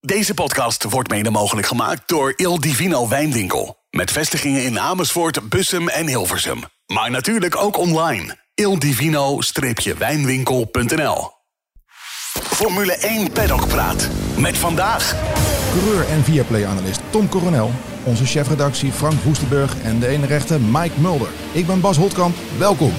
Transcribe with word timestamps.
Deze 0.00 0.34
podcast 0.34 0.84
wordt 0.84 1.10
mede 1.10 1.30
mogelijk 1.30 1.66
gemaakt 1.66 2.08
door 2.08 2.32
Il 2.36 2.60
Divino 2.60 3.08
Wijnwinkel. 3.08 3.78
Met 3.90 4.10
vestigingen 4.10 4.64
in 4.64 4.78
Amersfoort, 4.78 5.48
Bussum 5.48 5.88
en 5.88 6.06
Hilversum. 6.06 6.62
Maar 6.86 7.10
natuurlijk 7.10 7.56
ook 7.56 7.76
online. 7.76 8.36
ildivino-wijnwinkel.nl 8.54 11.30
Formule 12.32 12.92
1 12.92 13.32
Paddock 13.32 13.68
Praat. 13.68 14.08
Met 14.36 14.58
vandaag... 14.58 15.14
Coureur 15.72 16.08
en 16.08 16.24
Viaplay-analyst 16.24 17.00
Tom 17.10 17.28
Coronel. 17.28 17.72
Onze 18.04 18.26
chefredactie 18.26 18.92
Frank 18.92 19.22
Woestenburg 19.22 19.82
en 19.82 19.98
de 19.98 20.06
ene 20.06 20.26
rechter 20.26 20.60
Mike 20.60 21.00
Mulder. 21.00 21.28
Ik 21.52 21.66
ben 21.66 21.80
Bas 21.80 21.96
Holtkamp. 21.96 22.36
Welkom. 22.58 22.92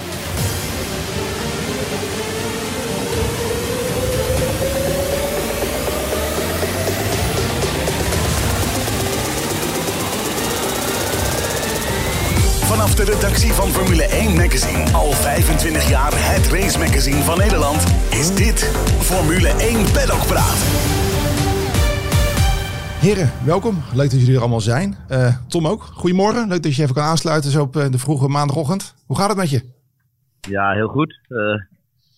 De 12.99 13.05
redactie 13.05 13.53
van 13.53 13.67
Formule 13.67 14.03
1 14.03 14.35
Magazine, 14.35 14.91
al 14.91 15.11
25 15.11 15.89
jaar 15.89 16.11
het 16.13 16.47
race 16.51 16.77
magazine 16.79 17.21
van 17.23 17.37
Nederland, 17.37 17.81
is 18.21 18.35
dit 18.35 18.59
Formule 19.09 19.47
1 19.47 19.91
Paddock 19.93 20.25
Praat. 20.31 20.59
Heren, 23.05 23.29
welkom. 23.45 23.75
Leuk 23.93 24.09
dat 24.11 24.19
jullie 24.19 24.35
er 24.35 24.39
allemaal 24.39 24.61
zijn. 24.61 24.95
Eh, 25.07 25.35
Tom 25.47 25.67
ook. 25.67 25.81
Goedemorgen. 25.81 26.47
Leuk 26.47 26.63
dat 26.63 26.75
je 26.75 26.81
even 26.81 26.95
kan 26.95 27.03
aansluiten 27.03 27.51
zo 27.51 27.61
op 27.61 27.75
eh, 27.75 27.91
de 27.91 27.97
vroege 27.97 28.27
maandagochtend. 28.27 28.95
Hoe 29.05 29.17
gaat 29.17 29.29
het 29.29 29.37
met 29.37 29.49
je? 29.49 29.61
Ja, 30.49 30.73
heel 30.73 30.87
goed. 30.87 31.19
Uh, 31.29 31.39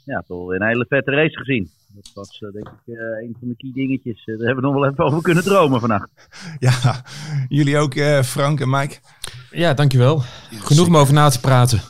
ja, 0.05 0.23
toch 0.27 0.49
een 0.49 0.63
hele 0.63 0.85
vette 0.89 1.11
race 1.11 1.37
gezien. 1.37 1.69
Dat 1.93 2.11
was 2.13 2.39
denk 2.39 2.67
ik 2.67 2.97
een 2.97 3.35
van 3.39 3.47
de 3.47 3.55
key 3.55 3.71
dingetjes. 3.73 4.25
daar 4.25 4.35
hebben 4.37 4.55
we 4.55 4.61
nog 4.61 4.73
wel 4.73 4.89
even 4.89 5.03
over 5.03 5.21
kunnen 5.21 5.43
dromen 5.43 5.79
vannacht. 5.79 6.09
Ja, 6.59 7.05
jullie 7.47 7.77
ook 7.77 7.93
Frank 8.25 8.59
en 8.59 8.69
Mike. 8.69 8.97
Ja, 9.51 9.73
dankjewel. 9.73 10.23
Genoeg 10.51 10.87
om 10.87 10.97
over 10.97 11.13
na 11.13 11.29
te 11.29 11.39
praten. 11.39 11.81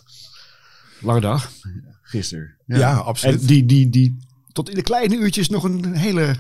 Lange 1.02 1.22
dag. 1.22 1.52
Gisteren. 2.02 2.56
Ja, 2.66 2.78
ja 2.78 2.96
absoluut. 2.96 3.42
En 3.42 3.48
die, 3.48 3.66
die, 3.66 3.90
die 3.90 4.18
tot 4.52 4.70
in 4.70 4.76
de 4.76 4.82
kleine 4.82 5.16
uurtjes 5.16 5.50
nog 5.50 5.64
een 5.64 5.96
hele 5.96 6.36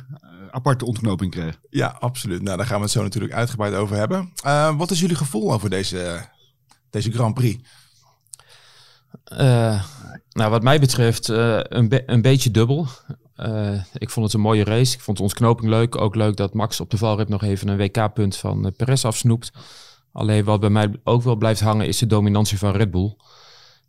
aparte 0.52 0.86
ontknoping 0.86 1.32
kreeg. 1.32 1.60
Ja, 1.70 1.98
absoluut. 2.00 2.42
Nou, 2.42 2.58
daar 2.58 2.66
gaan 2.66 2.78
we 2.78 2.84
het 2.84 2.92
zo 2.92 3.02
natuurlijk 3.02 3.34
uitgebreid 3.34 3.74
over 3.74 3.96
hebben. 3.96 4.32
Uh, 4.46 4.78
wat 4.78 4.92
is 4.92 5.00
jullie 5.00 5.16
gevoel 5.16 5.54
over 5.54 5.70
deze, 5.70 6.30
deze 6.90 7.12
Grand 7.12 7.34
Prix? 7.34 7.70
Uh, 9.34 9.84
nou, 10.30 10.50
wat 10.50 10.64
mij 10.64 10.80
betreft 10.80 11.30
uh, 11.30 11.60
een, 11.62 11.90
be 11.90 12.04
een 12.06 12.22
beetje 12.22 12.52
dubbel. 12.52 12.88
Ik 13.94 14.10
vond 14.10 14.26
het 14.26 14.34
een 14.34 14.42
mooie 14.42 14.64
race. 14.64 14.96
Ik 14.96 15.02
vond 15.02 15.20
ons 15.20 15.34
knoping 15.34 15.70
leuk. 15.70 16.02
Ook 16.02 16.16
leuk 16.16 16.36
dat 16.36 16.54
Max 16.54 16.80
op 16.80 16.90
de 16.90 16.98
valrip 16.98 17.28
nog 17.28 17.44
even 17.44 17.68
een 17.68 17.78
WK-punt 17.78 18.38
van 18.38 18.74
Perez 18.78 19.06
afsnoept. 19.06 19.52
Alleen 20.12 20.44
wat 20.44 20.60
bij 20.60 20.70
mij 20.70 20.92
ook 21.04 21.22
wel 21.22 21.36
blijft 21.36 21.62
hangen 21.62 21.88
is 21.88 21.98
de 21.98 22.08
dominantie 22.08 22.58
van 22.58 22.72
Red 22.72 22.92
Bull. 22.92 23.16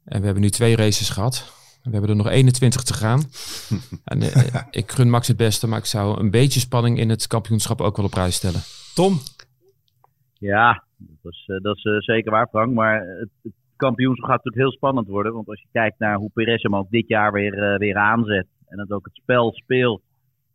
En 0.05 0.19
we 0.19 0.25
hebben 0.25 0.43
nu 0.43 0.51
twee 0.51 0.77
races 0.77 1.11
gehad. 1.11 1.53
We 1.83 1.91
hebben 1.91 2.11
er 2.11 2.17
nog 2.17 2.29
21 2.29 2.83
te 2.83 2.95
gaan. 2.95 3.21
en, 4.05 4.23
uh, 4.23 4.55
ik 4.71 4.91
gun 4.91 5.11
Max 5.11 5.29
het 5.29 5.37
beste, 5.37 5.67
maar 5.67 5.79
ik 5.79 5.85
zou 5.85 6.21
een 6.21 6.31
beetje 6.31 6.61
spanning 6.61 6.99
in 6.99 7.09
het 7.11 7.27
kampioenschap 7.27 7.81
ook 7.81 7.97
wel 7.97 8.05
op 8.05 8.11
prijs 8.11 8.35
stellen. 8.35 8.61
Tom? 8.95 9.19
Ja, 10.39 10.85
dat 10.97 11.33
is, 11.33 11.45
uh, 11.47 11.61
dat 11.61 11.77
is 11.77 11.85
uh, 11.85 11.99
zeker 11.99 12.31
waar, 12.31 12.49
Frank. 12.49 12.73
Maar 12.73 13.01
het, 13.01 13.29
het, 13.43 13.53
kampioenschap 13.77 14.29
gaat 14.29 14.45
natuurlijk 14.45 14.63
heel 14.63 14.77
spannend 14.77 15.09
worden. 15.09 15.33
Want 15.33 15.49
als 15.49 15.61
je 15.61 15.69
kijkt 15.73 15.99
naar 15.99 16.17
hoe 16.17 16.31
Perez 16.35 16.63
hem 16.63 16.77
ook 16.77 16.91
dit 16.91 17.09
jaar 17.09 17.33
weer, 17.33 17.79
weer 17.79 17.97
aanzet. 17.97 18.47
En 18.73 18.79
dat 18.79 18.91
ook 18.91 19.05
het 19.05 19.15
spel 19.15 19.53
speelt. 19.53 20.03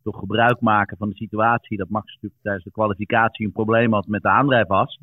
Toch 0.02 0.18
gebruik 0.18 0.60
maken 0.60 0.96
van 0.96 1.08
de 1.08 1.14
situatie 1.14 1.76
dat 1.76 1.88
Max 1.88 2.06
natuurlijk 2.06 2.42
tijdens 2.42 2.64
de 2.64 2.70
kwalificatie 2.70 3.46
een 3.46 3.52
probleem 3.52 3.92
had 3.92 4.06
met 4.06 4.22
de 4.22 4.28
aandrijfas 4.28 4.98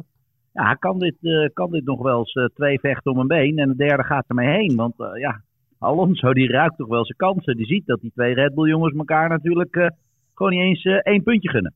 ja, 0.56 0.74
kan 0.74 1.00
dit, 1.00 1.16
uh, 1.22 1.50
kan 1.54 1.72
dit 1.72 1.86
nog 1.86 2.02
wel 2.02 2.20
eens 2.20 2.34
uh, 2.34 2.46
twee 2.46 2.80
vechten 2.80 3.12
om 3.12 3.20
een 3.20 3.28
been. 3.28 3.58
En 3.58 3.70
de 3.70 3.76
derde 3.76 4.04
gaat 4.04 4.26
ermee 4.28 4.58
heen. 4.58 4.76
Want 4.76 4.94
uh, 4.98 5.08
ja, 5.20 5.42
Alonso 5.78 6.34
die 6.34 6.52
ruikt 6.52 6.78
toch 6.78 6.88
wel 6.88 7.06
zijn 7.06 7.18
kansen. 7.18 7.58
Die 7.58 7.66
ziet 7.66 7.86
dat 7.86 8.02
die 8.02 8.12
twee 8.12 8.34
Red 8.34 8.54
Bull 8.54 8.70
jongens 8.70 8.96
elkaar 8.98 9.30
natuurlijk 9.30 9.92
gewoon 10.34 10.52
niet 10.52 10.62
eens 10.62 10.84
één 11.04 11.24
puntje 11.24 11.50
gunnen. 11.50 11.74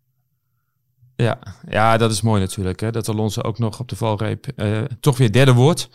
Ja, 1.16 1.38
ja, 1.69 1.97
dat 1.97 2.12
is 2.12 2.22
mooi 2.22 2.42
natuurlijk. 2.42 2.80
Hè? 2.80 2.92
Dat 2.92 3.09
Alonso 3.09 3.42
ook 3.42 3.59
nog 3.59 3.80
op 3.80 3.88
de 3.88 3.96
valreep 3.96 4.46
toch 5.00 5.18
weer 5.18 5.31
derde 5.31 5.53
wordt. 5.53 5.90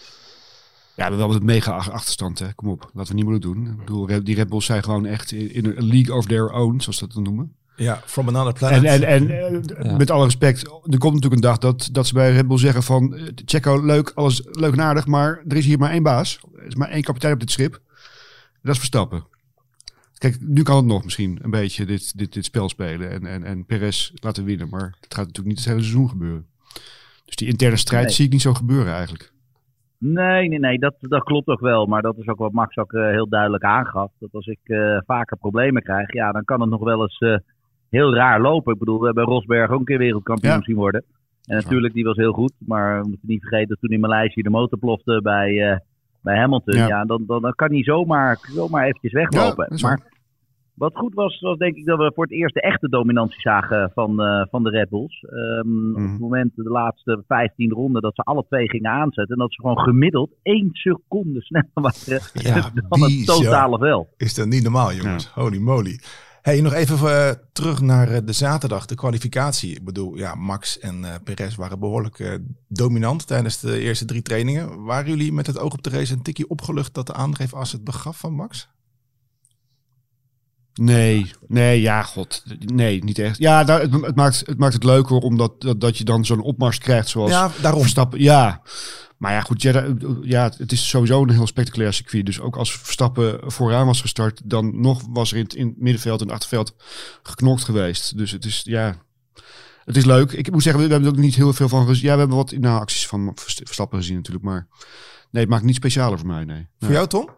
Ja, 0.96 1.10
we 1.10 1.16
hebben 1.16 1.36
een 1.36 1.44
mega 1.44 1.76
achterstand. 1.76 2.38
Hè? 2.38 2.54
Kom 2.54 2.68
op, 2.68 2.90
laten 2.92 3.14
we 3.14 3.20
niet 3.20 3.30
meer 3.30 3.40
doen. 3.40 3.66
Ik 3.66 3.76
bedoel, 3.76 4.06
die 4.24 4.34
Red 4.34 4.48
Bulls 4.48 4.64
zijn 4.64 4.82
gewoon 4.82 5.06
echt 5.06 5.32
in 5.32 5.66
een 5.66 5.84
league 5.84 6.14
of 6.14 6.26
their 6.26 6.52
own, 6.52 6.80
zoals 6.80 6.98
dat 6.98 7.12
dan 7.12 7.22
noemen. 7.22 7.54
Ja, 7.76 8.02
from 8.04 8.28
another 8.28 8.52
planet. 8.52 8.84
En, 8.84 9.02
en, 9.02 9.28
en 9.30 9.64
ja. 9.82 9.96
met 9.96 10.10
alle 10.10 10.24
respect, 10.24 10.62
er 10.62 10.98
komt 10.98 11.14
natuurlijk 11.14 11.34
een 11.34 11.40
dag 11.40 11.58
dat, 11.58 11.88
dat 11.92 12.06
ze 12.06 12.14
bij 12.14 12.32
Red 12.32 12.48
Bull 12.48 12.58
zeggen 12.58 12.82
van... 12.82 13.18
Checo, 13.44 13.84
leuk, 13.84 14.12
alles 14.14 14.42
leuk 14.44 14.72
en 14.72 14.80
aardig, 14.80 15.06
maar 15.06 15.42
er 15.48 15.56
is 15.56 15.64
hier 15.64 15.78
maar 15.78 15.90
één 15.90 16.02
baas. 16.02 16.40
Er 16.56 16.66
is 16.66 16.74
maar 16.74 16.88
één 16.88 17.02
kapitein 17.02 17.32
op 17.32 17.40
dit 17.40 17.50
schip. 17.50 17.80
Dat 18.62 18.72
is 18.72 18.78
Verstappen. 18.78 19.26
Kijk, 20.18 20.36
nu 20.40 20.62
kan 20.62 20.76
het 20.76 20.84
nog 20.84 21.04
misschien 21.04 21.38
een 21.42 21.50
beetje 21.50 21.86
dit, 21.86 22.18
dit, 22.18 22.32
dit 22.32 22.44
spel 22.44 22.68
spelen 22.68 23.10
en, 23.10 23.26
en, 23.26 23.44
en 23.44 23.66
Perez 23.66 24.10
laten 24.14 24.44
winnen. 24.44 24.68
Maar 24.68 24.94
het 25.00 25.14
gaat 25.14 25.26
natuurlijk 25.26 25.46
niet 25.46 25.56
het 25.56 25.66
hele 25.66 25.80
seizoen 25.80 26.08
gebeuren. 26.08 26.46
Dus 27.24 27.36
die 27.36 27.48
interne 27.48 27.76
strijd 27.76 28.04
nee. 28.04 28.14
zie 28.14 28.24
ik 28.24 28.32
niet 28.32 28.42
zo 28.42 28.54
gebeuren 28.54 28.92
eigenlijk. 28.92 29.32
Nee, 30.06 30.48
nee, 30.48 30.58
nee, 30.58 30.78
dat, 30.78 30.94
dat 31.00 31.22
klopt 31.22 31.48
ook 31.48 31.60
wel. 31.60 31.86
Maar 31.86 32.02
dat 32.02 32.16
is 32.18 32.26
ook 32.26 32.38
wat 32.38 32.52
Max 32.52 32.76
ook 32.76 32.92
uh, 32.92 33.10
heel 33.10 33.28
duidelijk 33.28 33.64
aangaf. 33.64 34.10
Dat 34.18 34.32
als 34.32 34.46
ik 34.46 34.58
uh, 34.64 34.98
vaker 35.06 35.36
problemen 35.36 35.82
krijg, 35.82 36.12
ja, 36.12 36.32
dan 36.32 36.44
kan 36.44 36.60
het 36.60 36.70
nog 36.70 36.84
wel 36.84 37.02
eens... 37.02 37.20
Uh, 37.20 37.36
heel 37.90 38.14
raar 38.14 38.40
lopen. 38.40 38.72
Ik 38.72 38.78
bedoel, 38.78 38.98
we 38.98 39.06
hebben 39.06 39.24
Rosberg 39.24 39.70
ook 39.70 39.78
een 39.78 39.84
keer 39.84 39.98
wereldkampioen 39.98 40.52
ja. 40.52 40.62
zien 40.62 40.76
worden. 40.76 41.04
En 41.44 41.56
natuurlijk, 41.56 41.94
die 41.94 42.04
was 42.04 42.16
heel 42.16 42.32
goed. 42.32 42.52
Maar 42.58 43.00
we 43.00 43.08
moeten 43.08 43.28
niet 43.28 43.40
vergeten 43.40 43.68
dat 43.68 43.78
toen 43.80 43.90
in 43.90 44.00
Maleisië 44.00 44.42
de 44.42 44.50
motor 44.50 44.78
plofte 44.78 45.20
bij, 45.22 45.80
bij 46.22 46.38
Hamilton. 46.38 46.76
Ja, 46.76 46.86
ja 46.86 47.04
dan, 47.04 47.24
dan, 47.26 47.42
dan, 47.42 47.54
kan 47.54 47.70
hij 47.70 47.82
zomaar, 47.82 48.38
zomaar 48.54 48.84
eventjes 48.84 49.12
weglopen. 49.12 49.66
Ja, 49.70 49.88
maar 49.88 50.00
wat 50.74 50.96
goed 50.96 51.14
was, 51.14 51.40
was 51.40 51.58
denk 51.58 51.76
ik 51.76 51.86
dat 51.86 51.98
we 51.98 52.12
voor 52.14 52.24
het 52.24 52.32
eerst 52.32 52.54
de 52.54 52.60
echte 52.60 52.88
dominantie 52.88 53.40
zagen 53.40 53.90
van, 53.94 54.20
uh, 54.20 54.44
van 54.50 54.62
de 54.62 54.70
Red 54.70 54.88
Bulls. 54.88 55.24
Um, 55.30 55.66
mm. 55.66 55.96
Op 55.96 56.10
het 56.10 56.20
moment, 56.20 56.52
de 56.54 56.62
laatste 56.62 57.22
15 57.26 57.70
ronden, 57.70 58.02
dat 58.02 58.14
ze 58.14 58.22
alle 58.22 58.44
twee 58.48 58.68
gingen 58.68 58.90
aanzetten. 58.90 59.34
En 59.34 59.38
dat 59.38 59.52
ze 59.52 59.60
gewoon 59.60 59.78
gemiddeld 59.78 60.30
één 60.42 60.68
seconde 60.72 61.42
sneller 61.42 61.70
waren 61.74 62.20
ja, 62.32 62.70
dan 62.88 63.02
het 63.02 63.26
totale 63.26 63.78
vel. 63.78 64.08
Is 64.16 64.34
dat 64.34 64.46
niet 64.46 64.62
normaal, 64.62 64.92
jongens? 64.92 65.28
Holy 65.28 65.58
moly. 65.58 66.00
Hey, 66.42 66.60
nog 66.60 66.72
even 66.72 66.98
uh, 66.98 67.30
terug 67.52 67.80
naar 67.80 68.10
uh, 68.10 68.18
de 68.24 68.32
zaterdag, 68.32 68.86
de 68.86 68.94
kwalificatie. 68.94 69.76
Ik 69.76 69.84
bedoel, 69.84 70.16
ja, 70.16 70.34
Max 70.34 70.78
en 70.78 71.00
uh, 71.00 71.14
Perez 71.24 71.56
waren 71.56 71.78
behoorlijk 71.78 72.40
dominant 72.68 73.26
tijdens 73.26 73.60
de 73.60 73.80
eerste 73.80 74.04
drie 74.04 74.22
trainingen. 74.22 74.84
Waren 74.84 75.08
jullie 75.08 75.32
met 75.32 75.46
het 75.46 75.58
oog 75.58 75.72
op 75.72 75.82
de 75.82 75.90
race 75.90 76.12
een 76.12 76.22
tikje 76.22 76.48
opgelucht 76.48 76.94
dat 76.94 77.06
de 77.06 77.12
aandrijfas 77.12 77.72
het 77.72 77.84
begaf 77.84 78.18
van 78.18 78.34
Max? 78.34 78.73
Nee, 80.74 81.30
nee, 81.46 81.80
ja, 81.80 82.02
god. 82.02 82.44
Nee, 82.58 83.04
niet 83.04 83.18
echt. 83.18 83.38
Ja, 83.38 83.64
daar, 83.64 83.80
het, 83.80 83.92
het, 83.92 84.16
maakt, 84.16 84.42
het 84.46 84.58
maakt 84.58 84.74
het 84.74 84.84
leuker 84.84 85.16
omdat 85.16 85.60
dat, 85.60 85.80
dat 85.80 85.98
je 85.98 86.04
dan 86.04 86.24
zo'n 86.24 86.42
opmars 86.42 86.78
krijgt 86.78 87.08
zoals 87.08 87.30
ja, 87.30 87.50
daarom. 87.60 87.80
Verstappen. 87.80 88.22
Ja, 88.22 88.62
maar 89.16 89.32
ja, 89.32 89.40
goed, 89.40 89.62
ja, 89.62 89.94
ja, 90.22 90.52
het 90.56 90.72
is 90.72 90.88
sowieso 90.88 91.22
een 91.22 91.30
heel 91.30 91.46
spectaculair 91.46 91.92
circuit. 91.92 92.26
Dus 92.26 92.40
ook 92.40 92.56
als 92.56 92.76
Verstappen 92.76 93.52
vooraan 93.52 93.86
was 93.86 94.00
gestart, 94.00 94.40
dan 94.44 94.80
nog 94.80 95.02
was 95.08 95.30
er 95.30 95.36
in 95.36 95.42
het, 95.42 95.54
in 95.54 95.66
het 95.66 95.80
middenveld 95.80 96.20
en 96.20 96.30
achterveld 96.30 96.74
geknokt 97.22 97.64
geweest. 97.64 98.16
Dus 98.18 98.30
het 98.30 98.44
is, 98.44 98.60
ja, 98.64 98.96
het 99.84 99.96
is 99.96 100.04
leuk. 100.04 100.32
Ik 100.32 100.50
moet 100.50 100.62
zeggen, 100.62 100.82
we 100.82 100.88
hebben 100.88 101.08
er 101.08 101.14
ook 101.14 101.22
niet 101.22 101.34
heel 101.34 101.52
veel 101.52 101.68
van 101.68 101.86
gezien. 101.86 102.04
Ja, 102.04 102.12
we 102.12 102.18
hebben 102.18 102.36
wat 102.36 102.52
nou, 102.52 102.80
acties 102.80 103.06
van 103.06 103.32
Verstappen 103.34 103.98
gezien 103.98 104.16
natuurlijk, 104.16 104.44
maar 104.44 104.66
nee, 105.30 105.42
het 105.42 105.50
maakt 105.50 105.64
niet 105.64 105.74
specialer 105.74 106.18
voor 106.18 106.28
mij, 106.28 106.44
nee. 106.44 106.66
Voor 106.80 106.92
jou, 106.92 107.06
Tom? 107.06 107.28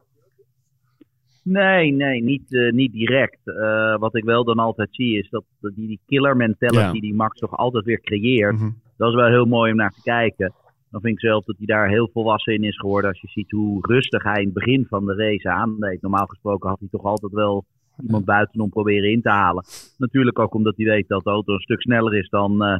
Nee, 1.48 1.92
nee, 1.92 2.22
niet, 2.22 2.52
uh, 2.52 2.72
niet 2.72 2.92
direct. 2.92 3.38
Uh, 3.44 3.96
wat 3.98 4.16
ik 4.16 4.24
wel 4.24 4.44
dan 4.44 4.58
altijd 4.58 4.88
zie 4.90 5.18
is 5.18 5.28
dat 5.30 5.44
die, 5.60 5.86
die 5.86 6.00
killer 6.06 6.36
mentality 6.36 6.94
ja. 6.94 7.00
die 7.00 7.14
Max 7.14 7.38
toch 7.38 7.56
altijd 7.56 7.84
weer 7.84 8.00
creëert. 8.00 8.52
Mm 8.52 8.58
-hmm. 8.58 8.80
Dat 8.96 9.08
is 9.08 9.14
wel 9.14 9.26
heel 9.26 9.44
mooi 9.44 9.70
om 9.70 9.76
naar 9.76 9.90
te 9.90 10.02
kijken. 10.02 10.54
Dan 10.90 11.00
vind 11.00 11.14
ik 11.14 11.20
zelf 11.20 11.44
dat 11.44 11.56
hij 11.56 11.66
daar 11.66 11.88
heel 11.88 12.10
volwassen 12.12 12.54
in 12.54 12.64
is 12.64 12.78
geworden. 12.78 13.10
Als 13.10 13.20
je 13.20 13.28
ziet 13.28 13.50
hoe 13.50 13.78
rustig 13.86 14.22
hij 14.22 14.40
in 14.40 14.44
het 14.44 14.54
begin 14.54 14.86
van 14.88 15.04
de 15.04 15.14
race 15.14 15.50
aandeed. 15.50 16.02
Normaal 16.02 16.26
gesproken 16.26 16.68
had 16.68 16.78
hij 16.78 16.88
toch 16.90 17.04
altijd 17.04 17.32
wel 17.32 17.64
iemand 18.02 18.24
buitenom 18.24 18.68
proberen 18.68 19.10
in 19.10 19.22
te 19.22 19.30
halen. 19.30 19.64
Natuurlijk 19.98 20.38
ook 20.38 20.54
omdat 20.54 20.76
hij 20.76 20.86
weet 20.86 21.08
dat 21.08 21.24
de 21.24 21.30
auto 21.30 21.52
een 21.52 21.60
stuk 21.60 21.80
sneller 21.80 22.14
is 22.14 22.28
dan, 22.28 22.64
uh, 22.64 22.78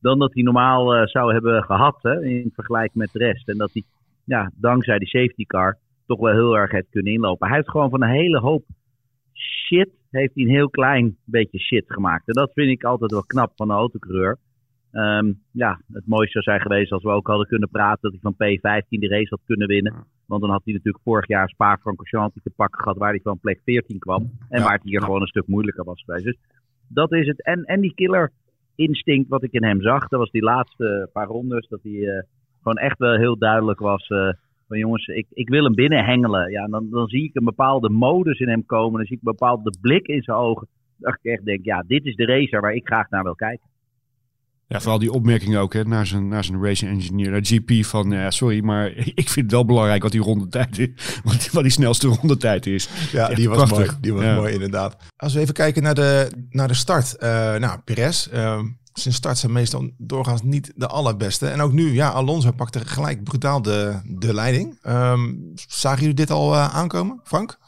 dan 0.00 0.18
dat 0.18 0.34
hij 0.34 0.42
normaal 0.42 1.08
zou 1.08 1.32
hebben 1.32 1.62
gehad. 1.62 1.98
Hè, 2.02 2.24
in 2.24 2.50
vergelijking 2.54 2.98
met 2.98 3.12
de 3.12 3.18
rest. 3.18 3.48
En 3.48 3.58
dat 3.58 3.72
hij 3.72 3.82
ja, 4.24 4.50
dankzij 4.56 4.98
die 4.98 5.08
safety 5.08 5.44
car 5.44 5.78
toch 6.12 6.20
wel 6.20 6.32
heel 6.32 6.56
erg 6.56 6.70
heeft 6.70 6.90
kunnen 6.90 7.12
inlopen. 7.12 7.46
Hij 7.46 7.56
heeft 7.56 7.70
gewoon 7.70 7.90
van 7.90 8.02
een 8.02 8.08
hele 8.08 8.38
hoop 8.38 8.64
shit, 9.34 9.90
heeft 10.10 10.34
hij 10.34 10.44
een 10.44 10.50
heel 10.50 10.70
klein 10.70 11.16
beetje 11.24 11.58
shit 11.58 11.84
gemaakt. 11.86 12.26
En 12.26 12.34
dat 12.34 12.52
vind 12.52 12.70
ik 12.70 12.84
altijd 12.84 13.10
wel 13.10 13.24
knap 13.24 13.52
van 13.56 13.70
een 13.70 13.76
autocoureur. 13.76 14.38
Um, 14.92 15.40
ja, 15.52 15.80
het 15.92 16.06
mooiste 16.06 16.32
zou 16.32 16.44
zijn 16.44 16.60
geweest 16.60 16.92
als 16.92 17.02
we 17.02 17.10
ook 17.10 17.26
hadden 17.26 17.46
kunnen 17.46 17.68
praten 17.68 18.10
dat 18.10 18.12
hij 18.12 18.20
van 18.20 18.34
P15 18.34 18.98
de 18.98 19.08
race 19.08 19.28
had 19.28 19.40
kunnen 19.46 19.68
winnen. 19.68 19.94
Want 20.26 20.40
dan 20.40 20.50
had 20.50 20.64
hij 20.64 20.74
natuurlijk 20.74 21.04
vorig 21.04 21.28
jaar 21.28 21.48
Spa-Francorchamps 21.48 22.42
te 22.42 22.50
pakken 22.56 22.82
gehad 22.82 22.98
waar 22.98 23.10
hij 23.10 23.20
van 23.22 23.38
plek 23.38 23.60
14 23.64 23.98
kwam. 23.98 24.30
En 24.48 24.58
ja, 24.58 24.64
waar 24.64 24.74
het 24.74 24.82
hier 24.82 25.02
gewoon 25.02 25.20
een 25.20 25.26
stuk 25.26 25.46
moeilijker 25.46 25.84
was 25.84 26.02
geweest. 26.02 26.24
Dus 26.24 26.38
dat 26.88 27.12
is 27.12 27.26
het. 27.26 27.42
En, 27.42 27.64
en 27.64 27.80
die 27.80 27.94
killer 27.94 28.32
instinct 28.74 29.28
wat 29.28 29.42
ik 29.42 29.52
in 29.52 29.64
hem 29.64 29.82
zag. 29.82 30.08
Dat 30.08 30.18
was 30.18 30.30
die 30.30 30.42
laatste 30.42 31.08
paar 31.12 31.26
rondes. 31.26 31.68
Dat 31.68 31.82
hij 31.82 32.24
gewoon 32.62 32.78
echt 32.78 32.98
wel 32.98 33.16
heel 33.16 33.38
duidelijk 33.38 33.78
was. 33.78 34.08
Van 34.72 34.80
jongens, 34.80 35.06
ik, 35.06 35.26
ik 35.30 35.48
wil 35.48 35.64
hem 35.64 35.74
binnenhengelen. 35.74 36.50
Ja, 36.50 36.66
dan, 36.66 36.90
dan 36.90 37.06
zie 37.06 37.24
ik 37.24 37.34
een 37.34 37.44
bepaalde 37.44 37.90
modus 37.90 38.38
in 38.38 38.48
hem 38.48 38.66
komen. 38.66 38.96
Dan 38.96 39.06
zie 39.06 39.16
ik 39.16 39.22
een 39.22 39.32
bepaalde 39.32 39.74
blik 39.80 40.06
in 40.06 40.22
zijn 40.22 40.36
ogen. 40.36 40.68
Dat 40.96 41.18
ik 41.20 41.32
echt 41.32 41.44
denk, 41.44 41.64
ja, 41.64 41.84
dit 41.86 42.04
is 42.04 42.16
de 42.16 42.26
racer 42.26 42.60
waar 42.60 42.74
ik 42.74 42.86
graag 42.86 43.10
naar 43.10 43.22
wil 43.22 43.34
kijken. 43.34 43.70
Ja, 44.66 44.80
vooral 44.80 44.98
die 44.98 45.12
opmerking 45.12 45.56
ook 45.56 45.72
hè, 45.72 45.84
naar, 45.84 46.06
zijn, 46.06 46.28
naar 46.28 46.44
zijn 46.44 46.62
racing 46.62 46.90
engineer, 46.90 47.30
naar 47.30 47.44
GP 47.44 47.84
van 47.84 48.10
ja, 48.10 48.30
sorry, 48.30 48.64
maar 48.64 48.86
ik 49.22 49.28
vind 49.28 49.34
het 49.34 49.50
wel 49.50 49.64
belangrijk 49.64 50.02
wat 50.02 50.12
die 50.12 50.20
rondetijd 50.20 50.78
is. 50.78 50.88
Wat, 51.24 51.50
wat 51.50 51.62
die 51.62 51.72
snelste 51.72 52.08
rondetijd 52.08 52.66
is. 52.66 53.10
Ja, 53.12 53.28
die 53.28 53.48
was 53.48 53.70
mooi. 53.70 53.88
Die 54.00 54.12
was 54.12 54.24
mooi 54.24 54.52
inderdaad. 54.52 54.96
Als 55.16 55.34
we 55.34 55.40
even 55.40 55.54
kijken 55.54 55.82
naar 55.82 55.94
de, 55.94 56.30
naar 56.50 56.68
de 56.68 56.74
start. 56.74 57.16
Uh, 57.20 57.28
nou, 57.56 57.80
Perez, 57.84 58.28
uh, 58.32 58.62
zijn 58.92 59.14
start 59.14 59.38
zijn 59.38 59.52
meestal 59.52 59.90
doorgaans 59.98 60.42
niet 60.42 60.72
de 60.76 60.86
allerbeste. 60.86 61.48
En 61.48 61.60
ook 61.60 61.72
nu, 61.72 61.94
ja, 61.94 62.08
Alonso 62.08 62.50
pakte 62.50 62.80
gelijk 62.80 63.24
brutaal 63.24 63.62
de, 63.62 64.00
de 64.04 64.34
leiding. 64.34 64.78
Um, 64.86 65.52
zagen 65.68 66.00
jullie 66.00 66.14
dit 66.14 66.30
al 66.30 66.52
uh, 66.52 66.74
aankomen, 66.74 67.20
Frank? 67.24 67.58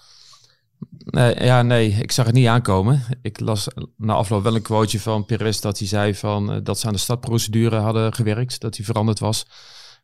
Nee, 1.04 1.44
ja, 1.44 1.62
nee, 1.62 1.90
ik 1.90 2.12
zag 2.12 2.26
het 2.26 2.34
niet 2.34 2.46
aankomen. 2.46 3.02
Ik 3.22 3.40
las 3.40 3.68
na 3.96 4.12
afloop 4.12 4.42
wel 4.42 4.54
een 4.54 4.62
quoteje 4.62 5.00
van 5.00 5.24
Perez 5.24 5.60
dat 5.60 5.78
hij 5.78 5.88
zei 5.88 6.14
van, 6.14 6.54
uh, 6.54 6.58
dat 6.62 6.78
ze 6.78 6.86
aan 6.86 6.92
de 6.92 6.98
stadprocedure 6.98 7.76
hadden 7.76 8.14
gewerkt, 8.14 8.60
dat 8.60 8.74
die 8.74 8.84
veranderd 8.84 9.18
was. 9.18 9.46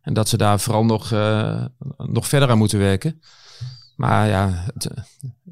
En 0.00 0.14
dat 0.14 0.28
ze 0.28 0.36
daar 0.36 0.60
vooral 0.60 0.84
nog, 0.84 1.10
uh, 1.10 1.64
nog 1.96 2.28
verder 2.28 2.50
aan 2.50 2.58
moeten 2.58 2.78
werken. 2.78 3.20
Maar 4.00 4.28
ja, 4.28 4.48
het, 4.48 4.90
uh, 4.92 5.04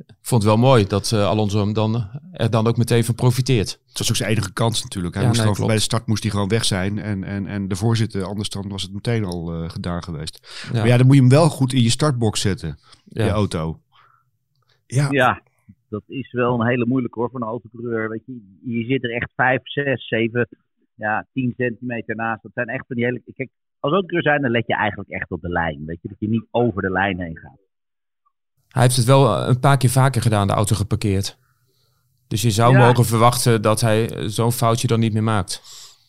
ik 0.06 0.26
vond 0.34 0.42
het 0.42 0.52
wel 0.52 0.60
mooi 0.60 0.86
dat 0.86 1.12
Alonso 1.12 1.58
hem 1.58 1.72
dan, 1.72 2.10
er 2.32 2.50
dan 2.50 2.66
ook 2.66 2.76
meteen 2.76 3.04
van 3.04 3.14
profiteert. 3.14 3.70
Het 3.86 3.98
was 3.98 4.08
ook 4.10 4.16
zijn 4.16 4.30
enige 4.30 4.52
kans 4.52 4.82
natuurlijk. 4.82 5.14
Hij 5.14 5.22
ja, 5.22 5.28
moest 5.28 5.44
nee, 5.44 5.52
gewoon, 5.54 5.66
bij 5.66 5.76
de 5.76 5.82
start 5.82 6.06
moest 6.06 6.22
hij 6.22 6.32
gewoon 6.32 6.48
weg 6.48 6.64
zijn. 6.64 6.98
En, 6.98 7.24
en, 7.24 7.46
en 7.46 7.68
de 7.68 7.76
voorzitter, 7.76 8.24
anders 8.24 8.48
dan 8.48 8.68
was 8.68 8.82
het 8.82 8.92
meteen 8.92 9.24
al 9.24 9.68
gedaan 9.68 10.02
geweest. 10.02 10.66
Ja. 10.72 10.78
Maar 10.78 10.86
ja, 10.86 10.96
dan 10.96 11.06
moet 11.06 11.14
je 11.14 11.20
hem 11.20 11.30
wel 11.30 11.48
goed 11.48 11.72
in 11.72 11.82
je 11.82 11.90
startbox 11.90 12.40
zetten, 12.40 12.78
ja. 13.04 13.24
je 13.24 13.30
auto. 13.30 13.80
Ja. 14.86 15.06
ja, 15.10 15.42
dat 15.88 16.02
is 16.06 16.32
wel 16.32 16.60
een 16.60 16.66
hele 16.66 16.86
moeilijke 16.86 17.18
hoor 17.18 17.30
voor 17.30 17.40
een 17.40 17.46
autocoureur. 17.46 18.08
Weet 18.08 18.22
je, 18.26 18.56
je 18.64 18.84
zit 18.84 19.04
er 19.04 19.10
echt 19.10 19.32
5, 19.34 19.60
6, 19.64 20.08
7, 20.08 20.48
ja, 20.94 21.26
10 21.32 21.54
centimeter 21.56 22.16
naast. 22.16 22.42
Dat 22.42 22.52
zijn 22.54 22.68
echt 22.68 22.86
van 22.86 22.96
die 22.96 23.04
hele. 23.04 23.22
Kijk, 23.34 23.50
als 23.80 23.92
autocoureur 23.92 24.22
zijn, 24.22 24.42
dan 24.42 24.50
let 24.50 24.66
je 24.66 24.74
eigenlijk 24.74 25.10
echt 25.10 25.30
op 25.30 25.40
de 25.40 25.48
lijn. 25.48 25.84
Weet 25.86 25.98
je, 26.02 26.08
dat 26.08 26.16
je 26.20 26.28
niet 26.28 26.46
over 26.50 26.82
de 26.82 26.90
lijn 26.90 27.20
heen 27.20 27.38
gaat. 27.38 27.67
Hij 28.78 28.86
heeft 28.86 28.98
het 28.98 29.08
wel 29.08 29.48
een 29.48 29.60
paar 29.60 29.76
keer 29.76 29.90
vaker 29.90 30.22
gedaan, 30.22 30.46
de 30.46 30.52
auto 30.52 30.76
geparkeerd. 30.76 31.38
Dus 32.28 32.42
je 32.42 32.50
zou 32.50 32.72
ja. 32.72 32.86
mogen 32.86 33.04
verwachten 33.04 33.62
dat 33.62 33.80
hij 33.80 34.08
zo'n 34.26 34.52
foutje 34.52 34.86
dan 34.86 35.00
niet 35.00 35.12
meer 35.12 35.22
maakt. 35.22 35.62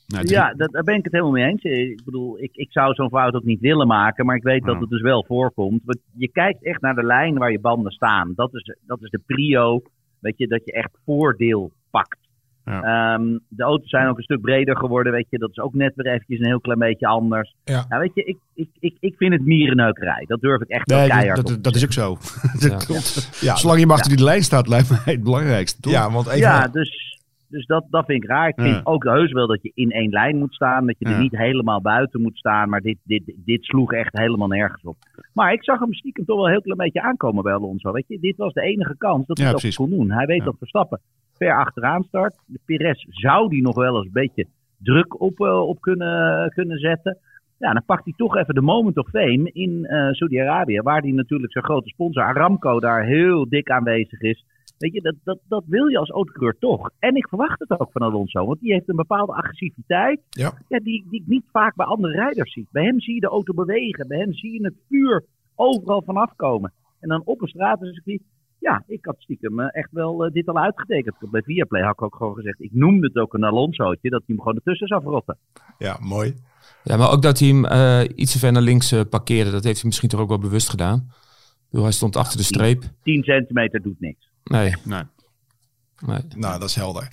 Nou, 0.07 0.27
ja, 0.27 0.53
dat, 0.53 0.71
daar 0.71 0.83
ben 0.83 0.95
ik 0.95 1.03
het 1.03 1.13
helemaal 1.13 1.33
mee 1.33 1.45
eens. 1.45 1.63
Ik 1.63 2.03
bedoel, 2.05 2.39
ik, 2.39 2.55
ik 2.55 2.71
zou 2.71 2.93
zo'n 2.93 3.09
fout 3.09 3.33
ook 3.33 3.43
niet 3.43 3.59
willen 3.59 3.87
maken, 3.87 4.25
maar 4.25 4.35
ik 4.35 4.43
weet 4.43 4.63
dat 4.63 4.79
het 4.79 4.89
dus 4.89 5.01
wel 5.01 5.25
voorkomt. 5.27 5.81
Want 5.85 5.99
je 6.17 6.31
kijkt 6.31 6.63
echt 6.63 6.81
naar 6.81 6.95
de 6.95 7.03
lijn 7.03 7.37
waar 7.37 7.51
je 7.51 7.59
banden 7.59 7.91
staan. 7.91 8.33
Dat 8.35 8.53
is, 8.53 8.77
dat 8.85 9.01
is 9.01 9.09
de 9.09 9.21
prio, 9.25 9.81
weet 10.19 10.37
je, 10.37 10.47
dat 10.47 10.61
je 10.65 10.71
echt 10.71 10.97
voordeel 11.05 11.71
pakt. 11.89 12.28
Ja. 12.69 13.13
Um, 13.13 13.39
de 13.47 13.63
auto's 13.63 13.89
zijn 13.89 14.07
ook 14.07 14.17
een 14.17 14.23
stuk 14.23 14.41
breder 14.41 14.77
geworden, 14.77 15.11
weet 15.11 15.27
je. 15.29 15.37
Dat 15.37 15.49
is 15.49 15.59
ook 15.59 15.73
net 15.73 15.95
weer 15.95 16.13
eventjes 16.13 16.39
een 16.39 16.45
heel 16.45 16.59
klein 16.59 16.79
beetje 16.79 17.07
anders. 17.07 17.55
Ja. 17.63 17.85
Nou, 17.89 18.01
weet 18.01 18.11
je, 18.13 18.23
ik, 18.23 18.37
ik, 18.53 18.69
ik, 18.79 18.97
ik 18.99 19.15
vind 19.17 19.33
het 19.33 19.45
mierenneukerij. 19.45 20.25
Dat 20.27 20.41
durf 20.41 20.61
ik 20.61 20.67
echt 20.67 20.87
nee, 20.87 20.97
wel 20.97 21.07
keihard 21.07 21.47
dat, 21.47 21.63
dat, 21.63 21.75
is 21.75 21.83
ook 21.83 21.93
zo. 21.93 22.17
dat 22.67 23.37
ja. 23.41 23.55
Zolang 23.55 23.79
je 23.79 23.85
maar 23.85 23.95
achter 23.95 24.15
die 24.15 24.25
lijn 24.25 24.43
staat, 24.43 24.67
lijkt 24.67 24.89
mij 24.89 25.13
het 25.13 25.23
belangrijkste, 25.23 25.81
toch? 25.81 25.93
Ja, 25.93 26.11
want 26.11 26.27
even... 26.27 26.39
ja 26.39 26.67
dus 26.67 27.17
dus 27.49 27.65
dat, 27.65 27.85
dat 27.89 28.05
vind 28.05 28.23
ik 28.23 28.29
raar. 28.29 28.47
Ik 28.47 28.61
vind 28.61 28.85
ook 28.85 29.03
heus 29.03 29.31
wel 29.31 29.47
dat 29.47 29.61
je 29.61 29.71
in 29.73 29.91
één 29.91 30.09
lijn 30.09 30.37
moet 30.37 30.53
staan. 30.53 30.85
Dat 30.85 30.95
je 30.99 31.05
er 31.05 31.19
niet 31.19 31.37
helemaal 31.37 31.81
buiten 31.81 32.21
moet 32.21 32.37
staan. 32.37 32.69
Maar 32.69 32.81
dit, 32.81 32.97
dit, 33.03 33.33
dit 33.35 33.63
sloeg 33.63 33.93
echt 33.93 34.17
helemaal 34.17 34.47
nergens 34.47 34.83
op. 34.83 34.97
Maar 35.33 35.53
ik 35.53 35.63
zag 35.63 35.79
hem 35.79 35.93
stiekem 35.93 36.25
toch 36.25 36.35
wel 36.35 36.45
een 36.45 36.51
heel 36.51 36.61
klein 36.61 36.77
beetje 36.77 37.01
aankomen 37.01 37.43
bij 37.43 37.53
Alonso. 37.53 37.91
Weet 37.91 38.07
je, 38.07 38.19
dit 38.19 38.37
was 38.37 38.53
de 38.53 38.61
enige 38.61 38.95
kans 38.97 39.25
dat 39.25 39.37
hij 39.37 39.45
ja, 39.45 39.51
dat 39.51 39.75
kon 39.75 39.89
doen. 39.89 40.11
Hij 40.11 40.25
weet 40.25 40.43
dat 40.43 40.55
Verstappen 40.57 41.01
ver 41.39 41.55
achteraan 41.55 42.03
start. 42.03 42.35
De 42.45 42.59
Perez 42.65 43.05
zou 43.07 43.49
die 43.49 43.61
nog 43.61 43.75
wel 43.75 43.95
eens 43.95 44.05
een 44.05 44.11
beetje 44.11 44.47
druk 44.77 45.21
op, 45.21 45.39
uh, 45.39 45.67
op 45.67 45.81
kunnen, 45.81 46.49
kunnen 46.49 46.77
zetten. 46.79 47.17
Ja, 47.57 47.73
dan 47.73 47.83
pakt 47.85 48.03
hij 48.03 48.13
toch 48.17 48.37
even 48.37 48.55
de 48.55 48.61
moment 48.61 48.97
of 48.97 49.09
fame 49.09 49.51
in 49.51 49.69
uh, 49.69 50.11
Saudi-Arabië. 50.11 50.81
Waar 50.81 51.01
hij 51.01 51.11
natuurlijk 51.11 51.51
zijn 51.51 51.63
grote 51.63 51.89
sponsor 51.89 52.23
Aramco 52.23 52.79
daar 52.79 53.05
heel 53.05 53.49
dik 53.49 53.69
aanwezig 53.69 54.21
is. 54.21 54.45
Weet 54.77 54.93
je, 54.93 55.01
dat, 55.01 55.15
dat, 55.23 55.39
dat 55.47 55.63
wil 55.67 55.87
je 55.87 55.97
als 55.97 56.09
autocoureur 56.09 56.55
toch. 56.59 56.89
En 56.99 57.15
ik 57.15 57.27
verwacht 57.27 57.59
het 57.59 57.79
ook 57.79 57.91
van 57.91 58.01
Alonso, 58.01 58.45
want 58.45 58.59
die 58.59 58.73
heeft 58.73 58.89
een 58.89 58.95
bepaalde 58.95 59.33
agressiviteit 59.33 60.21
ja. 60.29 60.51
Ja, 60.67 60.79
die, 60.79 61.05
die 61.09 61.21
ik 61.21 61.27
niet 61.27 61.45
vaak 61.51 61.75
bij 61.75 61.85
andere 61.85 62.13
rijders 62.13 62.53
zie. 62.53 62.67
Bij 62.71 62.83
hem 62.83 62.99
zie 62.99 63.13
je 63.13 63.19
de 63.19 63.27
auto 63.27 63.53
bewegen, 63.53 64.07
bij 64.07 64.17
hem 64.17 64.33
zie 64.33 64.51
je 64.53 64.63
het 64.63 64.75
vuur 64.87 65.23
overal 65.55 66.01
vanaf 66.05 66.35
komen. 66.35 66.73
En 66.99 67.09
dan 67.09 67.21
op 67.25 67.41
een 67.41 67.47
straatcircuit, 67.47 68.21
ja, 68.59 68.83
ik 68.87 69.05
had 69.05 69.15
stiekem 69.19 69.59
uh, 69.59 69.65
echt 69.71 69.91
wel 69.91 70.25
uh, 70.25 70.31
dit 70.31 70.47
al 70.47 70.57
uitgetekend. 70.57 71.15
Bij 71.31 71.41
Viaplay 71.41 71.81
had 71.81 71.93
ik 71.93 72.01
ook 72.01 72.15
gewoon 72.15 72.35
gezegd, 72.35 72.61
ik 72.61 72.73
noemde 72.73 73.07
het 73.07 73.15
ook 73.15 73.33
een 73.33 73.43
Alonso'tje, 73.43 74.09
dat 74.09 74.23
hij 74.25 74.35
hem 74.35 74.37
gewoon 74.37 74.55
ertussen 74.55 74.87
zou 74.87 75.01
verrotten. 75.01 75.37
Ja, 75.77 75.97
mooi. 76.01 76.35
Ja, 76.83 76.97
maar 76.97 77.11
ook 77.11 77.21
dat 77.21 77.39
hij 77.39 77.47
hem 77.47 77.65
uh, 77.65 78.01
iets 78.15 78.31
te 78.31 78.39
ver 78.39 78.51
naar 78.51 78.61
links 78.61 79.03
parkeerde, 79.09 79.51
dat 79.51 79.63
heeft 79.63 79.77
hij 79.77 79.85
misschien 79.85 80.09
toch 80.09 80.19
ook 80.19 80.29
wel 80.29 80.39
bewust 80.39 80.69
gedaan. 80.69 81.11
hij 81.71 81.91
stond 81.91 82.15
achter 82.15 82.37
de 82.37 82.43
streep. 82.43 82.83
10 83.03 83.23
centimeter 83.23 83.81
doet 83.81 83.99
niks. 83.99 84.31
Nee. 84.43 84.73
nee. 84.83 85.03
nee. 86.05 86.21
Nou, 86.35 86.59
dat 86.59 86.69
is 86.69 86.75
helder. 86.75 87.07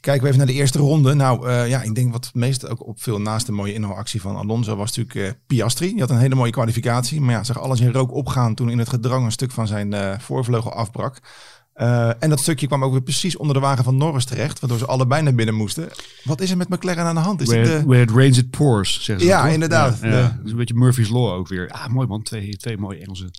Kijken 0.00 0.22
we 0.22 0.28
even 0.28 0.38
naar 0.38 0.54
de 0.54 0.60
eerste 0.60 0.78
ronde. 0.78 1.14
Nou, 1.14 1.48
uh, 1.48 1.68
ja, 1.68 1.82
ik 1.82 1.94
denk 1.94 2.12
wat 2.12 2.24
het 2.24 2.34
meest 2.34 2.68
ook 2.68 2.86
opviel 2.86 3.20
naast 3.20 3.46
de 3.46 3.52
mooie 3.52 3.72
inhaalactie 3.72 4.20
van 4.20 4.36
Alonso 4.36 4.76
was 4.76 4.96
natuurlijk 4.96 5.36
uh, 5.36 5.40
Piastri. 5.46 5.90
Die 5.90 6.00
had 6.00 6.10
een 6.10 6.18
hele 6.18 6.34
mooie 6.34 6.50
kwalificatie, 6.50 7.20
maar 7.20 7.34
ja, 7.34 7.44
zag 7.44 7.60
alles 7.60 7.80
in 7.80 7.92
rook 7.92 8.12
opgaan 8.12 8.54
toen 8.54 8.70
in 8.70 8.78
het 8.78 8.88
gedrang 8.88 9.24
een 9.24 9.32
stuk 9.32 9.50
van 9.50 9.66
zijn 9.66 9.94
uh, 9.94 10.18
voorvleugel 10.18 10.72
afbrak. 10.72 11.20
Uh, 11.80 12.22
en 12.22 12.30
dat 12.30 12.40
stukje 12.40 12.66
kwam 12.66 12.84
ook 12.84 12.92
weer 12.92 13.02
precies 13.02 13.36
onder 13.36 13.54
de 13.54 13.60
wagen 13.60 13.84
van 13.84 13.96
Norris 13.96 14.24
terecht, 14.24 14.60
waardoor 14.60 14.78
ze 14.78 14.86
allebei 14.86 15.22
naar 15.22 15.34
binnen 15.34 15.54
moesten. 15.54 15.88
Wat 16.24 16.40
is 16.40 16.50
er 16.50 16.56
met 16.56 16.68
McLaren 16.68 17.04
aan 17.04 17.14
de 17.14 17.20
hand? 17.20 17.40
Is 17.40 17.48
where, 17.48 17.78
de... 17.78 17.86
where 17.86 18.02
it 18.02 18.10
rains 18.10 18.38
it 18.38 18.50
pours, 18.50 18.92
zeggen 19.02 19.24
ze. 19.24 19.30
Ja, 19.30 19.46
inderdaad. 19.46 19.98
Ja, 20.00 20.08
ja. 20.08 20.40
is 20.44 20.50
een 20.50 20.56
beetje 20.56 20.74
Murphy's 20.74 21.08
Law 21.08 21.32
ook 21.32 21.48
weer. 21.48 21.68
Ah, 21.68 21.86
mooi 21.86 22.06
man, 22.06 22.22
twee, 22.22 22.56
twee 22.56 22.78
mooie 22.78 22.98
Engelsen. 22.98 23.30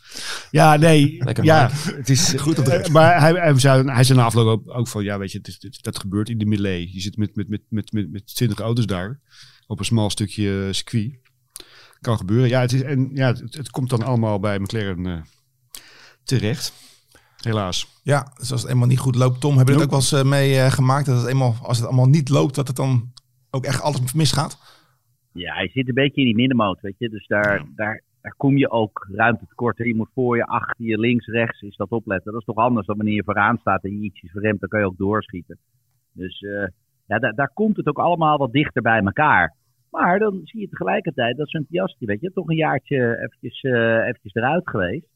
Ja, 0.52 0.76
nee, 0.76 1.24
Lekker 1.24 1.44
ja, 1.44 1.70
het 1.74 2.10
is 2.10 2.34
goed. 2.38 2.60
Op 2.60 2.66
de 2.66 2.80
uh, 2.80 2.94
maar 2.94 3.20
hij, 3.20 3.32
hij, 3.32 3.60
zei, 3.60 3.92
hij 3.92 4.04
zei 4.04 4.18
na 4.18 4.26
afloop 4.26 4.48
ook, 4.48 4.78
ook 4.78 4.88
van, 4.88 5.04
ja, 5.04 5.18
weet 5.18 5.32
je, 5.32 5.38
het 5.38 5.48
is, 5.48 5.80
dat 5.82 6.00
gebeurt 6.00 6.30
in 6.30 6.38
de 6.38 6.46
melee. 6.46 6.90
Je 6.94 7.02
zit 7.02 7.18
met, 7.18 7.36
met, 7.36 7.50
met, 7.50 7.62
met, 7.70 7.92
met, 7.92 8.12
met 8.12 8.36
20 8.36 8.60
auto's 8.60 8.86
daar 8.86 9.20
op 9.68 9.80
een 9.80 9.86
smal 9.86 10.10
stukje 10.10 10.68
circuit. 10.72 11.12
Kan 12.02 12.18
gebeuren. 12.18 12.50
Ja, 12.50 12.62
het, 12.62 12.74
is, 12.74 12.82
en, 12.82 13.10
ja, 13.14 13.28
het, 13.28 13.54
het 13.54 13.70
komt 13.70 13.90
dan 13.90 14.04
allemaal 14.04 14.40
bij 14.40 14.60
McLaren 14.60 15.06
uh, 15.06 15.22
terecht. 16.24 16.74
Helaas. 17.44 18.02
Ja, 18.04 18.32
dus 18.38 18.52
als 18.52 18.62
het 18.62 18.72
eenmaal 18.72 18.88
niet 18.88 19.00
goed 19.00 19.16
loopt. 19.16 19.42
Tom, 19.42 19.56
hebben 19.58 19.76
we 19.76 19.82
het 19.82 19.84
ook 19.84 19.96
wel 19.98 20.00
eens 20.00 20.26
uh, 20.26 20.32
mee 20.32 20.54
uh, 20.54 20.72
gemaakt 20.72 21.06
dat 21.06 21.18
het 21.18 21.28
eenmaal, 21.28 21.56
als 21.62 21.78
het 21.78 21.88
allemaal 21.88 22.10
niet 22.10 22.30
loopt, 22.30 22.56
dat 22.56 22.68
het 22.68 22.76
dan 22.76 23.12
ook 23.52 23.66
echt 23.66 23.82
alles 23.82 24.14
misgaat? 24.14 24.58
Ja, 25.34 25.54
hij 25.54 25.70
zit 25.70 25.88
een 25.88 25.94
beetje 25.94 26.22
in 26.22 26.28
die 26.28 26.36
middenmoot, 26.36 26.82
weet 26.82 26.96
je. 26.98 27.10
Dus 27.10 27.28
daar, 27.28 27.58
ja. 27.58 27.66
daar, 27.76 28.04
daar 28.22 28.34
kom 28.38 28.58
je 28.58 28.72
ook 28.72 29.08
ruimte 29.12 29.46
tekort. 29.48 29.78
Je 29.78 29.96
moet 29.96 30.10
voor 30.14 30.38
je, 30.38 30.46
achter 30.46 30.86
je, 30.86 31.00
links, 31.00 31.26
rechts, 31.26 31.62
is 31.62 31.76
dat 31.76 31.90
opletten. 31.90 32.32
Dat 32.32 32.42
is 32.42 32.48
toch 32.48 32.64
anders 32.64 32.88
dan 32.88 32.96
wanneer 32.96 33.16
je 33.16 33.24
vooraan 33.24 33.58
staat 33.58 33.84
en 33.84 33.92
je 33.92 34.06
ietsjes 34.06 34.32
verremt, 34.32 34.60
dan 34.60 34.70
kan 34.70 34.80
je 34.80 34.86
ook 34.86 34.98
doorschieten. 34.98 35.58
Dus 36.12 36.42
uh, 36.42 36.68
ja, 37.06 37.20
daar, 37.20 37.34
daar 37.34 37.52
komt 37.54 37.78
het 37.78 37.88
ook 37.88 38.00
allemaal 38.00 38.38
wat 38.38 38.52
dichter 38.52 38.82
bij 38.82 39.00
elkaar. 39.00 39.56
Maar 39.90 40.20
dan 40.20 40.42
zie 40.44 40.60
je 40.60 40.70
tegelijkertijd 40.70 41.38
dat 41.38 41.50
zo'n 41.50 41.66
Piastri, 41.70 42.06
weet 42.06 42.22
je, 42.22 42.32
toch 42.32 42.50
een 42.50 42.56
jaartje 42.56 43.18
eventjes, 43.18 43.64
eventjes 43.64 44.34
eruit 44.34 44.70
geweest 44.70 45.08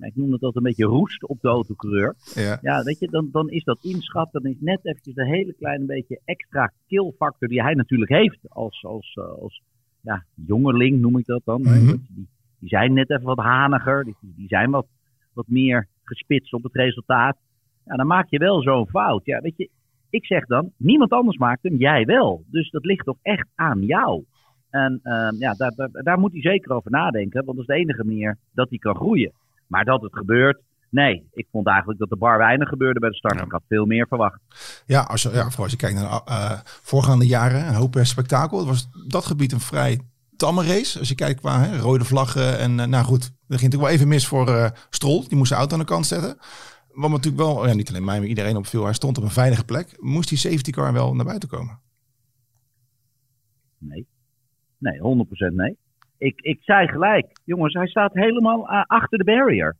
ik 0.00 0.16
noem 0.16 0.32
het 0.32 0.42
altijd 0.42 0.56
een 0.56 0.70
beetje 0.70 0.84
roest 0.84 1.26
op 1.26 1.40
de 1.40 1.48
autocoureur. 1.48 2.14
Ja. 2.34 2.58
ja, 2.62 2.82
weet 2.82 2.98
je, 2.98 3.08
dan, 3.10 3.28
dan 3.32 3.50
is 3.50 3.64
dat 3.64 3.78
inschat. 3.82 4.32
Dan 4.32 4.44
is 4.44 4.56
net 4.58 4.80
eventjes 4.82 5.16
een 5.16 5.26
hele 5.26 5.52
kleine 5.52 5.84
beetje 5.84 6.20
extra 6.24 6.72
killfactor 6.86 7.48
die 7.48 7.62
hij 7.62 7.74
natuurlijk 7.74 8.10
heeft 8.10 8.38
als, 8.48 8.84
als, 8.84 9.14
eh, 9.14 9.24
als 9.24 9.62
ja, 10.00 10.24
jongeling, 10.46 11.00
noem 11.00 11.18
ik 11.18 11.26
dat 11.26 11.42
dan. 11.44 11.60
Mm 11.60 11.66
-hmm. 11.66 11.86
die, 11.86 12.28
die 12.58 12.68
zijn 12.68 12.92
net 12.92 13.10
even 13.10 13.24
wat 13.24 13.38
haniger, 13.38 14.04
die, 14.04 14.16
die 14.20 14.48
zijn 14.48 14.70
wat, 14.70 14.86
wat 15.32 15.48
meer 15.48 15.88
gespitst 16.04 16.52
op 16.52 16.62
het 16.62 16.74
resultaat. 16.74 17.36
Ja, 17.84 17.96
dan 17.96 18.06
maak 18.06 18.26
je 18.30 18.38
wel 18.38 18.62
zo'n 18.62 18.88
fout. 18.88 19.24
Ja, 19.24 19.40
weet 19.40 19.56
je, 19.56 19.70
ik 20.10 20.26
zeg 20.26 20.46
dan, 20.46 20.72
niemand 20.76 21.10
anders 21.10 21.36
maakt 21.36 21.62
hem, 21.62 21.76
jij 21.76 22.04
wel. 22.04 22.44
Dus 22.46 22.70
dat 22.70 22.84
ligt 22.84 23.04
toch 23.04 23.18
echt 23.22 23.48
aan 23.54 23.82
jou. 23.84 24.24
En 24.70 25.00
uh, 25.02 25.28
ja, 25.38 25.54
daar, 25.54 25.72
daar, 25.74 25.90
daar, 25.92 26.18
moet 26.18 26.32
hij 26.32 26.40
zeker 26.40 26.72
over 26.72 26.90
nadenken, 26.90 27.44
want 27.44 27.56
dat 27.56 27.68
is 27.68 27.74
de 27.74 27.80
enige 27.80 28.04
manier 28.04 28.38
dat 28.52 28.68
hij 28.68 28.78
kan 28.78 28.94
groeien. 28.94 29.32
Maar 29.70 29.84
dat 29.84 30.02
het 30.02 30.16
gebeurt, 30.16 30.60
nee. 30.88 31.28
Ik 31.32 31.46
vond 31.50 31.66
eigenlijk 31.66 31.98
dat 31.98 32.10
er 32.10 32.18
bar 32.18 32.38
weinig 32.38 32.68
gebeurde 32.68 33.00
bij 33.00 33.08
de 33.08 33.16
start. 33.16 33.34
Ja. 33.34 33.44
Ik 33.44 33.50
had 33.50 33.62
veel 33.68 33.86
meer 33.86 34.06
verwacht. 34.08 34.40
Ja, 34.86 35.00
als 35.00 35.22
je, 35.22 35.30
ja, 35.30 35.44
vooral 35.44 35.62
als 35.62 35.70
je 35.70 35.76
kijkt 35.76 36.00
naar 36.00 36.10
de 36.10 36.30
uh, 36.30 36.60
voorgaande 36.64 37.26
jaren, 37.26 37.68
een 37.68 37.74
hoop 37.74 37.98
spektakel. 38.02 38.58
Het 38.58 38.66
was 38.66 38.88
dat 39.08 39.24
gebied 39.24 39.52
een 39.52 39.60
vrij 39.60 40.00
tamme 40.36 40.64
race. 40.64 40.98
Als 40.98 41.08
je 41.08 41.14
kijkt 41.14 41.40
qua 41.40 41.60
hè, 41.60 41.78
rode 41.78 42.04
vlaggen 42.04 42.58
en 42.58 42.78
uh, 42.78 42.84
nou 42.86 43.04
goed, 43.04 43.22
er 43.24 43.30
ging 43.58 43.62
natuurlijk 43.62 43.82
wel 43.82 43.90
even 43.90 44.08
mis 44.08 44.26
voor 44.26 44.48
uh, 44.48 44.70
Strol. 44.90 45.28
Die 45.28 45.36
moest 45.36 45.48
zijn 45.48 45.60
auto 45.60 45.74
aan 45.74 45.80
de 45.80 45.86
kant 45.86 46.06
zetten. 46.06 46.36
Wat 46.92 47.10
natuurlijk 47.10 47.42
wel, 47.42 47.66
ja, 47.66 47.74
niet 47.74 47.88
alleen 47.88 48.04
mij, 48.04 48.18
maar 48.18 48.28
iedereen 48.28 48.56
op 48.56 48.66
veel. 48.66 48.84
Hij 48.84 48.92
stond 48.92 49.18
op 49.18 49.24
een 49.24 49.30
veilige 49.30 49.64
plek. 49.64 49.96
Moest 49.98 50.28
die 50.28 50.38
safety 50.38 50.70
car 50.70 50.92
wel 50.92 51.14
naar 51.14 51.24
buiten 51.24 51.48
komen? 51.48 51.80
Nee. 53.78 54.06
Nee, 54.78 54.98
100% 54.98 55.54
nee. 55.54 55.76
Ik, 56.20 56.40
ik 56.40 56.58
zei 56.62 56.88
gelijk, 56.88 57.26
jongens, 57.44 57.74
hij 57.74 57.86
staat 57.86 58.14
helemaal 58.14 58.68
achter 58.86 59.18
de 59.18 59.24
barrier. 59.24 59.76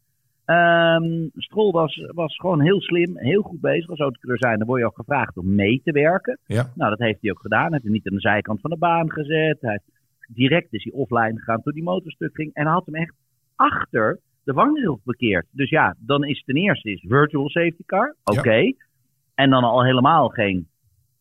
Um, 0.46 1.30
Strol 1.36 1.72
was, 1.72 2.04
was 2.14 2.36
gewoon 2.36 2.60
heel 2.60 2.80
slim, 2.80 3.16
heel 3.16 3.42
goed 3.42 3.60
bezig. 3.60 3.88
Als 3.88 3.98
autocoureur 3.98 4.38
zijn, 4.38 4.58
dan 4.58 4.66
word 4.66 4.80
je 4.80 4.86
ook 4.86 4.96
gevraagd 4.96 5.36
om 5.36 5.54
mee 5.54 5.80
te 5.84 5.92
werken. 5.92 6.38
Ja. 6.46 6.70
Nou, 6.74 6.90
dat 6.90 6.98
heeft 6.98 7.18
hij 7.20 7.30
ook 7.30 7.40
gedaan. 7.40 7.62
Hij 7.62 7.70
heeft 7.70 7.82
hem 7.82 7.92
niet 7.92 8.08
aan 8.08 8.14
de 8.14 8.20
zijkant 8.20 8.60
van 8.60 8.70
de 8.70 8.76
baan 8.76 9.10
gezet. 9.10 9.60
Hij 9.60 9.80
direct 10.28 10.72
is 10.72 10.84
hij 10.84 10.92
offline 10.92 11.38
gegaan 11.38 11.62
toen 11.62 11.72
die 11.72 11.82
motorstuk 11.82 12.34
ging. 12.34 12.50
En 12.54 12.64
hij 12.64 12.72
had 12.72 12.86
hem 12.86 12.94
echt 12.94 13.14
achter 13.56 14.18
de 14.44 14.52
vangrail 14.52 15.00
bekeerd. 15.04 15.46
Dus 15.50 15.70
ja, 15.70 15.94
dan 15.98 16.24
is 16.24 16.42
ten 16.44 16.56
eerste 16.56 16.90
is 16.90 17.04
virtual 17.08 17.48
safety 17.48 17.82
car. 17.86 18.14
Oké. 18.24 18.72
En 19.34 19.50
dan 19.50 19.64
al 19.64 19.84
helemaal 19.84 20.28
geen 20.28 20.68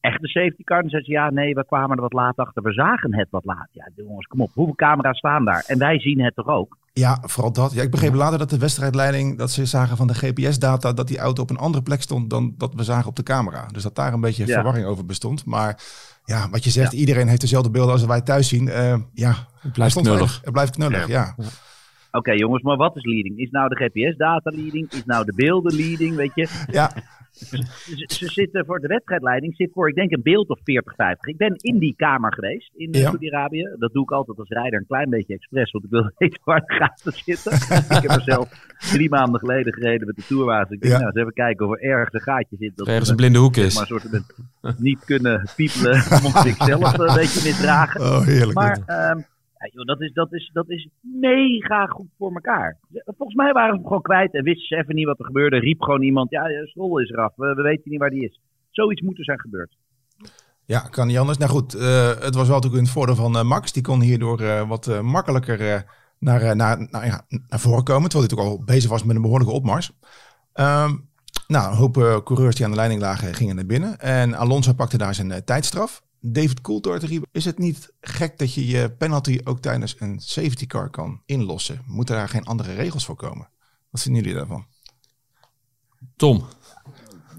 echte 0.01 0.27
safety 0.27 0.63
car. 0.63 0.81
Dan 0.81 0.89
zeggen 0.89 1.13
ze 1.13 1.19
ja, 1.19 1.29
nee, 1.29 1.53
we 1.53 1.65
kwamen 1.65 1.95
er 1.95 2.01
wat 2.01 2.13
laat 2.13 2.37
achter. 2.37 2.63
We 2.63 2.73
zagen 2.73 3.15
het 3.15 3.27
wat 3.29 3.45
laat. 3.45 3.67
Ja, 3.71 3.89
jongens, 3.95 4.27
kom 4.27 4.41
op. 4.41 4.51
Hoeveel 4.53 4.75
camera's 4.75 5.17
staan 5.17 5.45
daar? 5.45 5.63
En 5.67 5.77
wij 5.77 5.99
zien 5.99 6.21
het 6.21 6.35
toch 6.35 6.47
ook? 6.47 6.77
Ja, 6.93 7.17
vooral 7.21 7.53
dat. 7.53 7.73
Ja, 7.73 7.81
ik 7.81 7.91
begreep 7.91 8.13
later 8.13 8.37
dat 8.37 8.49
de 8.49 8.57
wedstrijdleiding, 8.57 9.37
dat 9.37 9.51
ze 9.51 9.65
zagen 9.65 9.97
van 9.97 10.07
de 10.07 10.13
GPS-data 10.13 10.93
dat 10.93 11.07
die 11.07 11.19
auto 11.19 11.41
op 11.41 11.49
een 11.49 11.57
andere 11.57 11.83
plek 11.83 12.01
stond 12.01 12.29
dan 12.29 12.53
dat 12.57 12.73
we 12.73 12.83
zagen 12.83 13.09
op 13.09 13.15
de 13.15 13.23
camera. 13.23 13.65
Dus 13.67 13.83
dat 13.83 13.95
daar 13.95 14.13
een 14.13 14.21
beetje 14.21 14.45
verwarring 14.45 14.85
over 14.85 15.05
bestond. 15.05 15.45
Maar 15.45 15.81
ja, 16.25 16.49
wat 16.49 16.63
je 16.63 16.69
zegt, 16.69 16.93
iedereen 16.93 17.27
heeft 17.27 17.41
dezelfde 17.41 17.71
beelden 17.71 17.91
als 17.91 18.05
wij 18.05 18.21
thuis 18.21 18.47
zien. 18.47 18.67
Uh, 18.67 18.95
ja, 19.13 19.33
het 19.59 19.73
blijft 19.73 20.01
knullig. 20.01 20.39
Het 20.43 20.53
blijft 20.53 20.71
knullig, 20.71 21.07
ja. 21.07 21.35
Oké 22.11 22.31
jongens, 22.31 22.63
maar 22.63 22.77
wat 22.77 22.95
is 22.95 23.03
leading? 23.03 23.37
Is 23.37 23.49
nou 23.49 23.69
de 23.69 23.75
GPS-data 23.75 24.49
leading? 24.49 24.91
Is 24.91 25.05
nou 25.05 25.25
de 25.25 25.33
beelden 25.35 25.75
leading? 25.75 26.15
Weet 26.15 26.31
je? 26.35 26.47
Ja. 26.71 26.91
Ze, 28.17 28.27
zitten 28.27 28.65
voor 28.65 28.79
de 28.79 28.87
wedstrijdleiding, 28.87 29.55
zit 29.55 29.71
voor 29.73 29.89
ik 29.89 29.95
denk 29.95 30.11
een 30.11 30.21
beeld 30.21 30.49
of 30.49 30.59
40, 30.63 30.95
50. 30.95 31.27
Ik 31.27 31.37
ben 31.37 31.55
in 31.55 31.79
die 31.79 31.93
kamer 31.97 32.33
geweest 32.33 32.71
in 32.75 32.89
ja. 32.91 32.99
Saudi-Arabië. 32.99 33.75
Dat 33.79 33.93
doe 33.93 34.03
ik 34.03 34.11
altijd 34.11 34.37
als 34.39 34.49
rijder 34.49 34.79
een 34.79 34.87
klein 34.87 35.09
beetje 35.09 35.33
expres, 35.33 35.71
want 35.71 35.83
ik 35.83 35.89
wil 35.89 36.11
weten 36.17 36.39
waar 36.43 36.63
het 36.65 36.73
gaat 36.73 37.01
te 37.03 37.11
zitten. 37.11 37.53
ik 37.97 38.09
heb 38.09 38.11
er 38.11 38.21
zelf 38.21 38.49
drie 38.77 39.09
maanden 39.09 39.39
geleden 39.39 39.73
gereden 39.73 40.07
met 40.07 40.15
de 40.15 40.23
tourwagen. 40.27 40.75
Ik 40.75 40.81
denk, 40.81 40.93
nou, 40.93 41.05
eens 41.05 41.15
even 41.15 41.33
kijken 41.33 41.65
of 41.65 41.73
er 41.73 41.81
ergens 41.81 42.13
een 42.13 42.21
gaatje 42.21 42.55
zit. 42.59 42.77
Dat 42.77 42.87
ergens 42.87 43.09
een 43.09 43.15
blinde 43.15 43.39
hoek 43.39 43.57
is. 43.57 43.75
Maar 43.75 43.85
soort 43.85 44.11
met 44.11 44.23
niet 44.77 45.05
kunnen 45.05 45.49
piepelen, 45.55 45.95
mocht 46.23 46.45
ik 46.45 46.55
zelf 46.59 46.97
een 46.97 47.15
beetje 47.15 47.49
misdragen. 47.49 48.01
Oh, 48.01 48.21
heerlijk. 48.25 48.53
Maar... 48.53 49.27
Ja, 49.59 49.69
joh, 49.73 49.85
dat, 49.85 50.01
is, 50.01 50.13
dat, 50.13 50.33
is, 50.33 50.49
dat 50.53 50.69
is 50.69 50.89
mega 51.01 51.85
goed 51.85 52.07
voor 52.17 52.33
elkaar. 52.33 52.77
Volgens 53.05 53.37
mij 53.37 53.51
waren 53.51 53.77
ze 53.77 53.83
gewoon 53.83 54.01
kwijt 54.01 54.33
en 54.33 54.43
wisten 54.43 54.67
ze 54.67 54.75
even 54.75 54.95
niet 54.95 55.05
wat 55.05 55.19
er 55.19 55.25
gebeurde. 55.25 55.59
Riep 55.59 55.81
gewoon 55.81 56.01
iemand, 56.01 56.29
ja, 56.29 56.43
Strol 56.65 56.99
is 56.99 57.09
eraf, 57.09 57.33
we, 57.35 57.53
we 57.53 57.61
weten 57.61 57.91
niet 57.91 57.99
waar 57.99 58.09
die 58.09 58.23
is. 58.23 58.39
Zoiets 58.69 59.01
moet 59.01 59.17
er 59.17 59.23
zijn 59.23 59.39
gebeurd. 59.39 59.77
Ja, 60.65 60.79
kan 60.79 61.07
niet 61.07 61.17
anders. 61.17 61.37
Nou 61.37 61.51
goed, 61.51 61.75
uh, 61.75 62.07
het 62.07 62.35
was 62.35 62.47
wel 62.47 62.55
natuurlijk 62.55 62.73
in 62.73 62.83
het 62.83 62.89
voordeel 62.89 63.15
van 63.15 63.35
uh, 63.35 63.43
Max. 63.43 63.71
Die 63.71 63.83
kon 63.83 64.01
hierdoor 64.01 64.41
uh, 64.41 64.67
wat 64.67 65.01
makkelijker 65.01 65.85
naar, 66.19 66.55
naar, 66.55 66.87
naar, 66.91 67.05
ja, 67.05 67.25
naar 67.47 67.59
voren 67.59 67.83
komen. 67.83 68.09
Terwijl 68.09 68.27
hij 68.27 68.35
natuurlijk 68.35 68.49
al 68.49 68.63
bezig 68.65 68.89
was 68.89 69.03
met 69.03 69.15
een 69.15 69.21
behoorlijke 69.21 69.53
opmars. 69.53 69.91
Um, 70.53 71.07
nou, 71.47 71.71
een 71.71 71.77
hoop 71.77 71.93
coureurs 72.23 72.55
die 72.55 72.65
aan 72.65 72.71
de 72.71 72.77
leiding 72.77 73.01
lagen 73.01 73.33
gingen 73.33 73.55
naar 73.55 73.65
binnen. 73.65 73.99
En 73.99 74.33
Alonso 74.33 74.73
pakte 74.73 74.97
daar 74.97 75.15
zijn 75.15 75.43
tijdstraf. 75.45 76.01
David 76.21 76.61
Coulthard, 76.61 77.21
is 77.31 77.45
het 77.45 77.57
niet 77.57 77.93
gek 78.01 78.37
dat 78.37 78.53
je 78.53 78.67
je 78.67 78.95
penalty 78.97 79.39
ook 79.43 79.59
tijdens 79.59 79.95
een 79.99 80.19
safety 80.19 80.65
car 80.65 80.89
kan 80.89 81.21
inlossen? 81.25 81.81
Moeten 81.87 82.15
daar 82.15 82.29
geen 82.29 82.43
andere 82.43 82.73
regels 82.73 83.05
voor 83.05 83.15
komen? 83.15 83.49
Wat 83.89 84.01
vinden 84.01 84.21
jullie 84.21 84.37
daarvan? 84.37 84.65
Tom? 86.15 86.41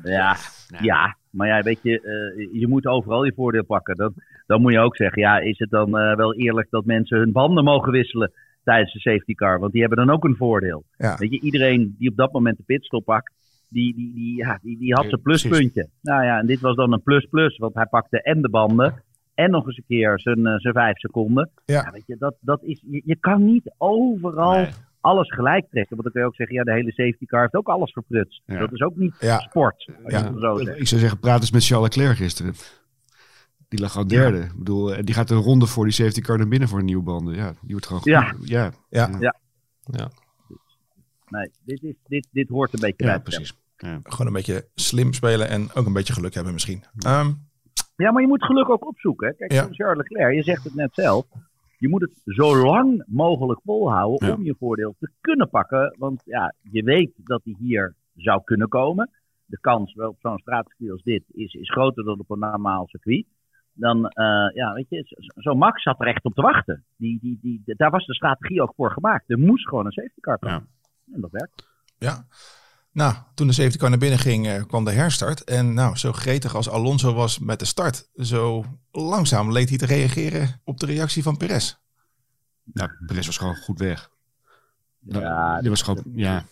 Ja, 0.03 0.37
ja. 0.81 1.17
maar 1.31 1.49
ja, 1.49 1.63
weet 1.63 1.79
je, 1.83 1.91
uh, 2.37 2.61
je 2.61 2.69
moet 2.69 2.87
overal 2.87 3.25
je 3.25 3.33
voordeel 3.35 3.65
pakken. 3.65 3.97
Dan, 3.97 4.15
dan 4.47 4.61
moet 4.61 4.73
je 4.73 4.79
ook 4.79 4.97
zeggen, 4.97 5.23
ja, 5.23 5.39
is 5.39 5.59
het 5.59 5.71
dan 5.71 5.89
uh, 5.89 6.17
wel 6.17 6.35
eerlijk 6.35 6.71
dat 6.71 6.85
mensen 6.85 7.19
hun 7.19 7.33
banden 7.33 7.65
mogen 7.65 7.93
wisselen 7.93 8.33
tijdens 8.65 8.93
de 8.93 9.01
safety 9.01 9.35
car? 9.35 9.59
Want 9.59 9.73
die 9.73 9.81
hebben 9.81 10.07
dan 10.07 10.15
ook 10.15 10.25
een 10.25 10.37
voordeel. 10.37 10.85
Ja. 10.97 11.17
Weet 11.17 11.31
je, 11.31 11.41
iedereen 11.41 11.95
die 11.99 12.11
op 12.11 12.17
dat 12.17 12.33
moment 12.33 12.57
de 12.57 12.63
pitstop 12.63 13.05
pakt, 13.05 13.33
die, 13.71 13.95
die, 13.95 14.15
die, 14.15 14.37
ja, 14.37 14.59
die, 14.62 14.79
die 14.79 14.95
had 14.95 15.05
zijn 15.09 15.23
pluspuntje. 15.23 15.89
Nou 16.03 16.25
ja, 16.25 16.39
en 16.39 16.47
dit 16.47 16.61
was 16.61 16.77
dan 16.77 16.93
een 16.93 17.03
plus-plus, 17.03 17.59
want 17.59 17.75
hij 17.75 17.87
pakte 17.87 18.23
en 18.23 18.43
de 18.43 18.50
banden 18.50 19.03
en 19.35 19.50
nog 19.50 19.67
eens 19.67 19.77
een 19.77 19.85
keer 19.87 20.21
zijn, 20.21 20.39
uh, 20.39 20.57
zijn 20.57 20.75
vijf 20.75 20.99
seconden. 20.99 21.50
Ja. 21.65 21.75
ja. 21.75 21.91
weet 21.91 22.07
je, 22.07 22.17
dat, 22.19 22.35
dat 22.41 22.62
is, 22.62 22.83
je, 22.91 23.03
je 23.05 23.17
kan 23.17 23.45
niet 23.45 23.75
overal 23.79 24.55
nee. 24.55 24.69
alles 25.00 25.33
gelijk 25.33 25.67
trekken. 25.71 25.97
Want 25.97 26.03
dan 26.03 26.12
kun 26.12 26.21
je 26.21 26.27
ook 26.27 26.35
zeggen, 26.35 26.57
ja, 26.57 26.65
de 26.65 26.73
hele 26.73 26.93
safety 26.93 27.27
car 27.27 27.41
heeft 27.41 27.55
ook 27.55 27.69
alles 27.69 27.93
verprutst. 27.93 28.43
Ja. 28.47 28.59
Dat 28.59 28.73
is 28.73 28.81
ook 28.81 28.97
niet 28.97 29.17
ja. 29.21 29.39
sport. 29.39 29.91
Ja. 30.07 30.33
Zo 30.39 30.59
ik 30.59 30.89
zou 30.89 31.00
zeggen, 31.00 31.19
praat 31.19 31.41
eens 31.41 31.53
met 31.53 31.67
Charles 31.67 31.97
Leclerc 31.97 32.17
gisteren. 32.17 32.55
Die 33.69 33.81
lag 33.81 33.97
al 33.97 34.07
derde. 34.07 34.39
Ik 34.39 34.59
bedoel, 34.59 35.05
die 35.05 35.15
gaat 35.15 35.31
een 35.31 35.37
ronde 35.37 35.67
voor 35.67 35.85
die 35.85 35.93
safety 35.93 36.21
car 36.21 36.39
naar 36.39 36.49
binnen 36.49 36.69
voor 36.69 36.79
een 36.79 36.85
nieuwe 36.85 37.03
banden. 37.03 37.35
Ja, 37.35 37.53
die 37.61 37.71
wordt 37.71 37.87
gewoon 37.87 38.03
ja. 38.05 38.23
Goed. 38.23 38.49
Ja. 38.49 38.71
Ja. 38.89 39.09
ja. 39.21 39.35
ja. 39.91 40.11
Nee, 41.31 41.51
dit, 41.65 41.83
is, 41.83 41.95
dit, 42.07 42.29
dit 42.33 42.49
hoort 42.49 42.73
een 42.73 42.81
beetje 42.81 43.05
bij. 43.05 43.15
Ja, 43.15 43.19
precies. 43.19 43.59
Ja. 43.77 44.01
Gewoon 44.03 44.27
een 44.27 44.33
beetje 44.33 44.69
slim 44.75 45.13
spelen 45.13 45.49
en 45.49 45.75
ook 45.75 45.87
een 45.87 45.93
beetje 45.93 46.13
geluk 46.13 46.35
hebben 46.35 46.53
misschien. 46.53 46.85
Um, 47.07 47.49
ja, 47.97 48.13
maar 48.13 48.23
je 48.23 48.29
moet 48.29 48.45
geluk 48.45 48.69
ook 48.69 48.87
opzoeken. 48.87 49.29
Hè? 49.29 49.35
Kijk, 49.35 49.53
ja. 49.53 49.69
Charles 49.71 49.97
Leclerc, 49.97 50.35
je 50.35 50.43
zegt 50.43 50.65
het 50.65 50.75
net 50.75 50.95
zelf. 50.95 51.27
Je 51.79 51.89
moet 51.89 52.01
het 52.01 52.21
zo 52.25 52.57
lang 52.57 53.05
mogelijk 53.07 53.61
volhouden 53.65 54.29
ja. 54.29 54.35
om 54.35 54.45
je 54.45 54.55
voordeel 54.59 54.95
te 54.99 55.11
kunnen 55.21 55.49
pakken. 55.49 55.97
Want 55.99 56.23
ja, 56.25 56.55
je 56.63 56.83
weet 56.83 57.13
dat 57.17 57.41
hij 57.45 57.57
hier 57.59 57.95
zou 58.17 58.41
kunnen 58.45 58.69
komen. 58.69 59.11
De 59.45 59.59
kans 59.61 59.95
wel 59.95 60.09
op 60.09 60.17
zo'n 60.21 60.39
straatcircuit 60.39 60.91
als 60.91 61.03
dit 61.03 61.25
is, 61.33 61.55
is 61.55 61.71
groter 61.71 62.05
dan 62.05 62.19
op 62.19 62.31
een 62.31 62.39
normaal 62.39 62.87
circuit. 62.89 63.27
Dan, 63.73 63.97
uh, 63.97 64.51
ja, 64.55 64.73
weet 64.73 64.87
je, 64.89 65.03
zo'n 65.05 65.43
zo 65.43 65.55
Max 65.55 65.83
zat 65.83 66.01
er 66.01 66.07
echt 66.07 66.25
op 66.25 66.35
te 66.35 66.43
wachten. 66.43 66.85
Die, 66.97 67.19
die, 67.21 67.39
die, 67.43 67.63
daar 67.65 67.91
was 67.91 68.07
de 68.07 68.15
strategie 68.15 68.63
ook 68.63 68.75
voor 68.77 68.91
gemaakt. 68.91 69.31
Er 69.31 69.39
moest 69.39 69.69
gewoon 69.69 69.87
een 69.87 69.93
safety 69.93 70.21
car 70.21 70.39
komen. 70.39 70.69
En 71.12 71.21
dat 71.21 71.31
werkt. 71.31 71.67
Ja. 71.99 72.26
Nou, 72.93 73.14
toen 73.35 73.47
de 73.47 73.52
safety 73.52 73.79
car 73.79 73.90
naar 73.90 73.99
binnen 73.99 74.19
ging, 74.19 74.47
uh, 74.47 74.62
kwam 74.67 74.85
de 74.85 74.90
herstart. 74.90 75.45
En 75.45 75.75
nou, 75.75 75.97
zo 75.97 76.12
gretig 76.12 76.55
als 76.55 76.69
Alonso 76.69 77.14
was 77.14 77.38
met 77.38 77.59
de 77.59 77.64
start, 77.64 78.09
zo 78.14 78.64
langzaam 78.90 79.52
leed 79.52 79.69
hij 79.69 79.79
te 79.79 79.87
reageren 79.87 80.61
op 80.64 80.81
de 80.81 80.87
reactie 80.87 81.23
van 81.23 81.37
Perez. 81.37 81.76
Nou, 82.64 82.90
Perez 83.07 83.26
was 83.26 83.38
gewoon 83.38 83.57
goed 83.57 83.79
weg. 83.79 84.11
Ja, 84.99 85.19
nou, 85.19 85.61
die 85.61 85.71
was 85.71 85.83
gewoon, 85.83 86.02
ja. 86.14 86.45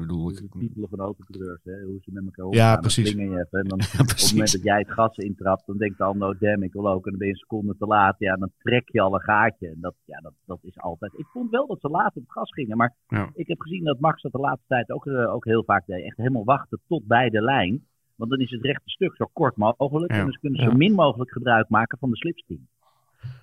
Ik 0.00 0.06
bedoel, 0.06 0.30
ik... 0.30 0.88
van 0.90 0.98
autocoureurs, 0.98 1.64
hè, 1.64 1.82
hoe 1.82 1.98
ze 2.00 2.10
met 2.12 2.24
elkaar 2.24 2.44
omgaan. 2.44 2.62
Ja, 2.68 2.76
precies. 2.76 3.10
Je 3.10 3.30
hebt, 3.30 3.52
en 3.52 3.68
dan, 3.68 3.78
ja, 3.78 3.84
precies. 3.84 4.00
Op 4.00 4.08
het 4.08 4.32
moment 4.32 4.52
dat 4.52 4.62
jij 4.62 4.78
het 4.78 4.90
gas 4.90 5.16
intrapt, 5.16 5.66
dan 5.66 5.76
denkt 5.76 5.98
de 5.98 6.04
ander, 6.04 6.36
damn, 6.38 6.62
ik 6.62 6.72
wil 6.72 6.88
ook. 6.88 7.04
En 7.04 7.10
dan 7.10 7.18
ben 7.18 7.28
je 7.28 7.32
een 7.32 7.38
seconde 7.38 7.76
te 7.78 7.86
laat. 7.86 8.14
Ja, 8.18 8.36
dan 8.36 8.50
trek 8.58 8.88
je 8.92 9.00
al 9.00 9.14
een 9.14 9.20
gaatje. 9.20 9.68
En 9.68 9.78
dat, 9.80 9.94
ja, 10.04 10.20
dat, 10.20 10.32
dat 10.44 10.58
is 10.62 10.78
altijd... 10.78 11.12
Ik 11.16 11.26
vond 11.26 11.50
wel 11.50 11.66
dat 11.66 11.80
ze 11.80 11.88
laat 11.88 12.16
op 12.16 12.22
het 12.22 12.32
gas 12.32 12.52
gingen. 12.52 12.76
Maar 12.76 12.94
ja. 13.08 13.30
ik 13.34 13.48
heb 13.48 13.60
gezien 13.60 13.84
dat 13.84 14.00
Max 14.00 14.22
dat 14.22 14.32
de 14.32 14.38
laatste 14.38 14.66
tijd 14.66 14.90
ook, 14.90 15.06
uh, 15.06 15.34
ook 15.34 15.44
heel 15.44 15.64
vaak 15.64 15.86
deed. 15.86 16.04
Echt 16.04 16.16
helemaal 16.16 16.44
wachten 16.44 16.80
tot 16.86 17.06
bij 17.06 17.30
de 17.30 17.42
lijn. 17.42 17.88
Want 18.16 18.30
dan 18.30 18.40
is 18.40 18.50
het 18.50 18.64
rechte 18.64 18.90
stuk 18.90 19.16
zo 19.16 19.30
kort 19.32 19.56
mogelijk. 19.56 20.12
Ja. 20.12 20.18
En 20.18 20.26
dus 20.26 20.38
kunnen 20.38 20.58
ze 20.60 20.64
zo 20.70 20.76
min 20.76 20.94
mogelijk 20.94 21.30
gebruik 21.30 21.68
maken 21.68 21.98
van 21.98 22.10
de 22.10 22.16
slipstream. 22.16 22.68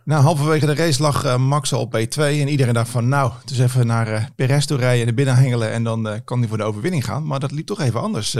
Nou, 0.07 0.23
halverwege 0.23 0.65
de 0.65 0.75
race 0.75 1.01
lag 1.01 1.25
uh, 1.25 1.37
Max 1.37 1.73
op 1.73 1.97
P2 1.97 2.21
en 2.21 2.47
iedereen 2.47 2.73
dacht 2.73 2.89
van 2.89 3.07
nou, 3.07 3.31
is 3.45 3.59
even 3.59 3.87
naar 3.87 4.07
uh, 4.07 4.25
Perez 4.35 4.65
toe 4.65 4.77
rijden 4.77 5.07
en 5.07 5.15
binnen 5.15 5.35
hengelen 5.35 5.71
en 5.71 5.83
dan 5.83 6.07
uh, 6.07 6.13
kan 6.23 6.39
hij 6.39 6.47
voor 6.47 6.57
de 6.57 6.63
overwinning 6.63 7.05
gaan. 7.05 7.25
Maar 7.25 7.39
dat 7.39 7.51
liep 7.51 7.65
toch 7.65 7.79
even 7.79 8.01
anders. 8.01 8.33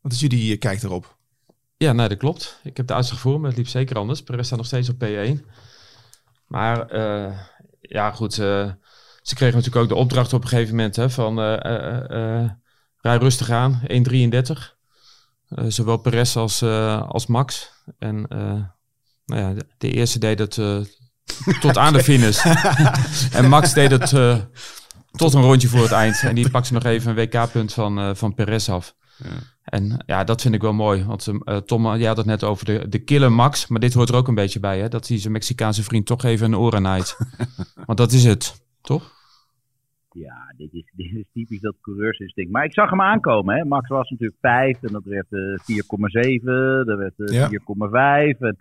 wat 0.00 0.12
is 0.12 0.20
jullie 0.20 0.56
kijk 0.56 0.82
erop? 0.82 1.16
Ja, 1.76 1.92
nee, 1.92 2.08
dat 2.08 2.18
klopt. 2.18 2.60
Ik 2.62 2.76
heb 2.76 2.86
de 2.86 2.94
uitslag 2.94 3.24
me, 3.24 3.46
het 3.46 3.56
liep 3.56 3.68
zeker 3.68 3.96
anders. 3.96 4.22
Perez 4.22 4.46
staat 4.46 4.58
nog 4.58 4.66
steeds 4.66 4.88
op 4.88 5.04
P1. 5.04 5.46
Maar 6.46 6.96
ja, 7.80 8.10
goed, 8.10 8.34
ze 8.34 8.76
kregen 9.22 9.56
natuurlijk 9.56 9.84
ook 9.84 9.88
de 9.88 9.94
opdracht 9.94 10.32
op 10.32 10.42
een 10.42 10.48
gegeven 10.48 10.76
moment 10.76 10.96
hè, 10.96 11.10
van 11.10 11.38
rij 13.00 13.16
rustig 13.16 13.50
aan, 13.50 13.80
1.33. 14.10 15.66
zowel 15.68 15.96
Perez 15.96 16.36
als, 16.36 16.62
als 17.08 17.26
Max. 17.26 17.72
En 17.98 18.26
nou 19.26 19.40
ja, 19.40 19.52
de, 19.52 19.64
de 19.78 19.90
eerste 19.90 20.18
deed 20.18 20.38
het 20.38 20.56
uh, 20.56 20.80
tot 21.60 21.78
aan 21.78 21.92
de 21.92 22.02
finish. 22.02 22.44
en 23.38 23.48
Max 23.48 23.74
deed 23.74 23.90
het 23.90 24.12
uh, 24.12 24.36
tot 25.10 25.34
een 25.34 25.42
rondje 25.42 25.68
voor 25.68 25.82
het 25.82 25.92
eind. 25.92 26.22
En 26.22 26.34
die 26.34 26.50
pakte 26.50 26.72
nog 26.72 26.84
even 26.84 27.10
een 27.10 27.16
WK-punt 27.16 27.72
van, 27.72 27.98
uh, 27.98 28.14
van 28.14 28.34
Perez 28.34 28.68
af. 28.68 28.94
Ja. 29.16 29.28
En 29.62 30.02
ja, 30.06 30.24
dat 30.24 30.42
vind 30.42 30.54
ik 30.54 30.60
wel 30.60 30.72
mooi. 30.72 31.04
Want 31.04 31.28
Tom, 31.64 31.96
jij 31.96 32.06
had 32.06 32.16
het 32.16 32.26
net 32.26 32.44
over 32.44 32.64
de, 32.64 32.88
de 32.88 32.98
killer 32.98 33.32
Max. 33.32 33.66
Maar 33.66 33.80
dit 33.80 33.94
hoort 33.94 34.08
er 34.08 34.14
ook 34.14 34.28
een 34.28 34.34
beetje 34.34 34.60
bij. 34.60 34.80
Hè? 34.80 34.88
Dat 34.88 35.08
hij 35.08 35.18
zijn 35.18 35.32
Mexicaanse 35.32 35.82
vriend 35.82 36.06
toch 36.06 36.24
even 36.24 36.46
een 36.46 36.58
oren 36.58 36.82
naait. 36.82 37.16
Want 37.86 37.98
dat 37.98 38.12
is 38.12 38.24
het, 38.24 38.64
toch? 38.80 39.12
Ja, 40.12 40.54
dit 40.56 40.72
is, 40.72 40.92
dit 40.96 41.14
is 41.14 41.24
typisch 41.32 41.60
dat 41.60 41.74
coureursinstinct. 41.80 42.50
Maar 42.52 42.64
ik 42.64 42.72
zag 42.72 42.90
hem 42.90 43.00
aankomen. 43.00 43.56
Hè? 43.56 43.64
Max 43.64 43.88
was 43.88 44.10
natuurlijk 44.10 44.38
5 44.40 44.82
en 44.82 44.92
dat 44.92 45.04
werd 45.04 45.26
4,7. 45.26 46.42
Dat 46.86 46.98
werd 46.98 47.14
4,5. 47.16 47.24
Ja. 47.24 47.48
En 47.50 48.56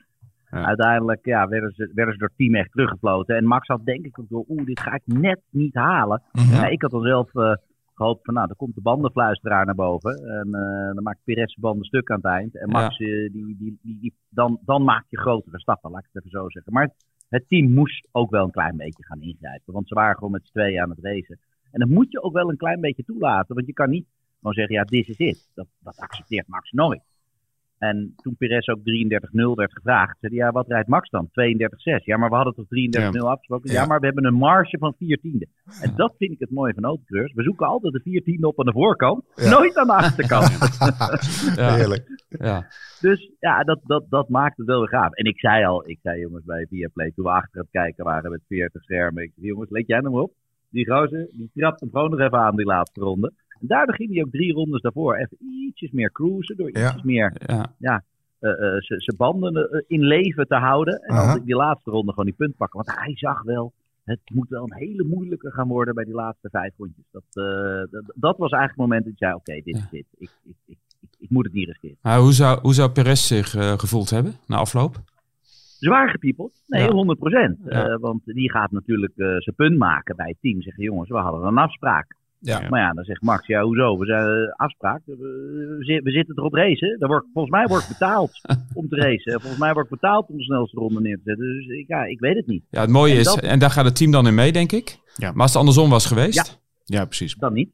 ja. 0.51 0.65
Uiteindelijk 0.65 1.25
ja, 1.25 1.47
werden, 1.47 1.71
ze, 1.71 1.91
werden 1.93 2.13
ze 2.13 2.19
door 2.19 2.27
het 2.27 2.37
team 2.37 2.55
echt 2.55 2.71
teruggefloten. 2.71 3.35
En 3.35 3.45
Max 3.45 3.67
had 3.67 3.85
denk 3.85 4.05
ik 4.05 4.19
ook 4.19 4.29
door, 4.29 4.45
oeh, 4.47 4.65
dit 4.65 4.79
ga 4.79 4.93
ik 4.93 5.01
net 5.05 5.39
niet 5.49 5.73
halen. 5.73 6.21
Mhm. 6.31 6.53
Ja, 6.53 6.67
ik 6.67 6.81
had 6.81 6.91
dan 6.91 7.03
zelf 7.03 7.33
uh, 7.33 7.53
gehoopt 7.93 8.25
van, 8.25 8.33
nou, 8.33 8.47
dan 8.47 8.55
komt 8.55 8.75
de 8.75 8.81
bandenfluisteraar 8.81 9.65
naar 9.65 9.75
boven. 9.75 10.11
En 10.11 10.47
uh, 10.47 10.93
dan 10.93 11.03
maakt 11.03 11.23
Perez 11.23 11.55
banden 11.55 11.85
stuk 11.85 12.09
aan 12.11 12.17
het 12.21 12.25
eind. 12.25 12.57
En 12.57 12.69
Max, 12.69 12.97
ja. 12.97 13.05
die, 13.05 13.31
die, 13.31 13.79
die, 13.81 13.99
die, 13.99 14.13
dan, 14.29 14.59
dan 14.65 14.83
maak 14.83 15.05
je 15.09 15.19
grotere 15.19 15.59
stappen, 15.59 15.91
laat 15.91 16.03
ik 16.03 16.09
het 16.11 16.23
even 16.23 16.39
zo 16.39 16.49
zeggen. 16.49 16.73
Maar 16.73 16.89
het 17.29 17.47
team 17.47 17.73
moest 17.73 18.07
ook 18.11 18.29
wel 18.29 18.43
een 18.43 18.51
klein 18.51 18.77
beetje 18.77 19.05
gaan 19.05 19.21
ingrijpen. 19.21 19.73
Want 19.73 19.87
ze 19.87 19.93
waren 19.93 20.15
gewoon 20.15 20.31
met 20.31 20.45
z'n 20.45 20.51
tweeën 20.51 20.81
aan 20.81 20.89
het 20.89 20.99
racen. 21.01 21.39
En 21.71 21.79
dat 21.79 21.89
moet 21.89 22.11
je 22.11 22.23
ook 22.23 22.33
wel 22.33 22.49
een 22.49 22.57
klein 22.57 22.81
beetje 22.81 23.03
toelaten. 23.03 23.55
Want 23.55 23.67
je 23.67 23.73
kan 23.73 23.89
niet 23.89 24.05
gewoon 24.37 24.53
zeggen, 24.53 24.75
ja, 24.75 24.83
dit 24.83 25.07
is 25.07 25.17
het. 25.17 25.49
Dat, 25.53 25.67
dat 25.79 25.97
accepteert 25.97 26.47
Max 26.47 26.71
nooit. 26.71 27.01
En 27.81 28.13
toen 28.15 28.35
Perez 28.37 28.67
ook 28.67 28.79
33-0 28.79 28.83
werd 29.55 29.73
gevraagd, 29.73 30.17
zei 30.19 30.35
hij, 30.35 30.45
ja, 30.45 30.51
wat 30.51 30.67
rijdt 30.67 30.87
Max 30.87 31.09
dan? 31.09 31.27
32-6. 31.27 31.31
Ja, 32.03 32.17
maar 32.17 32.29
we 32.29 32.35
hadden 32.35 32.53
toch 32.53 32.65
33-0 32.65 32.69
ja. 32.69 33.19
afgesproken? 33.19 33.71
Ja. 33.71 33.85
maar 33.85 33.99
we 33.99 34.05
hebben 34.05 34.25
een 34.25 34.33
marge 34.33 34.77
van 34.77 34.93
4 34.97 35.17
tienden. 35.17 35.49
En 35.81 35.93
dat 35.95 36.15
vind 36.17 36.31
ik 36.31 36.39
het 36.39 36.51
mooie 36.51 36.73
van 36.73 36.83
autocreurs. 36.83 37.33
We 37.33 37.43
zoeken 37.43 37.67
altijd 37.67 37.93
de 37.93 37.99
4 37.99 38.23
tienden 38.23 38.49
op 38.49 38.59
aan 38.59 38.65
de 38.65 38.71
voorkant, 38.71 39.23
nooit 39.35 39.77
aan 39.77 39.87
de 39.87 39.93
achterkant. 39.93 40.49
ja. 41.55 41.75
Heerlijk. 41.75 42.25
Ja. 42.29 42.67
Dus 42.99 43.31
ja, 43.39 43.63
dat, 43.63 43.79
dat, 43.83 44.05
dat 44.09 44.29
maakt 44.29 44.57
het 44.57 44.67
wel 44.67 44.79
weer 44.79 44.89
gaaf. 44.89 45.13
En 45.13 45.25
ik 45.25 45.39
zei 45.39 45.65
al, 45.65 45.89
ik 45.89 45.99
zei 46.01 46.19
jongens 46.19 46.45
bij 46.45 46.65
Viaplay, 46.69 47.11
toen 47.15 47.25
we 47.25 47.31
achter 47.31 47.61
het 47.61 47.71
kijken 47.71 48.03
waren 48.03 48.31
met 48.31 48.41
40 48.47 48.83
schermen. 48.83 49.23
Ik 49.23 49.31
zei, 49.35 49.47
jongens, 49.47 49.69
let 49.69 49.87
jij 49.87 49.99
nou 49.99 50.21
op? 50.21 50.33
Die 50.69 50.91
gozer, 50.91 51.27
die 51.31 51.49
trapt 51.53 51.79
hem 51.79 51.89
gewoon 51.91 52.09
nog 52.09 52.19
even 52.19 52.39
aan 52.39 52.55
die 52.55 52.65
laatste 52.65 53.01
ronde. 53.01 53.33
En 53.61 53.67
daardoor 53.67 53.95
ging 53.95 54.13
hij 54.13 54.23
ook 54.23 54.31
drie 54.31 54.53
rondes 54.53 54.81
daarvoor 54.81 55.15
even 55.15 55.37
ietsjes 55.39 55.91
meer 55.91 56.11
cruisen. 56.11 56.57
Door 56.57 56.69
ietsjes 56.69 57.03
meer 57.03 57.33
ja. 57.45 57.75
ja 57.77 58.03
uh, 58.39 58.51
uh, 58.51 58.79
zijn 58.79 59.17
banden 59.17 59.83
in 59.87 60.01
leven 60.01 60.47
te 60.47 60.55
houden. 60.55 61.01
En 61.01 61.15
dan 61.15 61.43
die 61.45 61.55
laatste 61.55 61.91
ronde 61.91 62.09
gewoon 62.09 62.25
die 62.25 62.35
punt 62.35 62.57
pakken. 62.57 62.83
Want 62.85 62.99
hij 62.99 63.15
zag 63.15 63.43
wel, 63.43 63.73
het 64.03 64.19
moet 64.33 64.49
wel 64.49 64.63
een 64.63 64.73
hele 64.73 65.03
moeilijke 65.03 65.51
gaan 65.51 65.67
worden 65.67 65.95
bij 65.95 66.03
die 66.03 66.13
laatste 66.13 66.49
vijf 66.49 66.73
rondjes. 66.77 67.05
Dat, 67.11 67.23
dat, 67.91 68.03
dat, 68.15 68.37
was 68.37 68.51
eigenlijk 68.51 68.69
het 68.69 68.77
moment 68.77 69.03
dat 69.03 69.13
ik 69.13 69.17
zei, 69.17 69.33
oké, 69.33 69.53
dit 69.63 69.75
is 69.75 69.89
dit. 69.91 70.05
Ik, 70.17 70.29
ik, 70.43 70.55
ik, 70.65 70.77
ik, 71.19 71.29
moet 71.29 71.43
het 71.43 71.53
niet 71.53 71.67
riskeren. 71.67 71.97
Maar 72.01 72.19
hoe, 72.19 72.33
zou, 72.33 72.59
hoe 72.61 72.73
zou 72.73 72.91
Perez 72.91 73.27
zich 73.27 73.49
gevoeld 73.79 74.09
hebben 74.09 74.33
na 74.47 74.57
afloop? 74.57 75.01
Zwaar 75.79 76.09
gepiepeld? 76.09 76.63
Nee, 76.67 76.83
ja. 76.83 77.15
100%. 77.57 77.63
Ja. 77.65 77.97
want 77.97 78.21
die 78.25 78.51
gaat 78.51 78.71
natuurlijk 78.71 79.13
zijn 79.15 79.55
punt 79.55 79.77
maken 79.77 80.15
bij 80.15 80.27
het 80.27 80.37
team. 80.41 80.61
Zeggen, 80.61 80.83
jongens, 80.83 81.09
we 81.09 81.17
hadden 81.17 81.47
een 81.47 81.57
afspraak. 81.57 82.15
Ja. 82.43 82.69
Maar 82.69 82.79
ja, 82.79 82.91
dan 82.91 83.03
zegt 83.03 83.21
Max, 83.21 83.47
ja, 83.47 83.61
hoezo? 83.61 83.97
We 83.97 84.05
zijn 84.05 84.25
uh, 84.25 84.51
afspraak. 84.55 85.01
We, 85.05 86.01
we, 86.03 86.11
zitten 86.11 86.37
erop 86.37 86.53
racen. 86.53 86.99
Daar 86.99 87.09
wordt, 87.09 87.25
volgens 87.33 87.53
mij 87.53 87.67
wordt 87.67 87.87
betaald 87.87 88.41
om 88.79 88.87
te 88.87 88.95
racen. 88.95 89.41
Volgens 89.41 89.61
mij 89.61 89.73
wordt 89.73 89.89
betaald 89.89 90.29
om 90.29 90.37
de 90.37 90.43
snelste 90.43 90.79
ronde 90.79 91.01
neer 91.01 91.15
te 91.15 91.21
zetten. 91.23 91.45
Dus 91.45 91.67
ik, 91.67 91.87
ja, 91.87 92.03
ik 92.03 92.19
weet 92.19 92.35
het 92.35 92.47
niet. 92.47 92.63
Ja, 92.69 92.81
het 92.81 92.89
mooie 92.89 93.13
is, 93.13 93.35
en 93.35 93.59
daar 93.59 93.69
gaat 93.69 93.85
het 93.85 93.95
team 93.95 94.11
dan 94.11 94.27
in 94.27 94.35
mee, 94.35 94.51
denk 94.51 94.71
ik. 94.71 94.99
Ja. 95.15 95.31
Maar 95.31 95.41
als 95.41 95.51
het 95.51 95.59
andersom 95.59 95.89
was 95.89 96.05
geweest? 96.05 96.59
Ja, 96.85 96.97
ja 96.97 97.05
precies. 97.05 97.35
Dan 97.35 97.53
niet. 97.53 97.69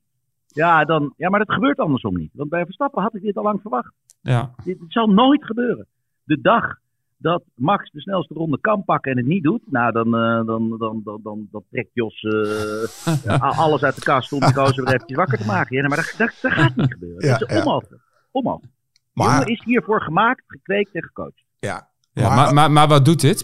Ja, 0.47 0.86
dan, 0.86 1.13
ja, 1.17 1.29
maar 1.29 1.39
dat 1.39 1.53
gebeurt 1.53 1.77
andersom 1.77 2.17
niet. 2.17 2.31
Want 2.33 2.50
bij 2.50 2.65
Verstappen 2.65 3.01
had 3.01 3.15
ik 3.15 3.21
dit 3.21 3.38
al 3.38 3.43
lang 3.43 3.62
verwacht. 3.62 3.93
Ja. 4.21 4.53
Dit, 4.63 4.79
dit 4.79 4.91
zal 4.91 5.07
nooit 5.07 5.45
gebeuren. 5.45 5.88
De 6.24 6.41
dag 6.41 6.77
dat 7.17 7.43
Max 7.55 7.91
de 7.91 8.01
snelste 8.01 8.33
ronde 8.33 8.59
kan 8.62 8.83
pakken 8.83 9.12
en 9.12 9.17
het 9.17 9.25
niet 9.25 9.43
doet, 9.43 9.62
nou 9.71 9.91
dan, 9.91 10.07
uh, 10.07 10.45
dan, 10.45 10.77
dan, 10.77 11.01
dan, 11.03 11.19
dan, 11.24 11.47
dan, 11.51 11.63
trekt 11.71 11.89
Jos 11.93 12.24
uh, 12.24 13.59
alles 13.59 13.83
uit 13.83 13.95
de 13.95 14.01
kast 14.01 14.31
om 14.31 14.39
die 14.39 14.53
gozer 14.53 14.83
weer 14.83 14.93
eventjes 14.93 15.17
wakker 15.17 15.38
te 15.38 15.45
maken. 15.45 15.75
Ja, 15.75 15.88
maar 15.88 15.97
dat, 15.97 16.13
dat, 16.17 16.38
dat 16.41 16.51
gaat 16.51 16.75
niet 16.75 16.91
gebeuren. 16.91 17.27
Ja, 17.27 17.38
dat 17.38 17.50
is 17.50 17.57
onmogelijk. 17.57 18.01
onmogelijk. 18.31 18.74
Maar... 19.13 19.50
is 19.50 19.63
hiervoor 19.63 20.01
gemaakt, 20.01 20.43
gekweekt 20.47 20.95
en 20.95 21.03
gecoacht. 21.03 21.43
Ja, 21.59 21.89
ja, 22.21 22.36
maar, 22.36 22.53
maar, 22.53 22.71
maar, 22.71 22.88
wat 22.88 23.05
doet 23.05 23.21
dit 23.21 23.43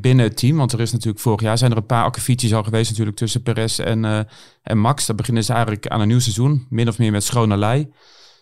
binnen 0.00 0.24
het 0.24 0.36
team? 0.36 0.56
Want 0.56 0.72
er 0.72 0.80
is 0.80 0.92
natuurlijk 0.92 1.22
vorig 1.22 1.40
jaar 1.40 1.58
zijn 1.58 1.70
er 1.70 1.76
een 1.76 1.86
paar 1.86 2.04
akkefietjes 2.04 2.54
al 2.54 2.62
geweest 2.62 2.90
natuurlijk 2.90 3.16
tussen 3.16 3.42
Perez 3.42 3.78
en, 3.78 4.04
uh, 4.04 4.20
en 4.62 4.78
Max. 4.78 5.06
Dan 5.06 5.16
beginnen 5.16 5.44
ze 5.44 5.52
eigenlijk 5.52 5.88
aan 5.88 6.00
een 6.00 6.08
nieuw 6.08 6.18
seizoen, 6.18 6.66
min 6.70 6.88
of 6.88 6.98
meer 6.98 7.12
met 7.12 7.24
schone 7.24 7.56
lei. 7.56 7.92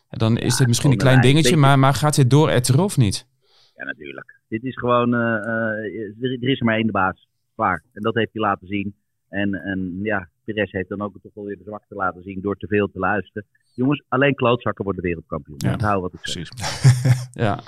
En 0.09 0.19
dan 0.19 0.39
is 0.39 0.57
dit 0.57 0.67
misschien 0.67 0.91
een 0.91 0.97
klein 0.97 1.21
dingetje, 1.21 1.57
maar, 1.57 1.79
maar 1.79 1.95
gaat 1.95 2.15
dit 2.15 2.31
door 2.31 2.49
etteren 2.49 2.85
of 2.85 2.97
niet? 2.97 3.27
Ja, 3.75 3.85
natuurlijk. 3.85 4.41
Dit 4.53 4.65
is 4.65 4.79
gewoon, 4.79 5.15
uh, 5.15 5.21
uh, 5.21 6.43
er 6.43 6.49
is 6.49 6.59
er 6.59 6.65
maar 6.65 6.77
één 6.77 6.87
de 6.87 6.93
baas. 6.93 7.29
Klaar. 7.55 7.83
En 7.93 8.03
dat 8.03 8.15
heeft 8.15 8.33
hij 8.33 8.43
laten 8.43 8.67
zien. 8.67 8.95
En, 9.29 9.55
en 9.55 9.99
ja, 10.03 10.29
Perez 10.45 10.73
heeft 10.73 10.89
dan 10.89 11.01
ook 11.01 11.15
toch 11.23 11.35
wel 11.35 11.45
weer 11.45 11.57
de 11.57 11.65
zwakte 11.65 11.95
laten 11.95 12.23
zien 12.23 12.41
door 12.41 12.57
te 12.57 12.67
veel 12.67 12.91
te 12.93 12.99
luisteren. 12.99 13.47
Jongens, 13.75 14.05
alleen 14.09 14.35
klootzakken 14.35 14.85
worden 14.85 15.03
wereldkampioen. 15.03 15.57
Ja. 15.59 15.73
Onthoud 15.73 16.01
wat 16.03 16.13
ik 16.13 16.21
Precies. 16.21 16.49
ja. 17.47 17.61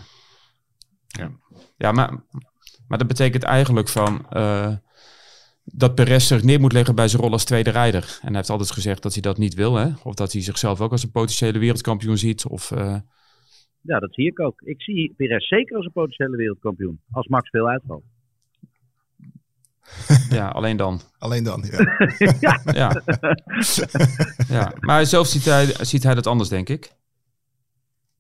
ja. 1.06 1.30
Ja, 1.76 1.92
maar, 1.92 2.10
maar 2.88 2.98
dat 2.98 3.06
betekent 3.06 3.42
eigenlijk 3.42 3.88
van 3.88 4.26
uh, 4.32 4.76
dat 5.64 5.94
Perez 5.94 6.26
zich 6.26 6.42
neer 6.42 6.60
moet 6.60 6.72
leggen 6.72 6.94
bij 6.94 7.08
zijn 7.08 7.22
rol 7.22 7.32
als 7.32 7.44
tweede 7.44 7.70
rijder. 7.70 8.18
En 8.20 8.28
hij 8.28 8.36
heeft 8.36 8.50
altijd 8.50 8.70
gezegd 8.70 9.02
dat 9.02 9.12
hij 9.12 9.22
dat 9.22 9.38
niet 9.38 9.54
wil. 9.54 9.74
Hè? 9.74 9.88
Of 10.02 10.14
dat 10.14 10.32
hij 10.32 10.42
zichzelf 10.42 10.80
ook 10.80 10.92
als 10.92 11.02
een 11.02 11.10
potentiële 11.10 11.58
wereldkampioen 11.58 12.18
ziet. 12.18 12.46
Of, 12.46 12.70
uh, 12.70 12.96
ja, 13.84 13.98
dat 13.98 14.14
zie 14.14 14.26
ik 14.26 14.40
ook. 14.40 14.60
Ik 14.60 14.82
zie 14.82 15.14
Perez 15.16 15.48
zeker 15.48 15.76
als 15.76 15.86
een 15.86 15.92
potentiële 15.92 16.36
wereldkampioen. 16.36 17.00
Als 17.10 17.28
Max 17.28 17.50
veel 17.50 17.68
uitvalt. 17.68 18.04
Ja, 20.30 20.48
alleen 20.48 20.76
dan. 20.76 21.00
Alleen 21.18 21.44
dan, 21.44 21.64
ja. 21.70 21.78
ja. 22.40 22.60
ja. 22.72 23.02
ja. 24.48 24.72
Maar 24.80 25.06
zelf 25.06 25.26
ziet 25.26 25.44
hij, 25.44 25.66
ziet 25.66 26.02
hij 26.02 26.14
dat 26.14 26.26
anders, 26.26 26.48
denk 26.48 26.68
ik. 26.68 26.92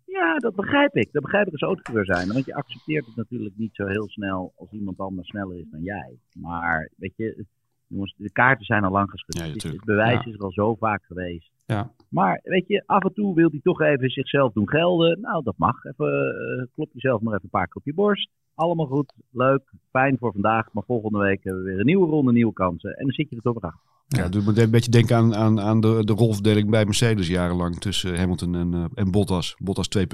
Ja, 0.04 0.38
dat 0.38 0.54
begrijp 0.54 0.96
ik. 0.96 1.12
Dat 1.12 1.22
begrijp 1.22 1.46
ik 1.46 1.52
als 1.52 1.62
autocoureur 1.62 2.04
zijn. 2.04 2.32
Want 2.32 2.44
je 2.44 2.54
accepteert 2.54 3.06
het 3.06 3.16
natuurlijk 3.16 3.56
niet 3.56 3.74
zo 3.74 3.86
heel 3.86 4.08
snel 4.08 4.52
als 4.56 4.70
iemand 4.70 4.98
anders 4.98 5.28
sneller 5.28 5.58
is 5.58 5.70
dan 5.70 5.82
jij. 5.82 6.18
Maar 6.32 6.90
weet 6.96 7.12
je, 7.16 7.46
jongens, 7.94 8.14
de 8.16 8.32
kaarten 8.32 8.64
zijn 8.64 8.84
al 8.84 8.90
lang 8.90 9.10
geschud. 9.10 9.38
Ja, 9.38 9.70
het 9.70 9.84
bewijs 9.84 10.24
is 10.24 10.34
er 10.34 10.40
al 10.40 10.52
zo 10.52 10.74
vaak 10.74 11.02
geweest. 11.04 11.50
Ja. 11.66 11.90
Maar 12.08 12.40
weet 12.42 12.66
je, 12.66 12.82
af 12.86 13.04
en 13.04 13.14
toe 13.14 13.34
wil 13.34 13.50
hij 13.50 13.60
toch 13.62 13.80
even 13.80 14.10
zichzelf 14.10 14.52
doen 14.52 14.68
gelden. 14.68 15.20
Nou, 15.20 15.42
dat 15.42 15.54
mag. 15.56 15.84
Even, 15.84 16.34
uh, 16.58 16.66
klop 16.74 16.90
jezelf 16.92 17.20
maar 17.20 17.32
even 17.32 17.44
een 17.44 17.50
paar 17.50 17.66
keer 17.66 17.76
op 17.76 17.84
je 17.84 17.94
borst. 17.94 18.28
Allemaal 18.54 18.86
goed, 18.86 19.12
leuk, 19.30 19.72
fijn 19.90 20.16
voor 20.18 20.32
vandaag. 20.32 20.72
Maar 20.72 20.82
volgende 20.86 21.18
week 21.18 21.44
hebben 21.44 21.62
we 21.62 21.70
weer 21.70 21.78
een 21.78 21.86
nieuwe 21.86 22.06
ronde, 22.06 22.32
nieuwe 22.32 22.52
kansen. 22.52 22.90
En 22.96 23.04
dan 23.04 23.12
zit 23.12 23.30
je 23.30 23.36
er 23.36 23.42
toch 23.42 23.54
weer 23.54 23.70
achter. 23.70 23.92
Ja, 24.06 24.22
het 24.22 24.32
doet 24.32 24.46
me 24.46 24.62
een 24.62 24.70
beetje 24.70 24.90
denken 24.90 25.16
aan, 25.16 25.34
aan, 25.34 25.60
aan 25.60 25.80
de, 25.80 26.04
de 26.04 26.12
rolverdeling 26.12 26.70
bij 26.70 26.84
Mercedes 26.84 27.28
jarenlang 27.28 27.78
tussen 27.78 28.18
Hamilton 28.18 28.54
en, 28.54 28.72
uh, 28.72 28.84
en 28.94 29.10
Bottas. 29.10 29.56
Bottas 29.58 29.88
2.0, 29.98 30.04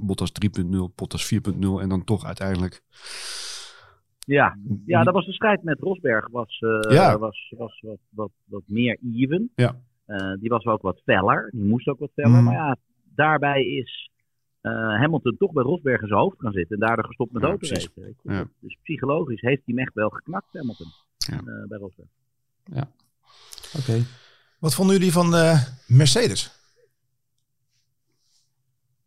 Bottas 0.00 0.32
3.0, 0.60 0.66
Bottas 0.94 1.34
4.0 1.34 1.40
en 1.80 1.88
dan 1.88 2.04
toch 2.04 2.24
uiteindelijk... 2.24 2.82
Ja, 4.26 4.56
ja, 4.86 5.02
dat 5.02 5.14
was 5.14 5.26
de 5.26 5.32
strijd 5.32 5.62
met 5.62 5.80
Rosberg. 5.80 6.28
Was, 6.28 6.60
uh, 6.60 6.80
ja. 6.80 7.18
was, 7.18 7.54
was 7.56 7.80
wat, 7.80 7.98
wat, 8.08 8.30
wat 8.44 8.62
meer 8.66 8.98
even. 9.14 9.50
Ja. 9.54 9.80
Uh, 10.06 10.32
die 10.40 10.48
was 10.48 10.64
ook 10.64 10.82
wat 10.82 11.00
feller. 11.04 11.48
Die 11.50 11.64
moest 11.64 11.86
ook 11.86 11.98
wat 11.98 12.10
feller. 12.14 12.38
Mm. 12.38 12.44
Maar 12.44 12.54
ja, 12.54 12.76
daarbij 13.14 13.64
is 13.64 14.10
uh, 14.62 14.72
Hamilton 14.72 15.36
toch 15.36 15.52
bij 15.52 15.62
Rosberg 15.62 16.00
in 16.00 16.06
zijn 16.06 16.20
hoofd 16.20 16.40
gaan 16.40 16.52
zitten. 16.52 16.80
En 16.80 16.86
daardoor 16.86 17.04
gestopt 17.04 17.32
met 17.32 17.42
ja, 17.42 17.48
autoracen. 17.48 18.16
Ja. 18.22 18.48
Dus 18.60 18.78
psychologisch 18.82 19.40
heeft 19.40 19.62
hij 19.64 19.74
hem 19.74 19.78
echt 19.84 19.94
wel 19.94 20.08
geknakt, 20.08 20.52
Hamilton. 20.52 20.86
Ja. 21.16 21.34
Uh, 21.34 21.66
bij 21.68 21.78
Rosberg. 21.78 22.08
Ja, 22.64 22.88
oké. 23.78 24.04
Wat 24.58 24.74
vonden 24.74 24.96
jullie 24.96 25.12
van 25.12 25.28
Mercedes? 25.86 26.50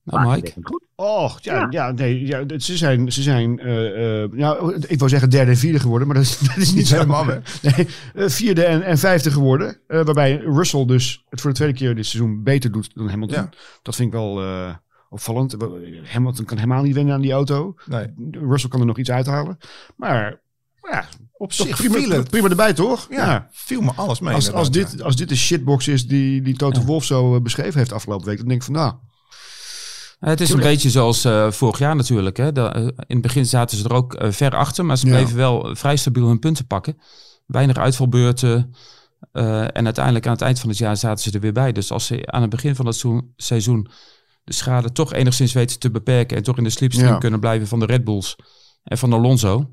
Nou, 0.04 0.36
Mike. 0.36 0.54
Goed. 0.62 0.88
Och, 1.00 1.40
ja, 1.42 1.68
ja. 1.70 1.92
nee, 1.92 2.26
ja, 2.26 2.44
ze 2.58 2.78
zijn, 2.78 3.12
ze 3.12 3.22
zijn 3.22 3.60
uh, 3.68 4.30
nou, 4.32 4.76
ik 4.88 4.98
wou 4.98 5.10
zeggen 5.10 5.30
derde 5.30 5.52
en 5.52 5.58
vierde 5.58 5.80
geworden, 5.80 6.08
maar 6.08 6.16
dat 6.16 6.26
is, 6.26 6.40
dat 6.48 6.58
is 6.58 6.74
niet 6.74 6.88
zo. 6.88 6.96
Helemaal, 6.96 7.26
nee, 7.26 7.88
uh, 8.16 8.30
vierde 8.30 8.64
en, 8.64 8.82
en 8.84 8.98
vijfde 8.98 9.32
geworden. 9.32 9.80
waarbij 9.88 10.38
Russell 10.38 10.86
dus 10.86 11.26
het 11.30 11.42
voor 11.42 11.50
de 11.50 11.56
tweede 11.56 11.78
keer 11.78 11.96
dit 11.96 12.06
seizoen 12.06 12.44
beter 12.44 12.72
doet 12.72 12.96
dan 12.96 13.10
Hamilton. 13.10 13.42
Ja. 13.42 13.50
Dat 13.82 13.96
vind 13.96 14.08
ik 14.08 14.14
wel 14.14 14.42
opvallend. 15.10 15.56
Hamilton 16.04 16.46
kan 16.46 16.58
helemaal 16.58 16.84
niet 16.84 16.96
winnen 16.96 17.14
aan 17.14 17.22
die 17.22 17.32
auto. 17.32 17.76
Nee. 17.86 18.08
Russell 18.32 18.70
kan 18.70 18.80
er 18.80 18.86
nog 18.86 18.98
iets 18.98 19.12
uithalen. 19.12 19.58
Maar 19.96 20.40
ja, 20.82 21.06
op 21.34 21.54
zich 21.54 21.76
prima, 21.76 22.16
het. 22.16 22.30
prima 22.30 22.50
erbij, 22.50 22.74
toch? 22.74 23.08
Ja, 23.10 23.26
ja, 23.26 23.50
viel 23.52 23.82
me 23.82 23.92
alles 23.96 24.20
mee. 24.20 24.34
Als, 24.34 24.52
als, 24.52 24.72
dit, 24.72 25.02
als 25.02 25.16
dit 25.16 25.30
de 25.30 25.36
shitbox 25.36 25.88
is 25.88 26.08
die, 26.08 26.42
die 26.42 26.56
Toto 26.56 26.82
Wolf 26.82 27.04
zo 27.04 27.42
beschreven 27.42 27.78
heeft 27.78 27.94
afgelopen 27.94 28.28
week, 28.28 28.38
dan 28.38 28.48
denk 28.48 28.60
ik 28.60 28.66
van 28.66 28.76
nou... 28.76 28.94
Het 30.20 30.42
is 30.42 30.50
een 30.50 30.60
beetje 30.60 30.90
zoals 30.90 31.26
uh, 31.26 31.52
vorig 31.52 31.80
jaar 31.80 31.96
natuurlijk. 31.96 32.38
Hè. 32.38 32.52
De, 32.52 32.74
uh, 32.76 32.84
in 32.84 32.94
het 33.08 33.22
begin 33.22 33.46
zaten 33.46 33.78
ze 33.78 33.84
er 33.84 33.94
ook 33.94 34.22
uh, 34.22 34.32
ver 34.32 34.56
achter, 34.56 34.86
maar 34.86 34.98
ze 34.98 35.06
bleven 35.06 35.36
wel 35.36 35.76
vrij 35.76 35.96
stabiel 35.96 36.28
hun 36.28 36.40
punten 36.40 36.68
pakken. 36.68 36.98
Weinig 37.46 37.78
uitvalbeurten. 37.78 38.74
en 39.32 39.86
uiteindelijk 39.86 40.26
aan 40.26 40.32
het 40.32 40.42
eind 40.42 40.60
van 40.60 40.70
het 40.70 40.78
jaar 40.78 40.98
zaten 40.98 41.24
ze 41.24 41.32
er 41.32 41.40
weer 41.40 41.54
bij. 41.54 41.72
Dus 41.72 41.92
als 41.92 42.06
ze 42.06 42.26
aan 42.26 42.42
het 42.42 42.50
begin 42.50 42.76
van 42.76 42.86
het 42.86 43.06
seizoen 43.36 43.88
de 44.44 44.54
schade 44.54 44.92
toch 44.92 45.14
enigszins 45.14 45.54
weten 45.54 45.80
te 45.80 45.92
beperken 45.92 46.38
en 46.38 46.44
toch 46.44 46.58
in 46.58 46.64
de 46.64 46.70
slipstream 46.70 47.14
ja. 47.14 47.18
kunnen 47.18 47.40
blijven 47.40 47.68
van 47.68 47.80
de 47.80 47.86
Red 47.86 48.04
Bulls 48.04 48.36
en 48.84 48.98
van 48.98 49.14
Alonso. 49.14 49.72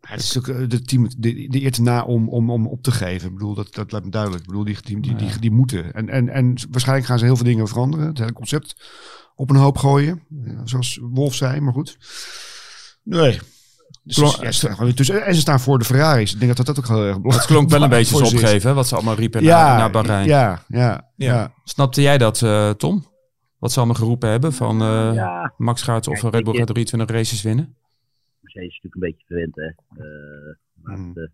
het 0.00 0.20
is 0.20 0.38
ook 0.38 0.70
de 0.70 0.82
team 0.82 1.08
de, 1.18 1.48
de 1.48 1.62
eer 1.62 1.78
na 1.80 2.04
om, 2.04 2.28
om, 2.28 2.50
om 2.50 2.66
op 2.66 2.82
te 2.82 2.90
geven. 2.90 3.28
Ik 3.28 3.34
bedoel, 3.34 3.54
dat, 3.54 3.74
dat 3.74 3.92
lijkt 3.92 4.06
me 4.06 4.12
duidelijk. 4.12 4.42
Ik 4.42 4.48
bedoel, 4.48 4.64
die, 4.64 4.76
die, 4.82 5.00
die, 5.00 5.14
die, 5.14 5.38
die 5.38 5.50
moeten. 5.50 5.92
En, 5.92 6.08
en, 6.08 6.28
en 6.28 6.54
waarschijnlijk 6.70 7.08
gaan 7.08 7.18
ze 7.18 7.24
heel 7.24 7.36
veel 7.36 7.44
dingen 7.44 7.68
veranderen. 7.68 8.06
Het 8.06 8.18
hele 8.18 8.32
concept 8.32 8.76
op 9.40 9.50
een 9.50 9.56
hoop 9.56 9.78
gooien. 9.78 10.22
zoals 10.64 10.98
Wolf 11.02 11.34
zei, 11.34 11.60
maar 11.60 11.72
goed. 11.72 11.98
Nee. 13.02 13.38
Dus 14.02 15.10
en 15.10 15.34
ze 15.34 15.40
staan 15.40 15.60
voor 15.60 15.78
de 15.78 15.84
Ferraris. 15.84 16.32
Ik 16.32 16.40
denk 16.40 16.56
dat 16.56 16.66
dat 16.66 16.78
ook 16.78 16.88
heel 16.88 17.04
erg 17.04 17.20
belangrijk 17.20 17.34
is. 17.34 17.36
Het 17.36 17.46
klonk 17.46 17.70
wel 17.70 17.82
een 17.82 17.88
beetje 17.88 18.16
zo 18.16 18.24
opgeven, 18.24 18.74
wat 18.74 18.88
ze 18.88 18.94
allemaal 18.94 19.14
riepen 19.14 19.42
ja, 19.42 19.76
naar, 19.76 19.90
Bahrein. 19.90 20.26
Ja, 20.26 20.62
ja, 20.68 21.10
ja. 21.16 21.52
Snapte 21.64 22.02
jij 22.02 22.18
dat, 22.18 22.40
uh, 22.40 22.70
Tom? 22.70 23.06
Wat 23.58 23.72
ze 23.72 23.78
allemaal 23.78 23.96
geroepen 23.96 24.28
hebben 24.30 24.52
van 24.52 24.82
uh, 24.82 25.46
Max 25.56 25.82
gaat 25.82 26.08
of 26.08 26.22
Red 26.22 26.44
Bull 26.44 26.56
gaat 26.56 26.66
23 26.66 27.16
races 27.16 27.42
winnen? 27.42 27.76
Mercedes 28.40 28.68
is 28.68 28.80
natuurlijk 28.82 28.94
een 28.94 29.00
beetje 29.00 29.26
verwend, 29.26 29.56
hè. 29.56 30.02
Uh, 30.04 30.98
mm. 30.98 31.28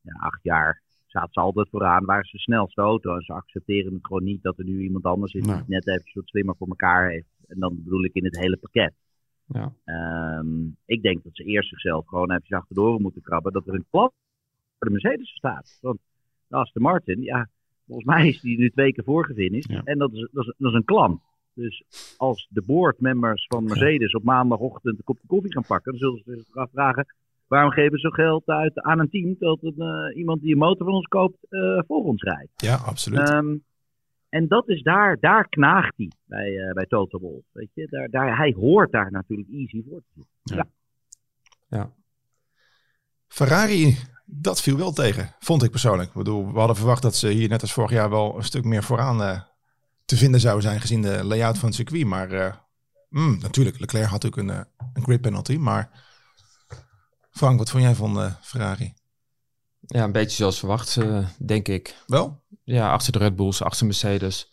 ja, 0.00 0.12
acht 0.20 0.40
jaar 0.42 0.82
zaten 1.12 1.32
ze 1.32 1.40
altijd 1.40 1.68
vooraan, 1.68 2.04
waren 2.04 2.24
ze 2.24 2.38
snelste 2.38 2.80
auto. 2.80 3.14
En 3.14 3.22
ze 3.22 3.32
accepteren 3.32 3.92
het 3.92 4.06
gewoon 4.06 4.24
niet 4.24 4.42
dat 4.42 4.58
er 4.58 4.64
nu 4.64 4.80
iemand 4.80 5.04
anders 5.04 5.32
is 5.32 5.42
die 5.42 5.52
het 5.52 5.68
net 5.68 5.88
even 5.88 6.10
wat 6.14 6.28
slimmer 6.28 6.56
voor 6.56 6.68
elkaar 6.68 7.10
heeft. 7.10 7.28
En 7.48 7.58
dan 7.58 7.76
bedoel 7.76 8.04
ik 8.04 8.14
in 8.14 8.24
het 8.24 8.38
hele 8.38 8.56
pakket. 8.56 8.94
Ja. 9.46 9.72
Um, 10.38 10.76
ik 10.86 11.02
denk 11.02 11.22
dat 11.24 11.36
ze 11.36 11.44
eerst 11.44 11.68
zichzelf 11.68 12.06
gewoon 12.06 12.30
even 12.30 12.56
achterdoor 12.56 13.00
moeten 13.00 13.22
krabben. 13.22 13.52
Dat 13.52 13.66
er 13.66 13.74
een 13.74 13.86
klap 13.90 14.12
voor 14.78 14.88
de 14.88 14.90
Mercedes 14.90 15.30
staat. 15.30 15.78
Want 15.80 15.98
Aston 16.48 16.82
Martin, 16.82 17.22
ja, 17.22 17.48
volgens 17.86 18.06
mij 18.06 18.28
is 18.28 18.40
die 18.40 18.58
nu 18.58 18.70
twee 18.70 18.92
keer 18.92 19.04
voorgefinished. 19.04 19.70
Ja. 19.70 19.82
En 19.84 19.98
dat 19.98 20.12
is, 20.12 20.28
dat, 20.32 20.46
is, 20.46 20.54
dat 20.58 20.70
is 20.70 20.76
een 20.76 20.84
klant. 20.84 21.20
Dus 21.54 21.84
als 22.16 22.48
de 22.50 22.62
boardmembers 22.62 23.46
van 23.48 23.64
Mercedes 23.64 24.14
op 24.14 24.22
maandagochtend 24.22 24.98
een 24.98 25.04
kopje 25.04 25.26
koffie 25.26 25.52
gaan 25.52 25.66
pakken, 25.66 25.92
dan 25.92 26.00
zullen 26.00 26.22
ze 26.24 26.44
zich 26.44 26.56
afvragen: 26.56 27.06
waarom 27.52 27.70
geven 27.70 27.98
ze 27.98 28.12
geld 28.12 28.46
uit 28.46 28.80
aan 28.80 28.98
een 28.98 29.10
team 29.10 29.36
dat 29.38 29.58
uh, 29.62 30.16
iemand 30.16 30.40
die 30.40 30.52
een 30.52 30.58
motor 30.58 30.86
van 30.86 30.94
ons 30.94 31.06
koopt 31.06 31.36
uh, 31.50 31.80
voor 31.86 32.04
ons 32.04 32.22
rijdt? 32.22 32.50
Ja, 32.56 32.74
absoluut. 32.74 33.30
Um, 33.30 33.64
en 34.28 34.48
dat 34.48 34.68
is 34.68 34.82
daar, 34.82 35.16
daar 35.20 35.48
knaagt 35.48 35.96
hij 35.96 36.10
bij, 36.24 36.50
uh, 36.50 36.72
bij 36.72 36.86
Total 36.86 37.20
Wolf. 37.20 37.42
Weet 37.52 37.70
je? 37.74 37.86
Daar, 37.90 38.08
daar, 38.10 38.36
hij 38.36 38.54
hoort 38.58 38.92
daar 38.92 39.10
natuurlijk 39.10 39.48
easy 39.48 39.82
voor 39.88 40.00
te 40.14 40.24
ja. 40.42 40.54
ja. 40.54 40.66
ja. 41.78 41.90
Ferrari, 43.28 43.96
dat 44.24 44.62
viel 44.62 44.76
wel 44.76 44.92
tegen, 44.92 45.34
vond 45.38 45.62
ik 45.62 45.70
persoonlijk. 45.70 46.08
Ik 46.08 46.14
bedoel, 46.14 46.52
we 46.52 46.58
hadden 46.58 46.76
verwacht 46.76 47.02
dat 47.02 47.14
ze 47.14 47.28
hier 47.28 47.48
net 47.48 47.62
als 47.62 47.72
vorig 47.72 47.90
jaar 47.90 48.10
wel 48.10 48.36
een 48.36 48.44
stuk 48.44 48.64
meer 48.64 48.82
vooraan 48.82 49.20
uh, 49.20 49.40
te 50.04 50.16
vinden 50.16 50.40
zouden 50.40 50.62
zijn 50.62 50.80
gezien 50.80 51.02
de 51.02 51.24
layout 51.24 51.58
van 51.58 51.68
het 51.68 51.76
circuit. 51.76 52.06
Maar 52.06 52.32
uh, 52.32 52.54
mm, 53.08 53.38
natuurlijk, 53.40 53.80
Leclerc 53.80 54.08
had 54.08 54.26
ook 54.26 54.36
een, 54.36 54.48
een 54.48 55.02
grid 55.02 55.20
penalty. 55.20 55.56
Maar 55.56 56.10
Frank, 57.32 57.58
wat 57.58 57.70
vond 57.70 57.82
jij 57.82 57.94
van 57.94 58.36
Ferrari? 58.42 58.94
Ja, 59.80 60.04
een 60.04 60.12
beetje 60.12 60.36
zoals 60.36 60.58
verwacht, 60.58 60.98
denk 61.38 61.68
ik. 61.68 61.96
Wel? 62.06 62.42
Ja, 62.64 62.92
achter 62.92 63.12
de 63.12 63.18
Red 63.18 63.36
Bulls, 63.36 63.62
achter 63.62 63.86
Mercedes. 63.86 64.50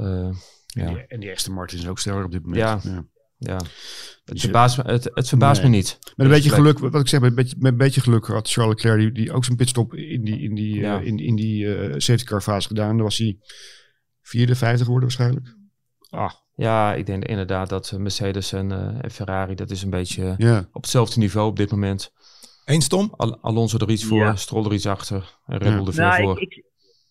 Uh, 0.00 0.30
ja. 0.66 0.86
En, 0.86 0.94
die, 0.94 1.06
en 1.06 1.20
die 1.20 1.32
Aston 1.32 1.54
Martin 1.54 1.78
is 1.78 1.88
ook 1.88 1.98
sterker 1.98 2.24
op 2.24 2.32
dit 2.32 2.42
moment. 2.42 2.60
Ja, 2.60 2.80
ja. 2.82 3.04
ja. 3.36 3.60
Het 4.24 4.40
verbaast 4.40 4.76
me, 4.76 4.82
het, 4.82 5.10
het 5.14 5.28
verbaast 5.28 5.62
me 5.62 5.68
niet. 5.68 5.98
Met 6.16 6.26
een 6.26 6.32
beetje 6.32 6.50
geluk, 6.50 6.78
wat 6.78 7.00
ik 7.00 7.08
zeg, 7.08 7.20
met 7.20 7.30
een 7.30 7.36
beetje, 7.36 7.56
met 7.58 7.72
een 7.72 7.78
beetje 7.78 8.00
geluk 8.00 8.26
had 8.26 8.50
Charles 8.50 8.74
Leclerc 8.74 8.98
die, 9.00 9.12
die 9.12 9.32
ook 9.32 9.44
zijn 9.44 9.56
pitstop 9.56 9.94
in 9.94 10.24
die, 10.24 10.40
in 10.40 10.54
die, 10.54 10.74
ja. 10.74 11.00
uh, 11.00 11.06
in, 11.06 11.18
in 11.18 11.36
die 11.36 11.64
uh, 11.64 11.94
safety 11.96 12.24
car 12.24 12.40
fase 12.40 12.68
gedaan. 12.68 12.96
Dan 12.96 13.04
was 13.04 13.18
hij 13.18 13.38
vierde, 14.22 14.54
vijfde 14.54 14.84
geworden 14.84 15.08
waarschijnlijk. 15.08 15.56
Ah. 16.10 16.32
Ja, 16.58 16.94
ik 16.94 17.06
denk 17.06 17.24
inderdaad 17.24 17.68
dat 17.68 17.94
Mercedes 17.98 18.52
en, 18.52 18.70
uh, 18.70 19.04
en 19.04 19.10
Ferrari, 19.10 19.54
dat 19.54 19.70
is 19.70 19.82
een 19.82 19.90
beetje 19.90 20.34
ja. 20.38 20.58
op 20.72 20.82
hetzelfde 20.82 21.20
niveau 21.20 21.48
op 21.48 21.56
dit 21.56 21.70
moment. 21.70 22.12
Eén 22.64 22.80
stom? 22.80 23.12
Al 23.16 23.38
Alonso 23.40 23.78
er 23.78 23.90
iets 23.90 24.04
voor, 24.04 24.18
ja. 24.18 24.36
Stroll 24.36 24.64
er 24.64 24.72
iets 24.72 24.86
achter 24.86 25.38
en 25.46 25.58
Red 25.58 25.76
Bull 25.76 25.86
er 25.86 25.92
veel 25.92 26.04
nou, 26.04 26.22
voor. 26.22 26.40
Ik, 26.40 26.54
ik, 26.54 26.64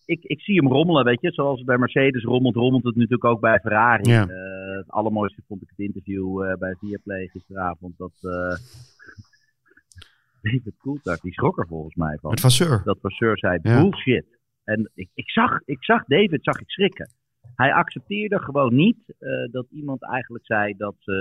ik, 0.04 0.24
ik 0.24 0.40
zie 0.40 0.56
hem 0.56 0.68
rommelen, 0.68 1.04
weet 1.04 1.20
je. 1.20 1.32
Zoals 1.32 1.64
bij 1.64 1.78
Mercedes 1.78 2.22
rommelt, 2.22 2.54
rommelt 2.54 2.84
het 2.84 2.94
natuurlijk 2.94 3.24
ook 3.24 3.40
bij 3.40 3.58
Ferrari. 3.58 4.10
Ja. 4.10 4.28
Uh, 4.28 4.76
het 4.76 4.90
allermooiste 4.90 5.42
vond 5.46 5.62
ik 5.62 5.68
het 5.68 5.78
interview 5.78 6.44
uh, 6.44 6.54
bij 6.54 6.76
Viaplay 6.80 7.28
gisteravond. 7.32 7.98
Dat 7.98 8.12
uh, 8.22 8.32
David 10.42 10.74
Coulthard, 10.78 11.20
die 11.20 11.32
schrok 11.32 11.58
er 11.58 11.66
volgens 11.66 11.94
mij 11.94 12.18
van. 12.20 12.30
Het 12.30 12.40
Vasseur. 12.40 12.80
Dat 12.84 12.98
Vasseur 13.00 13.38
zei, 13.38 13.58
ja. 13.62 13.80
bullshit. 13.80 14.26
En 14.64 14.90
ik, 14.94 15.08
ik, 15.14 15.30
zag, 15.30 15.60
ik 15.64 15.84
zag 15.84 16.04
David 16.04 16.44
zag 16.44 16.60
ik 16.60 16.70
schrikken. 16.70 17.10
Hij 17.58 17.72
accepteerde 17.72 18.38
gewoon 18.38 18.74
niet 18.74 19.14
dat 19.50 19.66
iemand 19.70 20.02
eigenlijk 20.02 20.46
zei 20.46 20.74
dat 20.76 20.94
ze 20.98 21.12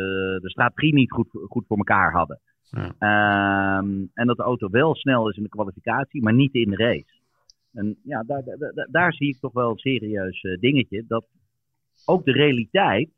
de 0.41 0.50
strategie 0.50 0.93
niet 0.93 1.12
goed, 1.12 1.28
goed 1.32 1.65
voor 1.67 1.78
elkaar 1.78 2.12
hadden. 2.12 2.39
Ja. 2.69 3.78
Um, 3.78 4.10
en 4.13 4.28
dat 4.28 4.38
de 4.38 4.43
auto 4.43 4.69
wel 4.69 4.95
snel 4.95 5.30
is 5.30 5.38
in 5.38 5.43
de 5.43 5.50
kwalificatie, 5.50 6.23
maar 6.23 6.34
niet 6.34 6.54
in 6.54 6.69
de 6.69 6.76
race. 6.76 7.13
En 7.73 7.97
ja, 8.04 8.23
daar, 8.23 8.43
daar, 8.43 8.88
daar 8.91 9.13
zie 9.13 9.28
ik 9.28 9.39
toch 9.39 9.54
wel 9.54 9.69
een 9.69 9.78
serieus 9.78 10.43
uh, 10.43 10.58
dingetje. 10.60 11.04
Dat 11.08 11.26
ook 12.06 12.26
de 12.26 12.32
realiteit, 12.32 13.10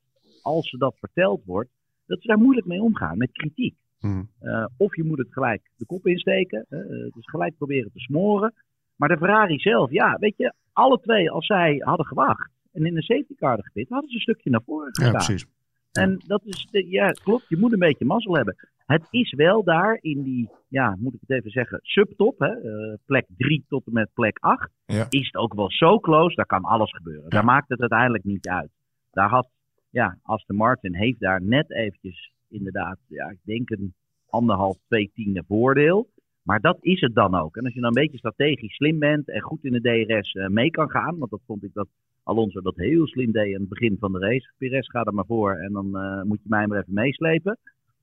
als 0.41 0.69
ze 0.69 0.77
dat 0.77 0.95
verteld 0.99 1.41
wordt, 1.45 1.69
dat 2.05 2.21
ze 2.21 2.27
daar 2.27 2.39
moeilijk 2.39 2.67
mee 2.67 2.81
omgaan 2.81 3.17
met 3.17 3.31
kritiek. 3.31 3.75
Mm. 3.99 4.29
Uh, 4.41 4.65
of 4.77 4.95
je 4.95 5.03
moet 5.03 5.17
het 5.17 5.33
gelijk 5.33 5.61
de 5.77 5.85
kop 5.85 6.07
insteken, 6.07 6.65
dus 7.13 7.29
gelijk 7.29 7.57
proberen 7.57 7.91
te 7.91 7.99
smoren. 7.99 8.53
Maar 8.95 9.09
de 9.09 9.17
Ferrari 9.17 9.59
zelf, 9.59 9.91
ja, 9.91 10.17
weet 10.19 10.37
je, 10.37 10.53
alle 10.73 10.99
twee, 10.99 11.31
als 11.31 11.45
zij 11.45 11.81
hadden 11.83 12.05
gewacht 12.05 12.57
en 12.79 12.85
in 12.85 12.95
een 12.95 13.01
safety 13.01 13.35
car 13.35 13.59
gepit, 13.63 13.89
hadden 13.89 14.09
ze 14.09 14.15
een 14.15 14.21
stukje 14.21 14.49
naar 14.49 14.61
voren 14.65 14.87
gestaan. 14.87 15.11
Ja, 15.11 15.17
precies. 15.17 15.45
En 15.91 16.21
dat 16.27 16.41
is, 16.45 16.67
ja, 16.71 17.11
klopt, 17.11 17.45
je 17.47 17.57
moet 17.57 17.73
een 17.73 17.79
beetje 17.79 18.05
mazzel 18.05 18.35
hebben. 18.35 18.55
Het 18.85 19.07
is 19.09 19.33
wel 19.33 19.63
daar 19.63 19.97
in 20.01 20.23
die, 20.23 20.49
ja, 20.67 20.95
moet 20.99 21.13
ik 21.13 21.19
het 21.19 21.29
even 21.37 21.51
zeggen, 21.51 21.79
subtop, 21.81 22.39
hè, 22.39 22.63
uh, 22.63 22.93
plek 23.05 23.25
3 23.37 23.65
tot 23.67 23.85
en 23.85 23.93
met 23.93 24.09
plek 24.13 24.37
8, 24.39 24.69
ja. 24.85 25.05
is 25.09 25.25
het 25.25 25.35
ook 25.35 25.53
wel 25.53 25.71
zo 25.71 25.99
close, 25.99 26.35
daar 26.35 26.45
kan 26.45 26.63
alles 26.63 26.91
gebeuren. 26.91 27.23
Ja. 27.23 27.29
Daar 27.29 27.45
maakt 27.45 27.69
het 27.69 27.79
uiteindelijk 27.79 28.23
niet 28.23 28.47
uit. 28.47 28.69
Daar 29.11 29.29
had, 29.29 29.47
ja, 29.89 30.17
Aston 30.21 30.55
Martin 30.55 30.95
heeft 30.95 31.19
daar 31.19 31.41
net 31.41 31.71
eventjes 31.71 32.31
inderdaad, 32.49 32.97
ja, 33.07 33.29
ik 33.29 33.39
denk 33.43 33.69
een 33.69 33.93
anderhalf, 34.29 34.77
twee 34.87 35.11
tiende 35.13 35.43
voordeel. 35.47 36.09
Maar 36.41 36.59
dat 36.59 36.77
is 36.81 37.01
het 37.01 37.15
dan 37.15 37.35
ook. 37.35 37.57
En 37.57 37.65
als 37.65 37.73
je 37.73 37.79
dan 37.79 37.97
een 37.97 38.01
beetje 38.03 38.17
strategisch 38.17 38.75
slim 38.75 38.99
bent 38.99 39.29
en 39.29 39.41
goed 39.41 39.63
in 39.63 39.71
de 39.71 39.81
DRS 39.81 40.33
uh, 40.33 40.47
mee 40.47 40.71
kan 40.71 40.89
gaan, 40.89 41.17
want 41.17 41.31
dat 41.31 41.41
vond 41.45 41.63
ik 41.63 41.73
dat 41.73 41.87
Alonso 42.29 42.61
dat 42.61 42.75
heel 42.75 43.07
slim 43.07 43.31
deed 43.31 43.53
aan 43.55 43.61
het 43.61 43.69
begin 43.69 43.97
van 43.99 44.11
de 44.11 44.19
race. 44.19 44.51
Perez 44.57 44.87
gaat 44.87 45.07
er 45.07 45.13
maar 45.13 45.25
voor 45.25 45.55
en 45.55 45.71
dan 45.73 45.85
uh, 45.93 46.21
moet 46.21 46.39
je 46.43 46.49
mij 46.49 46.67
maar 46.67 46.79
even 46.79 46.93
meeslepen. 46.93 47.57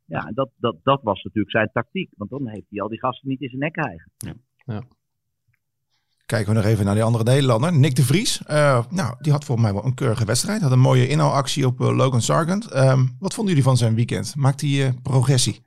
Ja, 0.04 0.30
dat, 0.34 0.50
dat, 0.56 0.76
dat 0.82 1.00
was 1.02 1.22
natuurlijk 1.22 1.50
zijn 1.50 1.70
tactiek. 1.72 2.10
Want 2.16 2.30
dan 2.30 2.48
heeft 2.48 2.66
hij 2.70 2.80
al 2.80 2.88
die 2.88 2.98
gasten 2.98 3.28
niet 3.28 3.40
in 3.40 3.48
zijn 3.48 3.60
nek 3.60 3.72
krijgen. 3.72 4.10
Ja. 4.16 4.32
ja. 4.64 4.82
Kijken 6.26 6.48
we 6.48 6.58
nog 6.58 6.68
even 6.68 6.84
naar 6.84 6.94
die 6.94 7.02
andere 7.02 7.24
Nederlander. 7.24 7.78
Nick 7.78 7.94
de 7.94 8.02
Vries. 8.02 8.42
Uh, 8.50 8.86
nou, 8.90 9.16
die 9.20 9.32
had 9.32 9.44
volgens 9.44 9.66
mij 9.66 9.76
wel 9.76 9.84
een 9.84 9.94
keurige 9.94 10.24
wedstrijd. 10.24 10.62
Had 10.62 10.72
een 10.72 10.78
mooie 10.78 11.08
inhaalactie 11.08 11.66
op 11.66 11.80
uh, 11.80 11.96
Logan 11.96 12.20
Sargent. 12.20 12.76
Um, 12.76 13.16
wat 13.18 13.34
vonden 13.34 13.54
jullie 13.54 13.68
van 13.68 13.76
zijn 13.76 13.94
weekend? 13.94 14.36
Maakt 14.36 14.60
hij 14.60 14.70
uh, 14.70 14.88
progressie? 15.02 15.65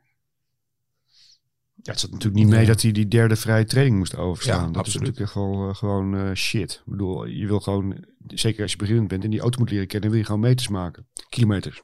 Ja, 1.89 1.95
het 1.95 2.04
zat 2.04 2.12
natuurlijk 2.12 2.43
niet 2.43 2.54
mee 2.56 2.65
dat 2.65 2.82
hij 2.82 2.91
die 2.91 3.08
derde 3.08 3.36
vrije 3.36 3.65
training 3.65 3.97
moest 3.97 4.15
overstaan. 4.15 4.65
Ja, 4.65 4.67
dat 4.67 4.78
absoluut. 4.78 5.08
is 5.08 5.19
natuurlijk 5.19 5.32
gewoon, 5.32 5.75
gewoon 5.75 6.36
shit. 6.36 6.71
Ik 6.71 6.91
bedoel, 6.91 7.25
je 7.25 7.47
wil 7.47 7.60
gewoon, 7.60 8.06
zeker 8.28 8.62
als 8.62 8.71
je 8.71 8.78
beginnend 8.78 9.08
bent 9.08 9.23
en 9.23 9.30
die 9.30 9.39
auto 9.39 9.60
moet 9.60 9.71
leren 9.71 9.88
kennen, 9.88 10.10
wil 10.10 10.19
je 10.19 10.25
gewoon 10.25 10.41
meters 10.41 10.67
maken. 10.67 11.08
Kilometers. 11.30 11.82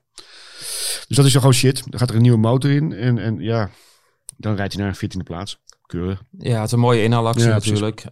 Dus 1.08 1.18
dat 1.18 1.26
is 1.26 1.36
gewoon 1.36 1.54
shit. 1.54 1.84
Dan 1.90 2.00
gaat 2.00 2.10
er 2.10 2.16
een 2.16 2.22
nieuwe 2.22 2.38
motor 2.38 2.72
in. 2.72 2.94
En, 2.94 3.18
en 3.18 3.40
ja, 3.40 3.70
dan 4.38 4.56
rijdt 4.56 4.74
hij 4.74 4.84
naar 4.84 4.98
een 5.02 5.10
14e 5.12 5.24
plaats. 5.24 5.62
Keurig. 5.86 6.24
Ja, 6.38 6.56
het 6.56 6.66
is 6.66 6.72
een 6.72 6.80
mooie 6.80 7.04
inhaalactie 7.04 7.48
natuurlijk. 7.48 8.06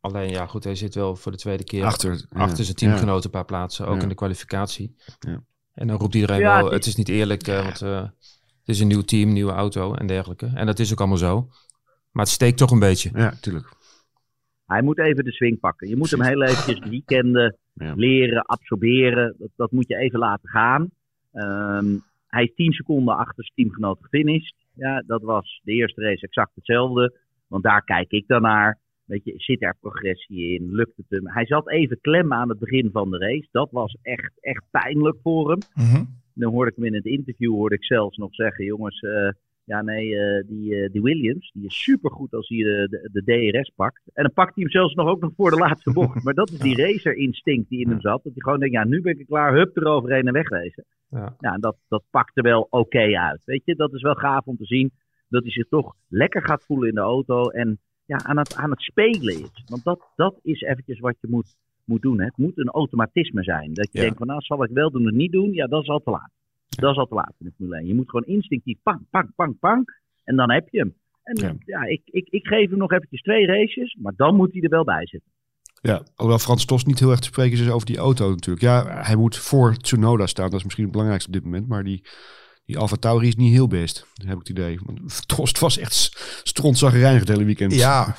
Alleen 0.00 0.30
ja, 0.30 0.46
goed, 0.46 0.64
hij 0.64 0.74
zit 0.74 0.94
wel 0.94 1.16
voor 1.16 1.32
de 1.32 1.38
tweede 1.38 1.64
keer 1.64 1.84
achter, 1.84 2.26
achter 2.32 2.64
zijn 2.64 2.76
teamgenoten 2.76 3.24
een 3.24 3.30
paar 3.30 3.44
plaatsen. 3.44 3.86
Ook 3.86 4.02
in 4.02 4.08
de 4.08 4.14
kwalificatie. 4.14 4.96
En 5.74 5.86
dan 5.86 5.98
roept 5.98 6.14
iedereen 6.14 6.40
wel, 6.40 6.70
het 6.70 6.86
is 6.86 6.96
niet 6.96 7.08
eerlijk, 7.08 7.48
uh, 7.48 7.62
want 7.62 7.82
uh, 7.82 8.08
het 8.66 8.74
is 8.74 8.80
een 8.80 8.88
nieuw 8.88 9.02
team, 9.02 9.32
nieuwe 9.32 9.52
auto 9.52 9.94
en 9.94 10.06
dergelijke. 10.06 10.50
En 10.54 10.66
dat 10.66 10.78
is 10.78 10.92
ook 10.92 10.98
allemaal 10.98 11.16
zo. 11.16 11.48
Maar 12.12 12.24
het 12.24 12.34
steekt 12.34 12.58
toch 12.58 12.70
een 12.70 12.78
beetje. 12.78 13.10
Ja, 13.14 13.30
tuurlijk. 13.40 13.72
Hij 14.66 14.82
moet 14.82 14.98
even 14.98 15.24
de 15.24 15.32
swing 15.32 15.60
pakken. 15.60 15.88
Je 15.88 15.96
moet 15.96 16.10
hem 16.10 16.22
heel 16.22 16.42
eventjes 16.42 16.88
weekenden 16.88 17.56
leren, 17.74 18.46
absorberen. 18.46 19.34
Dat, 19.38 19.48
dat 19.56 19.70
moet 19.72 19.88
je 19.88 19.96
even 19.96 20.18
laten 20.18 20.48
gaan. 20.48 20.90
Um, 21.32 22.02
hij 22.26 22.44
is 22.44 22.54
10 22.54 22.72
seconden 22.72 23.16
achter 23.16 23.44
zijn 23.44 23.54
teamgenoot 23.54 23.98
gefinished. 24.00 24.54
Ja, 24.74 25.02
dat 25.06 25.22
was 25.22 25.60
de 25.64 25.72
eerste 25.72 26.00
race 26.00 26.26
exact 26.26 26.54
hetzelfde. 26.54 27.18
Want 27.46 27.62
daar 27.62 27.84
kijk 27.84 28.10
ik 28.10 28.26
dan 28.26 28.42
naar. 28.42 28.78
Weet 29.04 29.24
je, 29.24 29.34
zit 29.36 29.62
er 29.62 29.76
progressie 29.80 30.54
in? 30.54 30.74
Lukt 30.74 30.96
het 30.96 31.06
hem? 31.08 31.28
Hij 31.28 31.46
zat 31.46 31.68
even 31.68 32.00
klem 32.00 32.32
aan 32.32 32.48
het 32.48 32.58
begin 32.58 32.90
van 32.92 33.10
de 33.10 33.18
race. 33.18 33.48
Dat 33.50 33.70
was 33.70 33.96
echt, 34.02 34.32
echt 34.40 34.62
pijnlijk 34.70 35.16
voor 35.22 35.50
hem. 35.50 35.58
Mm 35.74 36.24
Dan 36.38 36.52
hoorde 36.52 36.70
ik 36.70 36.76
hem 36.76 36.86
in 36.86 36.94
het 36.94 37.04
interview 37.04 37.50
hoorde 37.50 37.74
ik 37.74 37.84
zelfs 37.84 38.16
nog 38.16 38.34
zeggen: 38.34 38.64
jongens, 38.64 39.02
uh, 39.02 39.30
ja, 39.64 39.82
nee, 39.82 40.06
uh, 40.06 40.42
die, 40.46 40.74
uh, 40.74 40.90
die 40.92 41.02
Williams, 41.02 41.50
die 41.52 41.64
is 41.64 41.82
supergoed 41.82 42.32
als 42.32 42.48
hij 42.48 42.58
de, 42.58 43.08
de, 43.12 43.50
DRS 43.52 43.72
pakt. 43.76 44.02
En 44.12 44.22
dan 44.22 44.32
pakt 44.32 44.54
hij 44.54 44.62
hem 44.62 44.72
zelfs 44.72 44.94
nog 44.94 45.08
ook 45.08 45.20
nog 45.20 45.32
voor 45.36 45.50
de 45.50 45.56
laatste 45.56 45.92
bocht. 46.00 46.24
Maar 46.24 46.34
dat 46.34 46.50
is 46.50 46.58
die 46.58 46.76
racer-instinct 46.76 47.68
die 47.68 47.80
in 47.80 47.88
hem 47.88 48.00
zat. 48.00 48.22
Dat 48.22 48.32
hij 48.32 48.42
gewoon 48.42 48.58
denkt, 48.58 48.74
ja, 48.74 48.84
nu 48.84 49.00
ben 49.00 49.18
ik 49.18 49.26
klaar, 49.26 49.54
hup 49.54 49.76
eroverheen 49.76 50.26
en 50.26 50.32
wegwezen. 50.32 50.84
Ja, 51.10 51.36
ja 51.38 51.52
en 51.52 51.60
dat, 51.60 51.76
dat 51.88 52.02
pakte 52.10 52.42
wel 52.42 52.66
oké 52.70 53.18
uit. 53.18 53.40
Weet 53.44 53.62
je, 53.64 53.74
dat 53.74 53.94
is 53.94 54.02
wel 54.02 54.14
gaaf 54.14 54.46
om 54.46 54.56
te 54.56 54.64
zien 54.64 54.92
dat 55.28 55.42
hij 55.42 55.52
zich 55.52 55.68
toch 55.68 55.94
lekker 56.08 56.42
gaat 56.42 56.64
voelen 56.64 56.88
in 56.88 56.94
de 56.94 57.00
auto. 57.00 57.48
En 57.48 57.78
ja, 58.04 58.18
aan 58.24 58.38
het, 58.38 58.56
aan 58.56 58.70
het 58.70 58.80
spelen 58.80 59.34
is. 59.34 59.64
Want 59.66 59.84
dat, 59.84 60.12
dat 60.16 60.38
is 60.42 60.60
eventjes 60.60 60.98
wat 60.98 61.16
je 61.20 61.28
moet, 61.30 61.56
moet 61.86 62.02
doen. 62.02 62.18
Hè. 62.18 62.24
Het 62.24 62.36
moet 62.36 62.58
een 62.58 62.68
automatisme 62.68 63.42
zijn. 63.42 63.74
Dat 63.74 63.88
je 63.92 64.00
denkt 64.00 64.18
van, 64.18 64.26
nou, 64.26 64.40
zal 64.40 64.64
ik 64.64 64.70
wel 64.70 64.90
doen 64.90 65.06
of 65.06 65.12
niet 65.12 65.32
doen? 65.32 65.52
Ja, 65.52 65.66
dat 65.66 65.82
is 65.82 65.88
al 65.88 66.00
te 66.00 66.10
laat. 66.10 66.30
Dat 66.68 66.90
is 66.90 66.96
al 66.96 67.06
te 67.06 67.14
laat 67.14 67.34
in 67.38 67.46
de 67.46 67.52
Formule 67.56 67.76
1. 67.76 67.86
Je 67.86 67.94
moet 67.94 68.10
gewoon 68.10 68.26
instinctief 68.26 68.78
pang, 68.82 69.00
pang, 69.10 69.34
pang, 69.34 69.58
pang. 69.58 69.84
En 70.24 70.36
dan 70.36 70.50
heb 70.50 70.68
je 70.68 70.78
hem. 70.78 70.94
En 71.22 71.58
ja, 71.64 71.82
ik, 71.82 72.02
ik, 72.04 72.28
ik 72.28 72.46
geef 72.46 72.70
hem 72.70 72.78
nog 72.78 72.92
eventjes 72.92 73.22
twee 73.22 73.46
races, 73.46 73.96
maar 74.00 74.12
dan 74.16 74.36
moet 74.36 74.52
hij 74.52 74.62
er 74.62 74.68
wel 74.68 74.84
bij 74.84 75.06
zitten. 75.06 75.30
Ja, 75.80 76.02
hoewel 76.14 76.38
Frans 76.38 76.64
Tos 76.64 76.84
niet 76.84 76.98
heel 76.98 77.10
erg 77.10 77.20
te 77.20 77.26
spreken 77.26 77.58
is 77.58 77.70
over 77.70 77.86
die 77.86 77.96
auto 77.96 78.30
natuurlijk. 78.30 78.60
Ja, 78.60 79.02
hij 79.04 79.16
moet 79.16 79.36
voor 79.36 79.76
Tsunoda 79.76 80.26
staan. 80.26 80.50
Dat 80.50 80.58
is 80.58 80.64
misschien 80.64 80.84
het 80.84 80.92
belangrijkste 80.92 81.30
op 81.30 81.36
dit 81.36 81.44
moment. 81.44 81.68
Maar 81.68 81.84
die, 81.84 82.04
die 82.64 82.78
Alfa 82.78 82.96
Tauri 82.96 83.28
is 83.28 83.36
niet 83.36 83.52
heel 83.52 83.66
best, 83.66 84.06
heb 84.14 84.32
ik 84.32 84.38
het 84.38 84.48
idee. 84.48 84.78
Want 84.84 85.28
Tos 85.28 85.52
was 85.52 85.78
echt 85.78 85.94
strontzaggerijnig 86.42 87.20
het 87.20 87.28
hele 87.28 87.44
weekend. 87.44 87.74
Ja. 87.74 88.16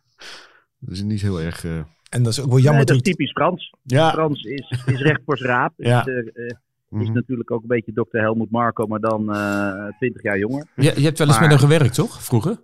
dat 0.80 0.92
is 0.92 1.02
niet 1.02 1.22
heel 1.22 1.40
erg... 1.40 1.64
Uh... 1.64 1.82
En 2.12 2.22
dat 2.22 2.32
is 2.32 2.40
ook 2.40 2.48
wel 2.48 2.58
jammer. 2.58 2.74
Nee, 2.74 2.84
dat 2.84 2.96
is 2.96 3.02
typisch 3.02 3.30
Frans. 3.30 3.74
Ja. 3.82 4.10
Frans 4.10 4.42
is, 4.42 4.70
is 4.86 5.00
recht 5.00 5.20
voor 5.24 5.38
zijn 5.38 5.50
raap. 5.50 5.72
Ja. 5.76 6.06
Is, 6.06 6.06
uh, 6.06 6.46
is 6.46 6.54
mhm. 6.88 7.12
natuurlijk 7.12 7.50
ook 7.50 7.62
een 7.62 7.68
beetje 7.68 7.92
Dr. 7.92 8.18
Helmoet 8.18 8.50
Marco, 8.50 8.86
maar 8.86 9.00
dan 9.00 9.36
uh, 9.36 9.88
20 9.98 10.22
jaar 10.22 10.38
jonger. 10.38 10.66
Je, 10.76 10.82
je 10.82 11.04
hebt 11.04 11.18
wel 11.18 11.26
eens 11.26 11.40
met 11.40 11.48
hem 11.48 11.58
gewerkt, 11.58 11.94
toch? 11.94 12.22
Vroeger? 12.22 12.60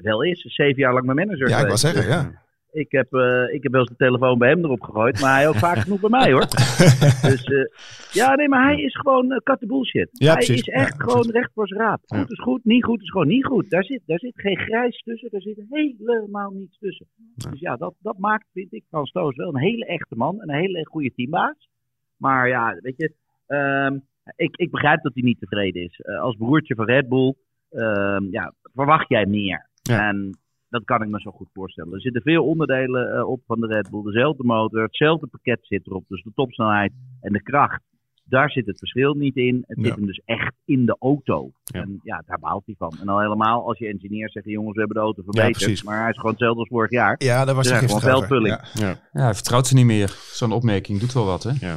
wel 0.00 0.24
eens. 0.24 0.40
Zeven 0.40 0.82
jaar 0.82 0.92
lang 0.92 1.04
mijn 1.04 1.16
manager 1.16 1.48
Ja, 1.48 1.58
ik 1.58 1.66
wou 1.66 1.76
zeggen, 1.76 2.06
ja. 2.06 2.42
Ik 2.72 2.92
heb, 2.92 3.12
uh, 3.14 3.54
ik 3.54 3.62
heb 3.62 3.72
wel 3.72 3.80
eens 3.80 3.90
de 3.90 3.96
telefoon 3.96 4.38
bij 4.38 4.48
hem 4.48 4.64
erop 4.64 4.82
gegooid, 4.82 5.20
maar 5.20 5.34
hij 5.34 5.48
ook 5.48 5.54
vaak 5.54 5.78
genoeg 5.78 6.00
bij 6.00 6.10
mij 6.10 6.32
hoor. 6.32 6.46
dus 7.30 7.46
uh, 7.46 7.64
ja, 8.12 8.34
nee, 8.34 8.48
maar 8.48 8.64
hij 8.64 8.82
is 8.82 8.96
gewoon 8.96 9.40
cut 9.42 9.60
the 9.60 9.66
bullshit. 9.66 10.08
Ja, 10.12 10.32
hij 10.32 10.42
is 10.42 10.68
echt 10.68 11.02
gewoon 11.02 11.30
recht 11.30 11.50
voor 11.54 11.68
zijn 11.68 11.80
raap. 11.80 12.00
Goed 12.06 12.30
is 12.30 12.40
goed, 12.40 12.64
niet 12.64 12.84
goed 12.84 13.02
is 13.02 13.10
gewoon 13.10 13.26
niet 13.26 13.44
goed. 13.44 13.70
Daar 13.70 13.84
zit, 13.84 14.02
daar 14.06 14.18
zit 14.18 14.40
geen 14.40 14.56
grijs 14.56 15.02
tussen, 15.02 15.30
daar 15.30 15.40
zit 15.40 15.60
helemaal 15.68 16.50
niets 16.50 16.78
tussen. 16.78 17.06
Dus 17.34 17.60
ja, 17.60 17.76
dat, 17.76 17.94
dat 17.98 18.18
maakt, 18.18 18.46
vind 18.52 18.72
ik, 18.72 18.84
van 18.90 19.06
Stoos 19.06 19.36
wel 19.36 19.48
een 19.48 19.60
hele 19.60 19.86
echte 19.86 20.14
man 20.16 20.40
en 20.40 20.48
een 20.48 20.60
hele 20.60 20.86
goede 20.86 21.12
teambaas. 21.14 21.68
Maar 22.16 22.48
ja, 22.48 22.76
weet 22.80 22.96
je, 22.96 23.12
ehm, 23.46 23.98
ik, 24.36 24.56
ik 24.56 24.70
begrijp 24.70 25.02
dat 25.02 25.14
hij 25.14 25.22
niet 25.22 25.38
tevreden 25.38 25.82
is. 25.82 26.04
als 26.04 26.36
broertje 26.36 26.74
van 26.74 26.84
Red 26.84 27.08
Bull, 27.08 27.34
ehm, 27.70 28.24
ja, 28.30 28.54
verwacht 28.74 29.08
jij 29.08 29.26
meer. 29.26 29.70
En 29.90 30.41
dat 30.72 30.84
kan 30.84 31.02
ik 31.02 31.08
me 31.08 31.20
zo 31.20 31.30
goed 31.30 31.48
voorstellen. 31.52 31.92
Er 31.92 32.00
zitten 32.00 32.22
veel 32.22 32.44
onderdelen 32.44 33.16
uh, 33.16 33.28
op 33.28 33.40
van 33.46 33.60
de 33.60 33.66
Red 33.66 33.90
Bull. 33.90 34.02
Dezelfde 34.02 34.44
motor, 34.44 34.82
hetzelfde 34.82 35.26
pakket 35.26 35.58
zit 35.62 35.86
erop. 35.86 36.04
Dus 36.08 36.22
de 36.22 36.32
topsnelheid 36.34 36.92
en 37.20 37.32
de 37.32 37.42
kracht. 37.42 37.82
Daar 38.24 38.50
zit 38.50 38.66
het 38.66 38.78
verschil 38.78 39.14
niet 39.14 39.36
in. 39.36 39.64
Het 39.66 39.78
zit 39.82 39.94
hem 39.94 40.06
dus 40.06 40.22
echt 40.24 40.54
in 40.64 40.86
de 40.86 40.96
auto. 40.98 41.50
En 41.72 42.00
ja, 42.02 42.22
daar 42.26 42.38
baalt 42.38 42.66
hij 42.66 42.74
van. 42.78 42.92
En 43.00 43.08
al 43.08 43.20
helemaal 43.20 43.66
als 43.68 43.78
je 43.78 43.86
engineers 43.86 44.32
zeggen: 44.32 44.52
jongens, 44.52 44.74
we 44.74 44.78
hebben 44.78 44.96
de 44.96 45.02
auto 45.02 45.22
verbeterd. 45.22 45.78
Ja, 45.78 45.84
maar 45.84 46.00
hij 46.00 46.10
is 46.10 46.16
gewoon 46.16 46.30
hetzelfde 46.30 46.60
als 46.60 46.68
vorig 46.68 46.90
jaar. 46.90 47.14
Ja, 47.18 47.44
daar 47.44 47.54
was 47.54 47.68
dus 47.68 47.78
hij 47.78 47.86
gewoon 47.86 48.00
veldvulling. 48.00 48.54
Ja. 48.54 48.86
Ja. 48.86 48.98
ja, 49.12 49.22
hij 49.22 49.34
vertrouwt 49.34 49.66
ze 49.66 49.74
niet 49.74 49.86
meer. 49.86 50.08
Zo'n 50.32 50.52
opmerking 50.52 51.00
doet 51.00 51.12
wel 51.12 51.24
wat, 51.24 51.42
hè? 51.42 51.50
Ja, 51.50 51.76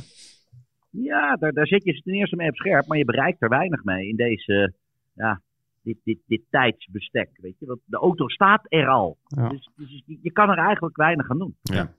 ja 0.89 1.36
daar, 1.36 1.53
daar 1.53 1.67
zit 1.67 1.84
je 1.84 2.01
ten 2.01 2.13
eerste 2.13 2.36
mee 2.36 2.49
op 2.49 2.55
scherp. 2.55 2.88
Maar 2.88 2.97
je 2.97 3.05
bereikt 3.05 3.41
er 3.41 3.49
weinig 3.49 3.84
mee 3.84 4.08
in 4.08 4.15
deze 4.15 4.73
ja, 5.13 5.41
dit, 5.86 5.98
dit, 6.04 6.19
dit 6.28 6.41
tijdsbestek. 6.50 7.30
Weet 7.41 7.56
je? 7.60 7.65
Want 7.65 7.80
de 7.86 7.98
auto 7.98 8.30
staat 8.30 8.65
er 8.67 8.88
al. 8.88 9.17
Dus, 9.28 9.69
dus, 9.76 10.04
je 10.21 10.32
kan 10.32 10.50
er 10.50 10.58
eigenlijk 10.58 10.98
weinig 10.98 11.30
aan 11.30 11.38
doen. 11.38 11.58
Ja. 11.62 11.93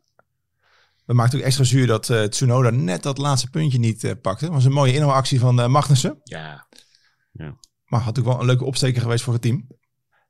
We 1.06 1.14
maakten 1.14 1.38
ook 1.38 1.44
extra 1.44 1.64
zuur 1.64 1.86
dat 1.86 2.08
uh, 2.08 2.22
Tsunoda 2.22 2.70
net 2.70 3.02
dat 3.02 3.18
laatste 3.18 3.50
puntje 3.50 3.78
niet 3.78 4.04
uh, 4.04 4.12
pakte. 4.22 4.44
Dat 4.44 4.54
was 4.54 4.64
een 4.64 4.72
mooie 4.72 4.94
inhaalactie 4.94 5.40
van 5.40 5.60
uh, 5.60 5.66
Magnussen. 5.66 6.20
Ja. 6.22 6.66
ja. 7.32 7.56
Maar 7.84 8.00
had 8.00 8.18
ook 8.18 8.24
wel 8.24 8.40
een 8.40 8.46
leuke 8.46 8.64
opsteker 8.64 9.02
geweest 9.02 9.24
voor 9.24 9.32
het 9.32 9.42
team. 9.42 9.66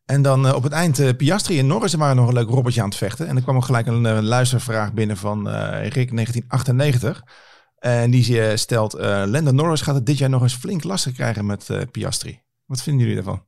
En 0.04 0.22
dan 0.22 0.54
op 0.54 0.62
het 0.62 0.72
eind 0.72 1.16
Piastri 1.16 1.58
en 1.58 1.66
Norris 1.66 1.94
waren 1.94 2.16
nog 2.16 2.28
een 2.28 2.34
leuk 2.34 2.48
robotje 2.48 2.80
aan 2.82 2.88
het 2.88 2.96
vechten. 2.96 3.26
En 3.26 3.36
er 3.36 3.42
kwam 3.42 3.56
ook 3.56 3.64
gelijk 3.64 3.86
een 3.86 4.24
luistervraag 4.24 4.92
binnen 4.92 5.16
van 5.16 5.48
Rick 5.48 6.14
1998. 6.14 7.22
En 7.78 8.10
die 8.10 8.56
stelt, 8.56 8.92
Lando 9.26 9.50
Norris 9.50 9.80
gaat 9.80 9.94
het 9.94 10.06
dit 10.06 10.18
jaar 10.18 10.30
nog 10.30 10.42
eens 10.42 10.54
flink 10.54 10.84
lastig 10.84 11.12
krijgen 11.12 11.46
met 11.46 11.86
Piastri. 11.90 12.45
Wat 12.66 12.82
vinden 12.82 13.06
jullie 13.06 13.22
daarvan? 13.22 13.46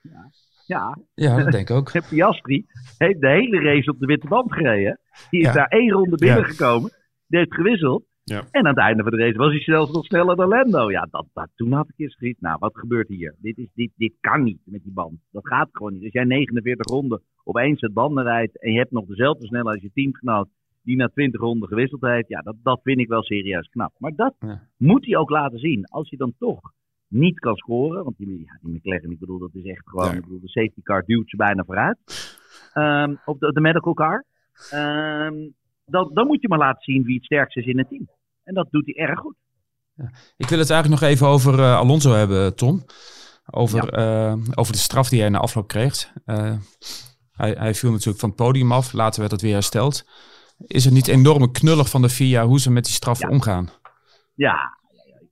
Ja, 0.00 0.30
ja. 0.66 0.98
ja 1.14 1.42
dat 1.42 1.52
denk 1.52 1.68
ik 1.68 1.76
ook. 1.76 1.92
Piastri 2.10 2.66
heeft 2.98 3.20
de 3.20 3.28
hele 3.28 3.60
race 3.60 3.90
op 3.90 3.98
de 3.98 4.06
witte 4.06 4.28
band 4.28 4.52
gereden. 4.52 5.00
Die 5.30 5.40
is 5.40 5.52
daar 5.52 5.68
één 5.68 5.90
ronde 5.90 6.16
binnengekomen. 6.16 6.90
Die 7.26 7.38
heeft 7.38 7.54
gewisseld. 7.54 8.04
Ja. 8.24 8.44
En 8.50 8.66
aan 8.66 8.74
het 8.74 8.78
einde 8.78 9.02
van 9.02 9.12
de 9.12 9.18
race 9.18 9.38
was 9.38 9.50
hij 9.50 9.60
zelfs 9.60 9.92
nog 9.92 10.04
sneller 10.04 10.36
dan 10.36 10.48
Lando. 10.48 10.90
Ja, 10.90 11.08
dat, 11.10 11.26
dat, 11.32 11.48
toen 11.54 11.72
had 11.72 11.88
ik 11.88 11.94
eens 11.96 12.14
gezien. 12.14 12.36
Nou, 12.38 12.56
wat 12.58 12.78
gebeurt 12.78 13.08
hier? 13.08 13.34
Dit, 13.38 13.58
is, 13.58 13.68
dit, 13.74 13.90
dit 13.96 14.12
kan 14.20 14.42
niet 14.42 14.60
met 14.64 14.82
die 14.82 14.92
band. 14.92 15.20
Dat 15.30 15.46
gaat 15.46 15.68
gewoon 15.72 15.92
niet. 15.92 16.02
Als 16.02 16.12
jij 16.12 16.24
49 16.24 16.86
ronden 16.86 17.22
opeens 17.44 17.80
het 17.80 17.92
banden 17.92 18.24
rijdt 18.24 18.60
en 18.60 18.72
je 18.72 18.78
hebt 18.78 18.90
nog 18.90 19.06
dezelfde 19.06 19.46
snelheid 19.46 19.74
als 19.74 19.82
je 19.84 19.90
teamgenoot 19.94 20.48
die 20.82 20.96
na 20.96 21.08
20 21.08 21.40
ronden 21.40 21.68
gewisseld 21.68 22.00
heeft. 22.00 22.28
Ja, 22.28 22.40
dat, 22.40 22.56
dat 22.62 22.80
vind 22.82 22.98
ik 22.98 23.08
wel 23.08 23.22
serieus 23.22 23.68
knap. 23.68 23.92
Maar 23.98 24.14
dat 24.14 24.34
moet 24.76 25.06
hij 25.06 25.16
ook 25.16 25.30
laten 25.30 25.58
zien. 25.58 25.84
Als 25.84 26.08
je 26.08 26.16
dan 26.16 26.34
toch 26.38 26.72
niet 27.10 27.38
kan 27.38 27.56
scoren. 27.56 28.04
Want 28.04 28.16
die, 28.16 28.38
ja, 28.38 28.58
die 28.62 28.74
McLaren, 28.74 29.10
ik 29.10 29.18
bedoel, 29.18 29.38
dat 29.38 29.54
is 29.54 29.64
echt 29.64 29.88
gewoon. 29.88 30.14
Ik 30.14 30.20
bedoel, 30.20 30.40
de 30.40 30.48
safety 30.48 30.82
car 30.82 31.04
duwt 31.04 31.30
ze 31.30 31.36
bijna 31.36 31.64
vooruit. 31.64 31.98
Um, 32.74 33.20
of 33.24 33.38
de, 33.38 33.52
de, 33.52 33.60
medical 33.60 33.94
car. 33.94 34.24
Um, 34.74 35.54
dan, 35.84 36.10
dan 36.14 36.26
moet 36.26 36.40
je 36.40 36.48
maar 36.48 36.58
laten 36.58 36.82
zien 36.82 37.02
wie 37.02 37.14
het 37.14 37.24
sterkste 37.24 37.60
is 37.60 37.66
in 37.66 37.78
het 37.78 37.88
team. 37.88 38.08
En 38.44 38.54
dat 38.54 38.66
doet 38.70 38.86
hij 38.86 39.06
erg 39.06 39.18
goed. 39.18 39.36
Ja. 39.94 40.10
Ik 40.36 40.48
wil 40.48 40.58
het 40.58 40.70
eigenlijk 40.70 41.00
nog 41.00 41.10
even 41.10 41.26
over 41.26 41.58
uh, 41.58 41.76
Alonso 41.76 42.12
hebben, 42.12 42.56
Tom. 42.56 42.84
Over, 43.50 43.98
uh, 43.98 44.34
over 44.54 44.72
de 44.72 44.78
straf 44.78 45.08
die 45.08 45.20
hij 45.20 45.28
na 45.28 45.38
afloop 45.38 45.68
kreeg. 45.68 46.12
Uh, 46.26 46.56
hij, 47.32 47.50
hij 47.58 47.74
viel 47.74 47.90
natuurlijk 47.90 48.18
van 48.18 48.28
het 48.28 48.38
podium 48.38 48.72
af. 48.72 48.92
Later 48.92 49.20
werd 49.20 49.32
het 49.32 49.40
weer 49.40 49.52
hersteld. 49.52 50.04
Is 50.58 50.84
het 50.84 50.94
niet 50.94 51.08
enorm 51.08 51.52
knullig 51.52 51.90
van 51.90 52.02
de 52.02 52.08
FIA 52.08 52.46
hoe 52.46 52.60
ze 52.60 52.70
met 52.70 52.84
die 52.84 52.92
straf 52.92 53.20
omgaan? 53.20 53.68
Ja, 54.34 54.78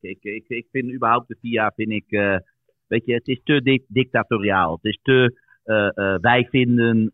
ik, 0.01 0.19
ik, 0.23 0.45
ik 0.49 0.67
vind 0.71 0.93
überhaupt 0.93 1.29
de 1.29 1.37
FIA, 1.41 1.73
vind 1.77 1.91
ik, 1.91 2.05
uh, 2.09 2.37
weet 2.87 3.05
je, 3.05 3.15
het 3.15 3.29
is 3.29 3.41
te 3.45 3.85
dictatoriaal. 3.89 4.73
Het 4.73 4.85
is 4.85 4.99
te 5.03 5.41
uh, 5.65 5.91
uh, 5.95 6.19
wij 6.21 6.47
vinden. 6.51 7.13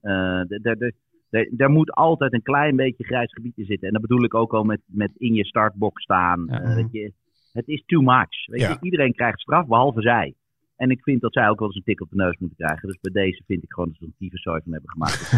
Er 1.57 1.71
moet 1.71 1.93
altijd 1.93 2.33
een 2.33 2.43
klein 2.43 2.77
beetje 2.77 3.05
grijs 3.05 3.33
gebied 3.33 3.57
in 3.57 3.65
zitten. 3.65 3.87
En 3.87 3.93
dat 3.93 4.03
bedoel 4.03 4.25
ik 4.25 4.35
ook 4.35 4.55
al 4.55 4.65
met, 4.65 4.81
met 4.87 5.11
in 5.17 5.35
je 5.35 5.45
startbox 5.45 6.03
staan. 6.03 6.47
Ja. 6.51 6.75
weet 6.75 6.93
je, 6.93 7.13
het 7.53 7.69
is 7.69 7.83
too 7.87 8.01
much. 8.01 8.47
Weet 8.47 8.61
ja. 8.61 8.69
je, 8.69 8.77
iedereen 8.81 9.15
krijgt 9.15 9.41
straf, 9.41 9.67
behalve 9.67 10.01
zij. 10.01 10.35
En 10.77 10.91
ik 10.91 11.03
vind 11.03 11.21
dat 11.21 11.33
zij 11.33 11.49
ook 11.49 11.59
wel 11.59 11.69
eens 11.69 11.77
een 11.77 11.85
tik 11.85 12.01
op 12.01 12.11
de 12.11 12.17
neus 12.17 12.37
moeten 12.39 12.59
krijgen. 12.59 12.89
Dus 12.89 12.99
bij 13.01 13.23
deze 13.23 13.43
vind 13.47 13.63
ik 13.63 13.73
gewoon 13.73 13.89
dat 13.89 13.99
ze 13.99 14.05
een 14.05 14.15
tyfuszooi 14.19 14.61
van 14.65 14.73
hebben 14.73 14.91
gemaakt. 14.91 15.31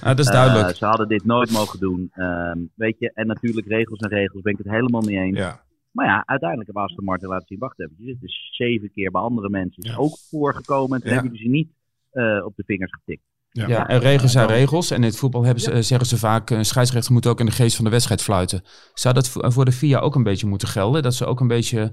Dat 0.00 0.18
is 0.18 0.26
duidelijk. 0.26 0.68
Uh, 0.68 0.74
ze 0.74 0.84
hadden 0.84 1.08
dit 1.08 1.24
nooit 1.24 1.50
mogen 1.50 1.80
doen. 1.80 2.10
Uh, 2.14 2.52
weet 2.74 2.96
je, 2.98 3.10
en 3.14 3.26
natuurlijk 3.26 3.66
regels 3.66 3.98
en 3.98 4.08
regels 4.08 4.42
ben 4.42 4.52
ik 4.52 4.58
het 4.58 4.70
helemaal 4.70 5.00
mee 5.00 5.18
eens. 5.18 5.38
Ja. 5.38 5.66
Maar 5.90 6.06
ja, 6.06 6.22
uiteindelijk 6.26 6.70
hebben 6.70 6.88
Aston 6.88 7.04
Martin 7.04 7.28
laten 7.28 7.46
zien, 7.46 7.58
wacht 7.58 7.80
even, 7.80 7.94
je 7.98 8.06
zit 8.06 8.20
dus 8.20 8.48
zeven 8.50 8.90
keer 8.92 9.10
bij 9.10 9.20
andere 9.20 9.48
mensen. 9.48 9.82
Is 9.82 9.96
ook 9.96 10.18
voorgekomen 10.30 10.96
en 10.96 11.02
toen 11.02 11.12
hebben 11.12 11.38
ze 11.38 11.48
niet 11.48 11.68
uh, 12.12 12.44
op 12.44 12.56
de 12.56 12.62
vingers 12.66 12.92
getikt. 12.92 13.22
Ja. 13.50 13.66
ja, 13.66 13.88
en 13.88 13.98
regels 13.98 14.32
zijn 14.32 14.46
regels. 14.46 14.90
En 14.90 14.96
in 14.96 15.02
het 15.02 15.16
voetbal 15.16 15.44
hebben 15.44 15.62
ze, 15.62 15.82
zeggen 15.82 16.06
ze 16.08 16.18
vaak, 16.18 16.50
een 16.50 16.64
scheidsrechter 16.64 17.12
moet 17.12 17.26
ook 17.26 17.40
in 17.40 17.46
de 17.46 17.52
geest 17.52 17.76
van 17.76 17.84
de 17.84 17.90
wedstrijd 17.90 18.22
fluiten. 18.22 18.62
Zou 18.94 19.14
dat 19.14 19.28
voor 19.28 19.64
de 19.64 19.72
FIA 19.72 19.98
ook 19.98 20.14
een 20.14 20.22
beetje 20.22 20.46
moeten 20.46 20.68
gelden? 20.68 21.02
Dat 21.02 21.14
ze 21.14 21.24
ook 21.24 21.40
een 21.40 21.48
beetje 21.48 21.92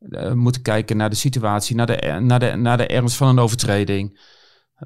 uh, 0.00 0.32
moeten 0.32 0.62
kijken 0.62 0.96
naar 0.96 1.10
de 1.10 1.16
situatie, 1.16 1.76
naar 1.76 1.86
de, 1.86 2.18
naar 2.20 2.38
de, 2.38 2.56
naar 2.56 2.76
de 2.76 2.86
ernst 2.86 3.16
van 3.16 3.28
een 3.28 3.38
overtreding. 3.38 4.18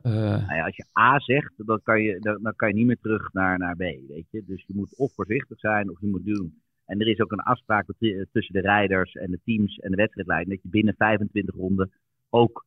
Uh, 0.03 0.12
nou 0.12 0.55
ja, 0.55 0.64
als 0.64 0.77
je 0.77 0.87
A 0.98 1.18
zegt, 1.18 1.53
dan 1.57 1.81
kan, 1.83 2.03
je, 2.03 2.18
dan, 2.20 2.42
dan, 2.42 2.57
kan 2.57 2.68
je 2.68 2.74
niet 2.74 2.87
meer 2.87 3.00
terug 3.00 3.33
naar, 3.33 3.59
naar 3.59 3.77
B. 3.77 3.79
Weet 3.79 4.27
je? 4.31 4.44
Dus 4.46 4.64
je 4.66 4.74
moet 4.77 4.96
of 4.96 5.14
voorzichtig 5.14 5.59
zijn 5.59 5.90
of 5.90 6.00
je 6.00 6.07
moet 6.07 6.24
doen. 6.24 6.62
En 6.87 7.00
er 7.00 7.09
is 7.09 7.20
ook 7.20 7.33
een 7.33 7.40
afspraak 7.40 7.87
tussen 8.33 8.55
de 8.55 8.61
rijders 8.61 9.12
en 9.12 9.31
de 9.31 9.40
teams 9.44 9.79
en 9.79 9.90
de 9.90 9.96
wedstrijdleiding 9.96 10.55
dat 10.55 10.62
je 10.62 10.68
binnen 10.68 10.94
25 10.96 11.55
ronden 11.55 11.92
ook 12.31 12.64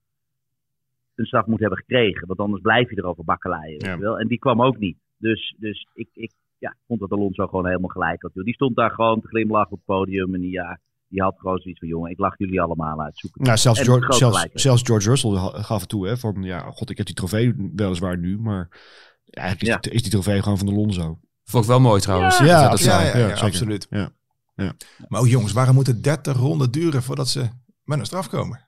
een 1.16 1.26
straf 1.26 1.46
moet 1.46 1.60
hebben 1.60 1.78
gekregen. 1.78 2.28
Want 2.28 2.40
anders 2.40 2.62
blijf 2.62 2.90
je 2.90 2.98
erover 2.98 3.24
bakkeleien. 3.24 3.86
Ja. 3.86 3.98
Wel? 3.98 4.20
En 4.20 4.28
die 4.28 4.40
kwam 4.40 4.62
ook 4.62 4.78
niet. 4.78 4.98
Dus, 5.18 5.56
dus 5.60 5.88
ik, 5.94 6.10
ik 6.14 6.32
ja, 6.58 6.76
vond 6.88 7.00
dat 7.00 7.12
Alonso 7.12 7.48
gewoon 7.48 7.68
helemaal 7.68 7.90
gelijk 7.90 8.22
had. 8.22 8.32
Die 8.34 8.54
stond 8.54 8.76
daar 8.76 8.92
gewoon 8.92 9.22
te 9.22 9.28
glimlachen 9.28 9.72
op 9.72 9.78
het 9.78 9.86
podium. 9.86 10.34
En 10.34 10.42
die, 10.42 10.52
ja, 10.52 10.80
die 11.08 11.22
had 11.22 11.36
gewoon 11.38 11.60
zoiets 11.60 11.80
van, 11.80 11.88
jongen, 11.88 12.12
ik 12.12 12.20
lach 12.20 12.38
jullie 12.38 12.62
allemaal 12.62 13.02
uit. 13.02 13.18
Zoek 13.18 13.38
nou, 13.38 13.58
zelfs, 13.58 13.82
George, 13.82 14.14
zelfs, 14.14 14.48
zelfs, 14.54 14.82
George 14.82 15.10
Russell 15.10 15.38
gaf 15.64 15.80
het 15.80 15.90
toe, 15.90 16.08
hè, 16.08 16.18
van, 16.18 16.44
ja, 16.44 16.60
god, 16.60 16.90
ik 16.90 16.98
heb 16.98 17.06
die 17.06 17.16
trofee 17.16 17.72
weliswaar 17.76 18.18
nu, 18.18 18.40
maar 18.40 18.68
eigenlijk 19.26 19.84
is, 19.84 19.90
ja. 19.90 19.96
is 19.96 20.02
die 20.02 20.12
trofee 20.12 20.42
gewoon 20.42 20.58
van 20.58 20.68
de 20.68 20.74
Lonzo. 20.74 21.20
Vond 21.44 21.64
ik 21.64 21.70
wel 21.70 21.80
mooi 21.80 22.02
trouwens. 22.02 22.38
Ja, 22.38 22.46
ja, 22.46 22.70
dat 22.70 22.84
ja, 22.84 23.02
ja, 23.02 23.18
ja 23.18 23.36
absoluut. 23.36 23.88
Ja. 23.90 24.10
Ja. 24.56 24.74
Maar 25.08 25.22
ook 25.22 25.28
jongens, 25.28 25.54
waarom 25.54 25.76
moeten 25.76 26.02
30 26.02 26.38
ronden 26.38 26.72
duren 26.72 27.04
voordat 27.04 27.28
ze 27.28 27.48
met 27.84 28.00
een 28.00 28.06
straf 28.06 28.30
komen? 28.30 28.68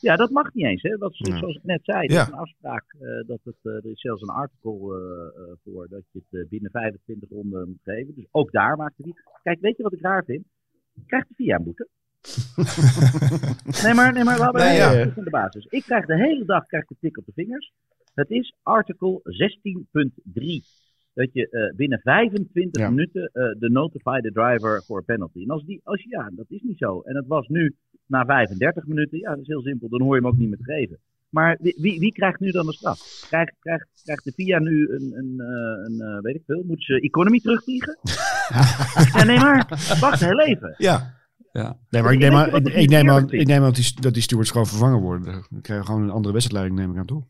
Ja, 0.00 0.16
dat 0.16 0.30
mag 0.30 0.54
niet 0.54 0.64
eens. 0.64 0.82
Hè? 0.82 0.96
Wat, 0.96 1.14
Zoals 1.14 1.56
ik 1.56 1.64
net 1.64 1.84
zei, 1.84 2.06
er 2.06 2.20
is 2.20 2.26
een 2.26 2.32
afspraak. 2.32 2.94
Uh, 3.00 3.26
dat 3.26 3.40
het, 3.42 3.56
uh, 3.62 3.72
er 3.72 3.90
is 3.90 4.00
zelfs 4.00 4.22
een 4.22 4.28
artikel 4.28 4.96
uh, 4.96 5.02
voor 5.64 5.88
dat 5.88 6.02
je 6.10 6.22
het 6.30 6.48
binnen 6.48 6.70
25 6.70 7.28
ronden 7.30 7.68
moet 7.68 7.82
geven. 7.82 8.14
Dus 8.14 8.26
ook 8.30 8.52
daar 8.52 8.76
maakt 8.76 8.96
het 8.96 9.06
niet. 9.06 9.22
Kijk, 9.42 9.60
weet 9.60 9.76
je 9.76 9.82
wat 9.82 9.92
ik 9.92 10.00
raar 10.00 10.24
vind? 10.24 10.44
Krijgt 11.06 11.28
de 11.28 11.34
VIA 11.34 11.60
boete? 11.60 11.88
nee, 13.84 13.94
maar, 13.94 14.12
nee, 14.12 14.24
maar 14.24 14.38
laten 14.38 14.60
we 14.60 14.66
nee, 14.66 14.76
ja. 14.76 15.12
van 15.12 15.24
de 15.24 15.30
basis. 15.30 15.66
Ik 15.66 15.82
krijg 15.82 16.06
de 16.06 16.16
hele 16.16 16.44
dag 16.44 16.66
krijg 16.66 16.90
een 16.90 16.96
tik 17.00 17.18
op 17.18 17.26
de 17.26 17.32
vingers. 17.34 17.72
Het 18.14 18.30
is 18.30 18.54
artikel 18.62 19.22
16.3. 19.24 19.24
dat 21.14 21.32
je 21.32 21.48
uh, 21.50 21.76
binnen 21.76 22.00
25 22.02 22.82
ja. 22.82 22.90
minuten 22.90 23.22
uh, 23.22 23.44
de 23.58 23.70
notify 23.70 24.20
the 24.20 24.32
driver 24.32 24.82
voor 24.86 25.04
penalty. 25.04 25.42
En 25.42 25.50
als 25.50 25.64
die, 25.64 25.80
als, 25.84 26.04
ja, 26.08 26.30
dat 26.32 26.46
is 26.48 26.62
niet 26.62 26.78
zo. 26.78 27.00
En 27.00 27.16
het 27.16 27.26
was 27.26 27.48
nu 27.48 27.74
na 28.06 28.24
35 28.24 28.86
minuten, 28.86 29.18
ja, 29.18 29.30
dat 29.30 29.40
is 29.40 29.46
heel 29.46 29.62
simpel, 29.62 29.88
dan 29.88 30.00
hoor 30.00 30.14
je 30.14 30.20
hem 30.20 30.30
ook 30.30 30.38
niet 30.38 30.48
meer 30.48 30.76
geven. 30.76 30.98
Maar 31.28 31.56
wie, 31.60 31.74
wie, 31.80 32.00
wie, 32.00 32.12
krijgt 32.12 32.40
nu 32.40 32.50
dan 32.50 32.66
de 32.66 32.72
straf? 32.72 33.26
Krijgt, 33.28 33.54
krijgt, 33.60 33.88
krijgt 34.04 34.24
de 34.24 34.32
VIA 34.32 34.58
nu 34.58 34.88
een, 34.90 35.12
een, 35.16 35.38
een, 35.38 36.00
een 36.00 36.20
weet 36.22 36.34
ik 36.34 36.42
veel, 36.46 36.62
moeten 36.66 36.84
ze 36.84 37.00
economy 37.00 37.40
terugvliegen? 37.40 37.98
ja, 39.14 39.24
nee 39.24 39.38
maar, 39.38 39.66
wacht 40.00 40.20
heel 40.20 40.40
even. 40.40 40.74
Ja. 40.78 41.16
Ja. 41.52 41.78
Nee, 41.90 42.02
maar 42.02 42.12
ik 42.12 42.18
neem, 42.18 42.32
aan, 42.32 42.54
ik, 42.54 42.68
ik, 42.68 42.88
neem 42.88 43.10
aan, 43.10 43.30
ik 43.30 43.46
neem 43.46 43.58
aan 43.58 43.64
dat 43.64 43.74
die, 43.74 44.00
dat 44.00 44.14
die 44.14 44.22
stewards 44.22 44.50
gewoon 44.50 44.66
vervangen 44.66 45.00
worden. 45.00 45.24
Dan 45.50 45.60
krijg 45.60 45.80
je 45.80 45.86
gewoon 45.86 46.02
een 46.02 46.10
andere 46.10 46.32
wedstrijdleiding, 46.32 46.80
neem 46.80 46.94
ik 46.94 47.00
aan, 47.00 47.06
toch? 47.06 47.24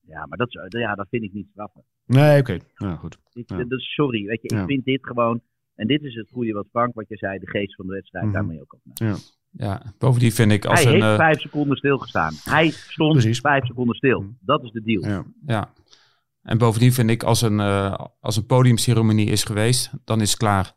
Ja, 0.00 0.26
maar 0.26 0.38
dat, 0.38 0.52
ja, 0.68 0.94
dat 0.94 1.06
vind 1.10 1.22
ik 1.22 1.32
niet 1.32 1.48
straffen. 1.50 1.84
Nee, 2.06 2.40
oké. 2.40 2.58
Ja, 2.74 2.96
goed. 2.96 3.18
Ja. 3.32 3.64
Dus 3.64 3.94
sorry, 3.94 4.24
weet 4.24 4.42
je, 4.42 4.56
ik 4.56 4.66
vind 4.66 4.84
dit 4.84 5.06
gewoon... 5.06 5.40
En 5.74 5.86
dit 5.86 6.02
is 6.02 6.14
het 6.14 6.30
goede 6.30 6.52
wat 6.52 6.66
Frank, 6.70 6.94
wat 6.94 7.08
je 7.08 7.16
zei, 7.16 7.38
de 7.38 7.48
geest 7.48 7.74
van 7.74 7.86
de 7.86 7.92
wedstrijd, 7.92 8.24
mm 8.24 8.30
-hmm. 8.30 8.40
daarmee 8.40 8.60
ook 8.60 8.72
op. 8.72 8.80
Ja. 8.94 9.16
Ja, 9.50 9.82
bovendien 9.98 10.32
vind 10.32 10.52
ik 10.52 10.64
als 10.64 10.82
Hij 10.82 10.94
een... 10.94 11.02
heeft 11.02 11.16
vijf 11.16 11.40
seconden 11.40 11.76
stilgestaan. 11.76 12.34
Hij 12.44 12.70
stond 12.70 13.12
Precies. 13.12 13.40
vijf 13.40 13.66
seconden 13.66 13.96
stil. 13.96 14.24
Dat 14.40 14.64
is 14.64 14.70
de 14.70 14.82
deal. 14.82 15.06
Ja. 15.06 15.24
ja. 15.46 15.72
En 16.42 16.58
bovendien 16.58 16.92
vind 16.92 17.10
ik 17.10 17.22
als 17.22 17.42
een, 17.42 17.58
uh, 17.58 17.94
als 18.20 18.36
een 18.36 18.46
podiumceremonie 18.46 19.26
is 19.26 19.44
geweest, 19.44 19.90
dan 20.04 20.20
is 20.20 20.30
het 20.30 20.38
klaar. 20.38 20.74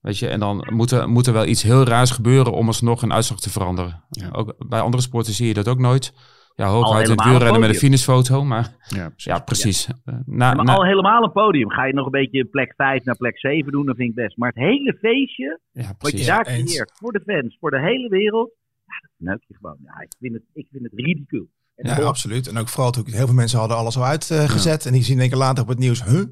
Weet 0.00 0.18
je, 0.18 0.28
en 0.28 0.40
dan 0.40 0.66
moet 0.70 0.90
er, 0.90 1.08
moet 1.08 1.26
er 1.26 1.32
wel 1.32 1.46
iets 1.46 1.62
heel 1.62 1.84
raars 1.84 2.10
gebeuren 2.10 2.52
om 2.52 2.66
alsnog 2.66 3.02
een 3.02 3.12
uitslag 3.12 3.40
te 3.40 3.50
veranderen. 3.50 4.04
Ja. 4.10 4.28
Ook, 4.32 4.68
bij 4.68 4.80
andere 4.80 5.02
sporten 5.02 5.32
zie 5.32 5.46
je 5.46 5.54
dat 5.54 5.68
ook 5.68 5.78
nooit. 5.78 6.12
Ja, 6.54 6.68
hooguit 6.68 7.08
het 7.08 7.24
wielrennen 7.24 7.60
met 7.60 7.68
een 7.68 7.74
finishfoto, 7.74 8.44
maar 8.44 8.76
ja, 8.88 9.08
precies. 9.08 9.24
Ja, 9.24 9.38
precies. 9.38 9.86
Ja. 9.86 10.22
Na, 10.26 10.54
maar 10.54 10.64
na, 10.64 10.74
al 10.74 10.84
helemaal 10.84 11.22
een 11.22 11.32
podium. 11.32 11.70
Ga 11.70 11.84
je 11.84 11.94
nog 11.94 12.04
een 12.04 12.10
beetje 12.10 12.44
plek 12.44 12.72
5 12.76 13.04
naar 13.04 13.16
plek 13.16 13.38
7 13.38 13.72
doen, 13.72 13.86
dan 13.86 13.94
vind 13.94 14.08
ik 14.08 14.14
best. 14.14 14.36
Maar 14.36 14.48
het 14.48 14.64
hele 14.64 14.96
feestje, 15.00 15.60
ja, 15.72 15.94
wat 15.98 16.18
je 16.18 16.26
daar 16.26 16.44
creëert, 16.44 16.92
voor 16.94 17.12
de 17.12 17.22
fans, 17.26 17.56
voor 17.60 17.70
de 17.70 17.80
hele 17.80 18.08
wereld, 18.08 18.52
ja, 18.84 18.94
dat 19.00 19.10
neuk 19.16 19.44
je 19.48 19.54
gewoon. 19.54 19.76
Ja, 19.84 20.00
ik 20.00 20.14
vind 20.18 20.32
het, 20.32 20.42
ik 20.52 20.66
vind 20.70 20.82
het 20.82 20.92
ridicuul. 20.94 21.48
Ja, 21.76 21.94
absoluut. 21.94 22.48
En 22.48 22.58
ook 22.58 22.68
vooral 22.68 22.86
natuurlijk, 22.86 23.16
heel 23.16 23.26
veel 23.26 23.34
mensen 23.34 23.58
hadden 23.58 23.76
alles 23.76 23.96
al 23.96 24.04
uitgezet. 24.04 24.80
Uh, 24.80 24.86
en 24.86 24.92
die 24.92 25.02
zien 25.02 25.20
een 25.20 25.28
keer 25.28 25.38
later 25.38 25.62
op 25.62 25.68
het 25.68 25.78
nieuws, 25.78 26.04
huh? 26.04 26.22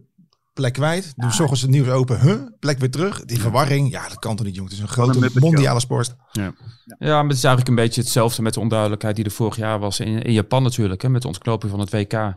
Plek 0.60 0.72
kwijt. 0.72 1.12
Doen 1.16 1.30
s 1.30 1.40
ochtends 1.40 1.62
het 1.62 1.70
nieuws 1.70 1.88
open, 1.88 2.20
huh? 2.20 2.42
plek 2.58 2.78
weer 2.78 2.90
terug. 2.90 3.24
Die 3.24 3.40
verwarring, 3.40 3.90
ja, 3.90 4.08
dat 4.08 4.18
kan 4.18 4.36
toch 4.36 4.46
niet, 4.46 4.54
jongen. 4.54 4.70
Het 4.70 4.80
is 4.80 4.84
een 4.86 4.92
grote 4.92 5.40
mondiale 5.40 5.80
sport. 5.80 6.16
Ja. 6.32 6.52
ja, 6.98 7.14
maar 7.20 7.28
het 7.28 7.36
is 7.36 7.44
eigenlijk 7.44 7.68
een 7.68 7.84
beetje 7.84 8.00
hetzelfde 8.00 8.42
met 8.42 8.54
de 8.54 8.60
onduidelijkheid 8.60 9.16
die 9.16 9.24
er 9.24 9.30
vorig 9.30 9.56
jaar 9.56 9.78
was 9.78 10.00
in, 10.00 10.22
in 10.22 10.32
Japan 10.32 10.62
natuurlijk, 10.62 11.02
hè, 11.02 11.08
met 11.08 11.22
de 11.22 11.28
ontknoping 11.28 11.70
van 11.70 11.80
het 11.80 11.90
WK. 11.90 12.12
Uh, 12.12 12.34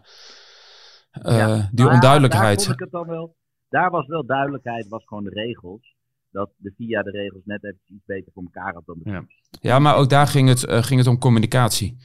ja, 1.22 1.70
die 1.72 1.90
onduidelijkheid. 1.90 2.64
Daar, 2.64 2.74
ik 2.74 2.80
het 2.80 2.92
dan 2.92 3.08
wel, 3.08 3.36
daar 3.70 3.90
was 3.90 4.08
wel 4.08 4.26
duidelijkheid, 4.26 4.88
was 4.88 5.04
gewoon 5.06 5.24
de 5.24 5.30
regels. 5.30 5.96
Dat 6.32 6.50
de 6.58 6.74
VIA 6.78 7.02
de 7.02 7.12
regels 7.12 7.42
net 7.46 7.64
even 7.64 7.80
iets 7.86 8.06
beter 8.06 8.32
voor 8.34 8.44
elkaar 8.44 8.74
had 8.74 8.86
dan 8.86 9.00
de 9.04 9.10
ja. 9.10 9.26
ja, 9.62 9.80
maar 9.80 9.96
ook 9.96 10.10
daar 10.10 10.28
ging 10.28 10.50
het, 10.50 10.64
uh, 10.64 10.84
ging 10.84 11.00
het 11.00 11.10
om 11.10 11.20
communicatie. 11.20 11.98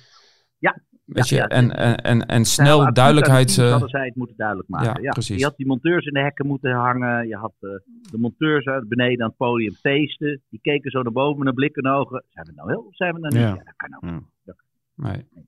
Ja, 0.59 0.83
Weet 1.09 1.29
je, 1.29 1.35
ja, 1.35 1.47
en, 1.47 1.77
en, 1.77 1.97
en, 1.97 2.27
en 2.27 2.45
snel 2.45 2.81
ja, 2.81 2.91
duidelijkheid. 2.91 3.57
Uh, 3.57 3.71
hadden 3.71 3.89
zij 3.89 4.05
het 4.05 4.15
moeten 4.15 4.37
duidelijk 4.37 4.69
maken. 4.69 5.03
Ja, 5.03 5.11
precies. 5.11 5.39
Je 5.39 5.45
had 5.45 5.57
die 5.57 5.67
monteurs 5.67 6.07
in 6.07 6.13
de 6.13 6.21
hekken 6.21 6.47
moeten 6.47 6.73
hangen. 6.73 7.29
Je 7.29 7.37
had 7.37 7.55
uh, 7.61 7.71
de 8.11 8.19
monteurs 8.19 8.65
uit 8.65 8.89
beneden 8.89 9.23
aan 9.23 9.29
het 9.29 9.37
podium 9.37 9.75
feesten. 9.75 10.43
Die 10.51 10.61
keken 10.63 10.91
zo 10.91 11.03
naar 11.03 11.13
boven 11.13 11.39
met 11.39 11.49
een 11.49 11.55
blik 11.55 11.77
in 11.77 11.83
de 11.83 11.89
ogen. 11.89 12.25
Zijn 12.29 12.47
we 12.47 12.53
nou 12.55 12.69
wel 12.69 12.81
of 12.81 12.97
zijn 12.97 13.15
we 13.15 13.21
nou 13.21 13.35
niet? 13.35 13.43
Ja, 13.43 13.65
dat 13.65 13.77
kan 13.77 13.97
ook. 13.97 14.23
Ja. 14.45 14.55
Nee. 14.95 15.27
nee. 15.35 15.45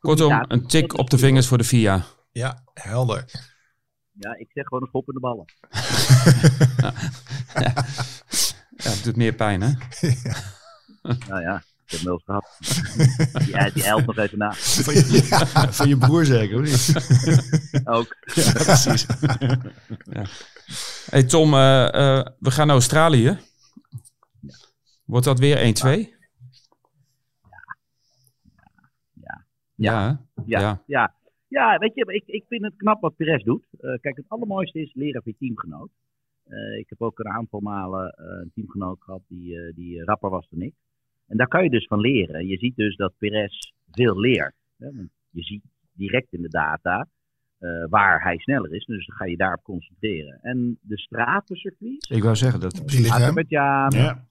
Kortom, 0.00 0.44
een 0.48 0.66
tik 0.66 0.98
op 0.98 1.10
de 1.10 1.18
vingers 1.18 1.48
voor 1.48 1.58
de 1.58 1.64
VIA. 1.64 2.02
Ja, 2.30 2.62
helder. 2.74 3.24
Ja, 4.12 4.36
ik 4.38 4.50
zeg 4.52 4.64
gewoon 4.64 4.82
een 4.82 4.88
schop 4.88 5.08
in 5.08 5.14
de 5.14 5.20
ballen. 5.20 5.44
ja. 7.64 7.72
het 8.76 9.00
doet 9.04 9.16
meer 9.16 9.34
pijn, 9.34 9.60
hè? 9.60 9.72
nou 11.28 11.40
ja. 11.42 11.62
Ik 11.88 11.94
heb 11.94 12.00
hem 12.00 12.08
wel 12.08 12.14
eens 12.14 12.24
gehad. 12.24 12.58
die, 13.64 13.72
die 13.72 13.84
eilt 13.84 14.06
nog 14.06 14.16
even 14.16 14.38
na. 14.38 14.52
Van 14.84 14.94
je, 14.94 15.26
ja, 15.30 15.72
van 15.72 15.88
je 15.88 15.96
broer 15.96 16.24
zeker, 16.24 16.58
of 16.58 16.62
niet? 16.62 17.86
Ook. 17.86 18.16
Ja, 18.34 18.52
precies. 18.52 19.06
ja. 20.10 20.24
Hey 21.10 21.24
Tom, 21.24 21.54
uh, 21.54 21.60
uh, 21.60 22.26
we 22.38 22.50
gaan 22.50 22.66
naar 22.66 22.76
Australië. 22.76 23.22
Ja. 23.22 23.38
Wordt 25.04 25.24
dat 25.24 25.38
weer 25.38 25.56
1-2? 25.56 25.60
Ja. 25.60 25.72
Ja. 29.14 29.46
Ja. 29.74 30.20
Ja. 30.46 30.82
ja. 30.86 31.14
ja. 31.48 31.78
weet 31.78 31.94
je, 31.94 32.04
ik, 32.04 32.26
ik 32.26 32.44
vind 32.48 32.62
het 32.62 32.76
knap 32.76 33.00
wat 33.00 33.16
Perez 33.16 33.44
doet. 33.44 33.66
Uh, 33.80 33.98
kijk, 34.00 34.16
het 34.16 34.28
allermooiste 34.28 34.80
is 34.80 34.94
leren 34.94 35.22
van 35.22 35.32
je 35.32 35.46
teamgenoot. 35.46 35.90
ik 36.78 36.88
heb 36.88 37.02
ook 37.02 37.18
een 37.18 37.28
aantal 37.28 37.60
malen 37.60 38.14
een 38.16 38.50
teamgenoot 38.54 39.02
gehad 39.02 39.22
die, 39.28 39.72
die 39.74 40.04
rapper 40.04 40.30
was 40.30 40.48
dan 40.50 40.62
ik. 40.62 40.74
En 41.28 41.36
daar 41.36 41.48
kan 41.48 41.62
je 41.62 41.70
dus 41.70 41.86
van 41.86 42.00
leren. 42.00 42.46
Je 42.46 42.56
ziet 42.56 42.76
dus 42.76 42.96
dat 42.96 43.12
Perez 43.18 43.72
veel 43.90 44.20
leert. 44.20 44.54
Hè? 44.78 44.88
Je 45.30 45.42
ziet 45.42 45.62
direct 45.92 46.32
in 46.32 46.42
de 46.42 46.48
data 46.48 47.06
uh, 47.60 47.84
waar 47.88 48.22
hij 48.22 48.38
sneller 48.38 48.74
is. 48.74 48.84
Dus 48.84 49.06
dan 49.06 49.16
ga 49.16 49.24
je 49.24 49.36
daarop 49.36 49.62
concentreren. 49.62 50.38
En 50.42 50.78
de 50.80 50.98
stratencircuits. 50.98 52.10
Ik 52.10 52.22
wou 52.22 52.36
zeggen 52.36 52.60
dat. 52.60 52.82
Azerbeidzjan, 53.10 53.90
ja. 53.90 54.24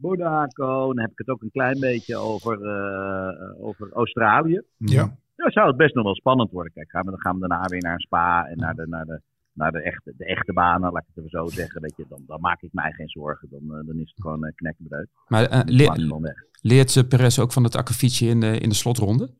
Monaco. 0.00 0.86
Dan 0.86 1.00
heb 1.00 1.10
ik 1.10 1.18
het 1.18 1.28
ook 1.28 1.42
een 1.42 1.50
klein 1.50 1.80
beetje 1.80 2.16
over, 2.16 2.60
uh, 2.60 3.66
over 3.66 3.92
Australië. 3.92 4.62
Ja. 4.76 5.16
Ja, 5.36 5.50
zou 5.50 5.66
het 5.66 5.76
best 5.76 5.94
nog 5.94 6.04
wel 6.04 6.14
spannend 6.14 6.50
worden. 6.50 6.72
Kijk, 6.72 6.90
gaan 6.90 7.04
we, 7.04 7.10
dan 7.10 7.20
gaan 7.20 7.34
we 7.38 7.48
daarna 7.48 7.66
weer 7.66 7.82
naar 7.82 7.94
een 7.94 8.00
spa 8.00 8.46
en 8.46 8.56
naar 8.56 8.74
de, 8.74 8.86
naar 8.86 9.04
de 9.04 9.20
naar 9.58 9.72
de 9.72 9.82
echte, 9.82 10.14
de 10.16 10.24
echte 10.24 10.52
banen, 10.52 10.92
laat 10.92 11.02
ik 11.02 11.08
het 11.14 11.16
even 11.16 11.38
zo 11.38 11.46
zeggen. 11.46 11.80
Weet 11.80 11.96
je, 11.96 12.04
dan, 12.08 12.22
dan 12.26 12.40
maak 12.40 12.62
ik 12.62 12.72
mij 12.72 12.92
geen 12.92 13.08
zorgen. 13.08 13.48
Dan, 13.50 13.62
uh, 13.62 13.86
dan 13.86 13.98
is 13.98 14.10
het 14.10 14.20
gewoon 14.20 14.44
uh, 14.44 14.52
knekkenbreuk. 14.54 15.08
Maar 15.28 15.52
uh, 15.52 15.60
le 15.64 16.34
leert 16.60 16.90
ze 16.90 17.06
Perez 17.06 17.38
ook 17.38 17.52
van 17.52 17.64
het 17.64 17.76
akkefietje 17.76 18.28
in 18.28 18.40
de, 18.40 18.58
in 18.58 18.68
de 18.68 18.74
slotronde? 18.74 19.30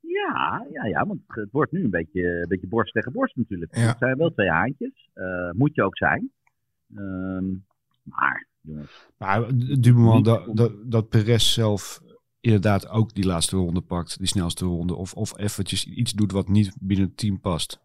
Ja, 0.00 0.66
ja, 0.72 0.84
ja, 0.84 1.06
want 1.06 1.20
het 1.26 1.50
wordt 1.50 1.72
nu 1.72 1.84
een 1.84 1.90
beetje, 1.90 2.40
een 2.40 2.48
beetje 2.48 2.68
borst 2.68 2.92
tegen 2.92 3.12
borst 3.12 3.36
natuurlijk. 3.36 3.76
Ja. 3.76 3.86
Het 3.86 3.98
zijn 3.98 4.16
wel 4.16 4.30
twee 4.30 4.50
haantjes. 4.50 5.10
moet 5.52 5.74
je 5.74 5.82
ook 5.82 5.96
zijn. 5.96 6.30
Ehm, 6.94 7.44
maar, 8.02 8.46
jongens. 8.60 9.08
Maar 9.18 9.46
du 9.78 9.94
moment 9.94 10.24
dat, 10.24 10.56
dat, 10.56 10.72
dat 10.90 11.08
Perez 11.08 11.52
zelf 11.52 12.00
inderdaad 12.40 12.88
ook 12.88 13.14
die 13.14 13.26
laatste 13.26 13.56
ronde 13.56 13.80
pakt, 13.80 14.18
die 14.18 14.26
snelste 14.26 14.64
ronde, 14.64 14.94
of, 14.94 15.14
of 15.14 15.38
eventjes 15.38 15.86
iets 15.86 16.12
doet 16.12 16.32
wat 16.32 16.48
niet 16.48 16.76
binnen 16.80 17.06
het 17.06 17.16
team 17.16 17.40
past 17.40 17.84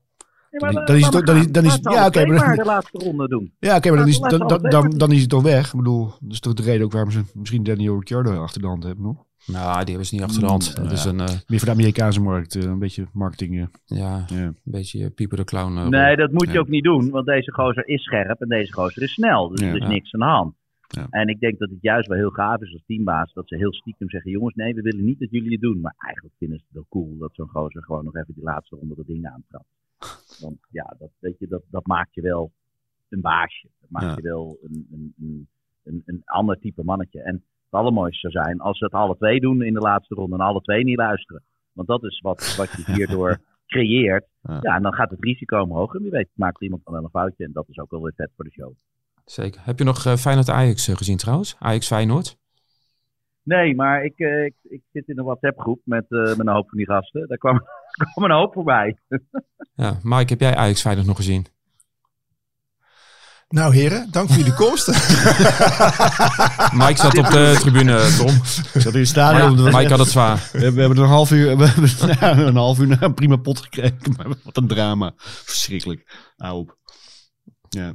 dan, 0.60 0.96
is 0.96 1.06
het 1.06 1.26
dan 1.26 1.38
is, 1.38 1.52
dan 1.52 1.66
is 1.66 1.80
ja, 1.82 2.06
oké, 2.06 2.26
maar 2.26 2.56
de 2.56 2.66
laatste 2.66 2.98
ronde 2.98 3.28
doen. 3.28 3.54
Ja, 3.60 3.76
oké, 3.76 3.90
maar 3.90 3.98
dan 3.98 4.08
is, 4.08 4.20
dan, 4.20 4.48
dan, 4.48 4.90
dan, 4.90 5.12
is 5.12 5.22
het 5.22 5.30
toch 5.30 5.44
weg. 5.44 5.68
Ik 5.68 5.78
bedoel, 5.78 6.06
dat 6.20 6.32
is 6.32 6.40
toch 6.40 6.54
de 6.54 6.64
reden 6.64 6.86
ook 6.86 6.92
waarom 6.92 7.12
ze 7.12 7.22
misschien 7.34 7.64
Daniel 7.64 7.96
Ricciardo 7.96 8.42
achter 8.42 8.62
de 8.62 8.68
hand 8.68 8.84
hebben 8.84 9.06
nog. 9.06 9.26
Nou, 9.46 9.80
die 9.80 9.90
hebben 9.90 10.06
ze 10.06 10.16
niet 10.16 10.24
achter 10.24 10.40
de 10.40 10.48
hand. 10.48 10.78
Mm, 10.78 10.84
dat 10.84 10.92
is 10.92 11.06
een, 11.06 11.20
uh, 11.20 11.28
Meer 11.48 11.60
voor 11.60 11.68
de 11.68 11.74
Amerikaanse 11.74 12.22
markt, 12.22 12.56
uh, 12.56 12.64
een 12.64 12.80
beetje 12.80 13.08
marketing. 13.14 13.56
Uh. 13.56 13.66
Ja, 13.86 14.26
ja, 14.28 14.44
een 14.44 14.58
beetje 14.64 15.10
Pieper 15.10 15.38
de 15.38 15.44
Clown. 15.44 15.90
nee, 15.90 16.16
dat 16.16 16.32
moet 16.32 16.52
je 16.52 16.60
ook 16.60 16.68
niet 16.68 16.84
doen, 16.84 17.10
want 17.10 17.26
deze 17.26 17.52
gozer 17.52 17.88
is 17.88 18.04
scherp 18.04 18.42
en 18.42 18.48
deze 18.48 18.74
gozer 18.74 19.02
is 19.02 19.14
snel. 19.14 19.50
Dus 19.50 19.62
er 19.62 19.76
is 19.76 19.88
niks 19.88 20.14
aan 20.14 20.20
de 20.20 20.26
hand. 20.26 20.56
Ja. 20.88 21.08
En 21.10 21.28
ik 21.28 21.40
denk 21.40 21.60
dat 21.60 21.70
het 21.70 21.82
juist 21.82 22.08
wel 22.08 22.18
heel 22.18 22.30
gaaf 22.30 22.62
is 22.62 22.74
als 22.74 22.84
teambaas 22.86 23.34
dat 23.34 23.48
ze 23.48 23.56
heel 23.56 23.74
stiekem 23.74 24.10
zeggen: 24.10 24.32
jongens, 24.32 24.56
nee, 24.56 24.74
we 24.74 24.82
willen 24.82 25.06
niet 25.06 25.20
dat 25.20 25.32
jullie 25.32 25.52
het 25.52 25.62
doen. 25.62 25.82
Maar 25.82 25.96
eigenlijk 25.98 26.36
vinden 26.38 26.58
ze 26.58 26.64
het 26.68 26.74
wel 26.74 26.86
cool 26.90 27.18
dat 27.18 27.32
zo'n 27.34 27.50
gozer 27.50 27.84
gewoon 27.84 28.04
nog 28.04 28.16
even 28.16 28.34
die 28.34 28.44
laatste 28.44 28.76
ronde 28.76 28.96
de 28.96 29.04
dingen 29.06 29.32
aantrapt. 29.32 29.66
Want 30.40 30.58
ja, 30.70 30.96
dat, 31.00 31.10
weet 31.20 31.40
je, 31.40 31.48
dat, 31.48 31.62
dat 31.70 31.86
maakt 31.86 32.14
je 32.14 32.22
wel 32.22 32.52
een 33.10 33.22
baasje. 33.22 33.68
Dat 33.80 33.90
maakt 33.90 34.16
je 34.16 34.22
wel 34.22 34.58
een, 34.64 34.88
een, 34.92 35.48
een, 35.84 36.04
een, 36.06 36.22
ander 36.26 36.60
type 36.60 36.84
mannetje. 36.84 37.22
En 37.22 37.34
het 37.34 37.80
allermooiste 37.80 38.30
zou 38.30 38.46
zijn 38.46 38.60
als 38.60 38.78
ze 38.78 38.84
het 38.84 38.94
alle 38.94 39.18
twee 39.18 39.40
doen 39.40 39.62
in 39.62 39.74
de 39.74 39.80
laatste 39.80 40.16
ronde 40.16 40.36
en 40.36 40.42
alle 40.42 40.62
twee 40.62 40.84
niet 40.84 40.98
luisteren. 40.98 41.44
Want 41.74 41.88
dat 41.88 42.04
is 42.04 42.20
wat, 42.20 42.56
wat 42.56 42.72
je 42.72 42.94
hierdoor 42.94 43.38
creëert. 43.74 44.26
Ja. 44.42 44.76
en 44.76 44.82
dan 44.82 44.94
gaat 44.94 45.10
het 45.10 45.24
risico 45.24 45.62
omhoog. 45.62 45.94
En 45.94 46.02
wie 46.02 46.12
weet 46.12 46.30
maakt 46.34 46.62
iemand 46.62 46.84
dan 46.84 46.94
wel 46.94 47.04
een 47.04 47.10
foutje. 47.10 47.44
En 47.46 47.52
dat 47.52 47.70
is 47.70 47.80
ook 47.80 47.92
wel 47.92 48.02
weer 48.02 48.14
vet 48.16 48.32
voor 48.36 48.46
de 48.46 48.52
show. 48.52 48.74
Zeker. 49.26 49.62
Heb 49.64 49.78
je 49.78 49.84
nog 49.84 50.06
uh, 50.06 50.16
Feyenoord 50.16 50.50
Ajax 50.50 50.88
uh, 50.88 50.96
gezien 50.96 51.18
trouwens? 51.18 51.56
Ajax 51.60 51.88
Feyenoord? 51.88 52.38
Nee, 53.44 53.76
maar 53.76 54.04
ik, 54.04 54.14
uh, 54.18 54.46
ik, 54.46 54.56
ik, 54.64 54.82
zit 54.92 55.08
in 55.08 55.18
een 55.18 55.26
WhatsApp 55.26 55.60
groep 55.60 55.82
met, 55.84 56.06
met 56.10 56.40
een 56.40 56.48
hoop 56.48 56.70
van 56.70 56.78
die 56.78 56.88
gasten. 56.88 57.28
Daar 57.28 57.38
kwam, 57.38 57.62
kwam 58.14 58.30
een 58.30 58.38
hoop 58.38 58.54
voorbij. 58.54 58.98
ja, 59.74 60.00
Mike, 60.04 60.32
heb 60.34 60.40
jij 60.40 60.56
Ajax 60.56 60.82
veilig 60.82 61.06
nog 61.06 61.16
gezien? 61.16 61.46
Nou 63.52 63.76
heren, 63.76 64.08
dank 64.12 64.28
voor 64.28 64.38
jullie 64.38 64.54
komst. 64.54 64.88
Mike 66.82 66.96
zat 66.96 67.18
op 67.18 67.26
de 67.26 67.58
tribune, 67.60 68.16
Tom. 68.18 68.44
Zat 68.82 68.94
in 68.94 69.00
het 69.00 69.08
stadion. 69.08 69.58
Ja, 69.58 69.78
Mike 69.78 69.90
had 69.90 70.00
het 70.00 70.08
zwaar. 70.08 70.36
We, 70.36 70.60
hebben, 70.60 70.74
we 70.74 70.80
hebben 70.80 70.98
een 70.98 71.10
half 71.10 71.32
uur, 71.32 71.58
we 71.58 71.68
hebben 71.68 72.48
een 72.48 72.56
half 72.56 72.80
uur 72.80 73.04
een 73.04 73.14
prima 73.14 73.36
pot 73.36 73.60
gekregen. 73.60 73.98
Maar 74.18 74.28
wat 74.44 74.58
een 74.58 74.68
drama. 74.68 75.14
Verschrikkelijk. 75.18 76.32
Hou 76.38 76.60
op. 76.60 76.78
Ja, 77.70 77.94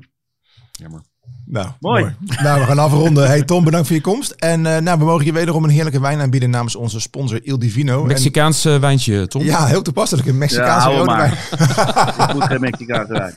jammer. 0.70 1.01
Nou, 1.49 1.68
mooi. 1.81 2.14
Nou, 2.43 2.61
we 2.61 2.66
gaan 2.66 2.79
afronden. 2.79 3.27
Hey 3.27 3.43
Tom, 3.43 3.64
bedankt 3.64 3.87
voor 3.87 3.97
je 3.97 4.03
komst. 4.03 4.31
En 4.31 4.64
uh, 4.64 4.77
nou, 4.79 4.99
we 4.99 5.05
mogen 5.05 5.24
je 5.24 5.33
wederom 5.33 5.64
een 5.64 5.70
heerlijke 5.70 6.01
wijn 6.01 6.20
aanbieden 6.20 6.51
namens 6.51 6.77
onze 6.77 7.01
sponsor 7.01 7.41
Il 7.43 7.59
Divino. 7.59 8.05
Mexicaans 8.05 8.64
en... 8.64 8.81
wijntje, 8.81 9.27
Tom. 9.27 9.43
Ja, 9.43 9.66
heel 9.66 9.83
toepasselijk. 9.83 10.29
Een 10.29 10.39
Mexicaanse 10.39 10.89
ja, 10.89 10.97
rode 10.97 11.14
wijn. 11.14 11.33
Ik 12.29 12.35
moet 12.35 12.45
geen 12.45 12.61
Mexicaanse 12.61 13.12
wijn. 13.12 13.35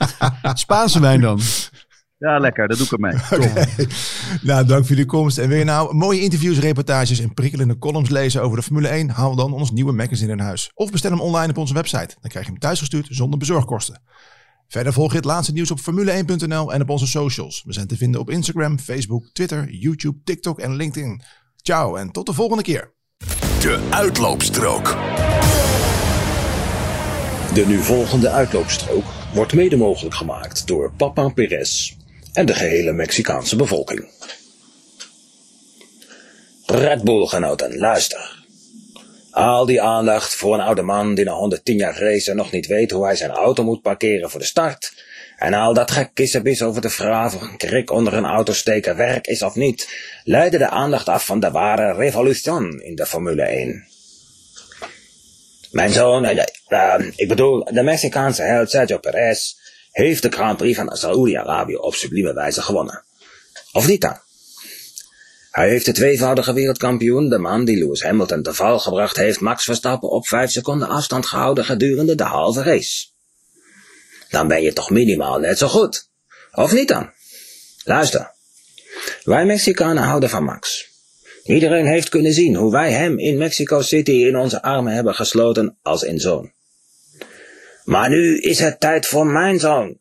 Spaanse 0.57 0.99
wijn 0.99 1.21
dan. 1.21 1.39
Ja, 2.19 2.37
lekker. 2.39 2.67
Dat 2.67 2.77
doe 2.77 2.85
ik 2.85 2.91
ermee. 2.91 3.13
Okay. 3.31 3.67
Nou, 4.41 4.65
dank 4.65 4.79
voor 4.79 4.89
jullie 4.89 5.05
komst. 5.05 5.37
En 5.37 5.49
wil 5.49 5.57
je 5.57 5.63
nou 5.63 5.95
mooie 5.95 6.21
interviews, 6.21 6.59
reportages 6.59 7.19
en 7.19 7.33
prikkelende 7.33 7.77
columns 7.77 8.09
lezen 8.09 8.41
over 8.41 8.57
de 8.57 8.63
Formule 8.63 8.87
1? 8.87 9.09
Haal 9.09 9.35
dan 9.35 9.53
ons 9.53 9.71
nieuwe 9.71 9.91
magazine 9.91 10.31
in 10.31 10.39
huis. 10.39 10.71
Of 10.73 10.91
bestel 10.91 11.11
hem 11.11 11.19
online 11.19 11.49
op 11.49 11.57
onze 11.57 11.73
website. 11.73 12.15
Dan 12.21 12.29
krijg 12.29 12.45
je 12.45 12.51
hem 12.51 12.59
thuisgestuurd 12.59 13.07
zonder 13.09 13.39
bezorgkosten. 13.39 14.01
Verder 14.69 14.93
volg 14.93 15.11
je 15.11 15.17
het 15.17 15.25
laatste 15.25 15.51
nieuws 15.51 15.71
op 15.71 15.79
formule1.nl 15.79 16.73
en 16.73 16.81
op 16.81 16.89
onze 16.89 17.07
socials. 17.07 17.63
We 17.65 17.73
zijn 17.73 17.87
te 17.87 17.97
vinden 17.97 18.21
op 18.21 18.29
Instagram, 18.29 18.79
Facebook, 18.79 19.25
Twitter, 19.33 19.69
YouTube, 19.69 20.17
TikTok 20.23 20.59
en 20.59 20.75
LinkedIn. 20.75 21.21
Ciao 21.55 21.95
en 21.95 22.11
tot 22.11 22.25
de 22.25 22.33
volgende 22.33 22.63
keer. 22.63 22.93
De 23.61 23.87
uitloopstrook. 23.89 24.87
De 27.53 27.63
nu 27.67 27.77
volgende 27.77 28.29
uitloopstrook 28.29 29.05
wordt 29.33 29.53
mede 29.53 29.77
mogelijk 29.77 30.15
gemaakt 30.15 30.67
door 30.67 30.91
Papa 30.97 31.29
Perez 31.29 31.95
en 32.33 32.45
de 32.45 32.53
gehele 32.53 32.91
Mexicaanse 32.91 33.55
bevolking. 33.55 34.07
Red 36.65 37.03
Bull-genoten, 37.03 37.77
luister. 37.77 38.38
Al 39.31 39.65
die 39.65 39.81
aandacht 39.81 40.35
voor 40.35 40.53
een 40.53 40.59
oude 40.59 40.81
man 40.81 41.15
die 41.15 41.25
na 41.25 41.31
110 41.31 41.77
jaar 41.77 41.99
race 41.99 42.33
nog 42.33 42.51
niet 42.51 42.67
weet 42.67 42.91
hoe 42.91 43.05
hij 43.05 43.15
zijn 43.15 43.31
auto 43.31 43.63
moet 43.63 43.81
parkeren 43.81 44.29
voor 44.29 44.39
de 44.39 44.45
start. 44.45 44.93
En 45.37 45.53
al 45.53 45.73
dat 45.73 45.91
gekissebis 45.91 46.61
over 46.61 46.81
de 46.81 46.89
vraag 46.89 47.35
of 47.35 47.41
een 47.41 47.57
krik 47.57 47.91
onder 47.91 48.13
een 48.13 48.25
auto 48.25 48.53
steken 48.53 48.95
werk 48.95 49.27
is 49.27 49.41
of 49.41 49.55
niet, 49.55 49.89
leidde 50.23 50.57
de 50.57 50.69
aandacht 50.69 51.07
af 51.07 51.25
van 51.25 51.39
de 51.39 51.51
ware 51.51 51.93
revolution 51.93 52.81
in 52.81 52.95
de 52.95 53.05
Formule 53.05 53.43
1. 53.43 53.87
Mijn 55.71 55.91
zoon, 55.91 56.25
uh, 56.25 56.43
uh, 56.69 56.95
ik 57.15 57.27
bedoel, 57.27 57.63
de 57.63 57.83
Mexicaanse 57.83 58.41
held 58.41 58.69
Sergio 58.69 58.97
Perez, 58.97 59.55
heeft 59.91 60.21
de 60.21 60.29
Grand 60.29 60.57
Prix 60.57 60.77
van 60.77 60.97
Saoedi-Arabië 60.97 61.75
op 61.75 61.95
sublieme 61.95 62.33
wijze 62.33 62.61
gewonnen. 62.61 63.03
Of 63.71 63.87
niet 63.87 64.01
dan? 64.01 64.17
Hij 65.51 65.69
heeft 65.69 65.85
de 65.85 65.91
tweevoudige 65.91 66.53
wereldkampioen, 66.53 67.29
de 67.29 67.37
man 67.37 67.65
die 67.65 67.77
Lewis 67.77 68.03
Hamilton 68.03 68.41
te 68.41 68.53
val 68.53 68.79
gebracht 68.79 69.17
heeft, 69.17 69.39
Max 69.39 69.63
Verstappen 69.63 70.09
op 70.09 70.27
vijf 70.27 70.51
seconden 70.51 70.87
afstand 70.87 71.25
gehouden 71.25 71.65
gedurende 71.65 72.15
de 72.15 72.23
halve 72.23 72.63
race. 72.63 73.07
Dan 74.29 74.47
ben 74.47 74.61
je 74.61 74.73
toch 74.73 74.89
minimaal 74.89 75.39
net 75.39 75.57
zo 75.57 75.67
goed. 75.67 76.09
Of 76.51 76.71
niet 76.71 76.87
dan? 76.87 77.11
Luister. 77.83 78.31
Wij 79.23 79.45
Mexicanen 79.45 80.03
houden 80.03 80.29
van 80.29 80.43
Max. 80.43 80.87
Iedereen 81.43 81.85
heeft 81.85 82.09
kunnen 82.09 82.33
zien 82.33 82.55
hoe 82.55 82.71
wij 82.71 82.91
hem 82.91 83.19
in 83.19 83.37
Mexico 83.37 83.81
City 83.81 84.11
in 84.11 84.37
onze 84.37 84.61
armen 84.61 84.93
hebben 84.93 85.15
gesloten 85.15 85.77
als 85.81 86.05
een 86.05 86.19
zoon. 86.19 86.51
Maar 87.83 88.09
nu 88.09 88.39
is 88.39 88.59
het 88.59 88.79
tijd 88.79 89.05
voor 89.05 89.25
mijn 89.25 89.59
zoon. 89.59 89.97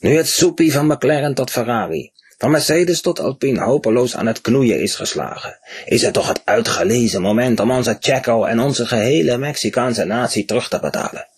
Nu 0.00 0.16
het 0.16 0.28
soepie 0.28 0.72
van 0.72 0.86
McLaren 0.86 1.34
tot 1.34 1.50
Ferrari, 1.50 2.12
van 2.44 2.52
Mercedes 2.52 3.00
tot 3.00 3.20
Alpine 3.20 3.60
hopeloos 3.60 4.16
aan 4.16 4.26
het 4.26 4.40
knoeien 4.40 4.80
is 4.80 4.94
geslagen, 4.94 5.58
is 5.84 6.02
het 6.02 6.12
toch 6.12 6.28
het 6.28 6.40
uitgelezen 6.44 7.22
moment 7.22 7.60
om 7.60 7.70
onze 7.70 7.96
Checo 8.00 8.44
en 8.44 8.60
onze 8.60 8.86
gehele 8.86 9.38
Mexicaanse 9.38 10.04
natie 10.04 10.44
terug 10.44 10.68
te 10.68 10.80
betalen. 10.80 11.28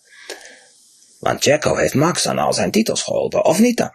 Want 1.19 1.43
Checo 1.43 1.75
heeft 1.75 1.93
Max 1.93 2.27
aan 2.27 2.37
al 2.37 2.53
zijn 2.53 2.71
titels 2.71 3.01
geholpen, 3.01 3.45
of 3.45 3.59
niet 3.59 3.77
dan? 3.77 3.89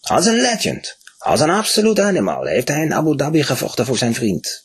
Als 0.00 0.26
een 0.26 0.40
legend, 0.40 0.98
als 1.18 1.40
een 1.40 1.50
absoluut 1.50 2.00
animal 2.00 2.44
heeft 2.44 2.68
hij 2.68 2.82
in 2.82 2.94
Abu 2.94 3.16
Dhabi 3.16 3.42
gevochten 3.42 3.86
voor 3.86 3.98
zijn 3.98 4.14
vriend. 4.14 4.64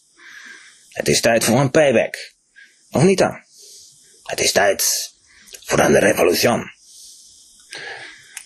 Het 0.89 1.07
is 1.07 1.21
tijd 1.21 1.43
voor 1.43 1.59
een 1.59 1.71
payback. 1.71 2.33
Of 2.91 3.03
niet 3.03 3.17
dan? 3.17 3.43
Het 4.23 4.39
is 4.39 4.51
tijd 4.51 5.11
voor 5.65 5.79
een 5.79 5.99
revolution. 5.99 6.71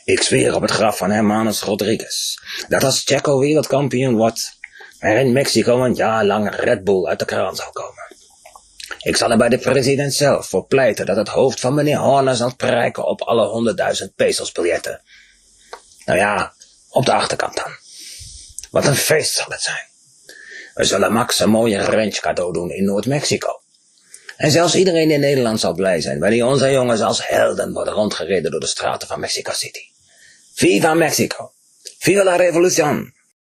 Ik 0.08 0.22
zweer 0.22 0.56
op 0.56 0.62
het 0.62 0.72
graf 0.72 0.98
van 0.98 1.12
Hermanus 1.12 1.62
Rodriguez 1.62 2.38
dat 2.68 2.84
als 2.84 3.02
Checo 3.06 3.40
wereldkampioen 3.40 4.16
wordt, 4.16 4.60
er 5.00 5.18
in 5.18 5.32
Mexico 5.32 5.84
een 5.84 5.94
jaar 5.94 6.26
lang 6.26 6.56
Red 6.56 6.84
Bull 6.84 7.06
uit 7.06 7.20
de 7.20 7.26
kraan 7.26 7.56
zal 7.56 7.72
komen. 7.72 8.16
Ik 9.02 9.16
zal 9.16 9.32
er 9.32 9.38
bij 9.38 9.50
de 9.50 9.58
president 9.58 10.14
zelf 10.14 10.48
voor 10.48 10.66
pleiten 10.66 11.06
dat 11.06 11.16
het 11.16 11.28
hoofd 11.28 11.60
van 11.60 11.74
meneer 11.74 11.98
Horner 11.98 12.36
zal 12.36 12.56
prijken 12.56 13.06
op 13.06 13.22
alle 13.22 13.48
honderdduizend 13.48 14.16
pesos 14.16 14.52
biljetten. 14.52 15.02
Nou 16.06 16.20
ja, 16.20 16.54
op 16.90 17.06
de 17.06 17.14
achterkant 17.14 17.56
dan. 17.56 17.72
Wat 18.72 18.86
een 18.86 18.96
feest 18.96 19.34
zal 19.34 19.50
het 19.50 19.62
zijn. 19.62 19.88
We 20.74 20.84
zullen 20.84 21.14
Max 21.14 21.40
een 21.40 21.50
mooie 21.50 21.82
ranch 21.82 22.20
cadeau 22.20 22.54
doen 22.54 22.72
in 22.72 22.84
Noord-Mexico. 22.84 23.62
En 24.38 24.52
zelfs 24.52 24.76
iedereen 24.76 25.12
in 25.12 25.20
Nederland 25.20 25.60
zal 25.60 25.74
blij 25.74 26.02
zijn 26.02 26.20
wanneer 26.20 26.46
onze 26.46 26.72
jongens 26.72 27.02
als 27.02 27.28
helden 27.28 27.74
worden 27.74 27.94
rondgereden 27.94 28.52
door 28.52 28.60
de 28.60 28.68
straten 28.68 29.08
van 29.08 29.20
Mexico 29.20 29.52
City. 29.52 29.96
Viva 30.60 30.96
Mexico! 30.96 31.54
Viva 32.04 32.24
la 32.24 32.36
revolución! 32.36 33.14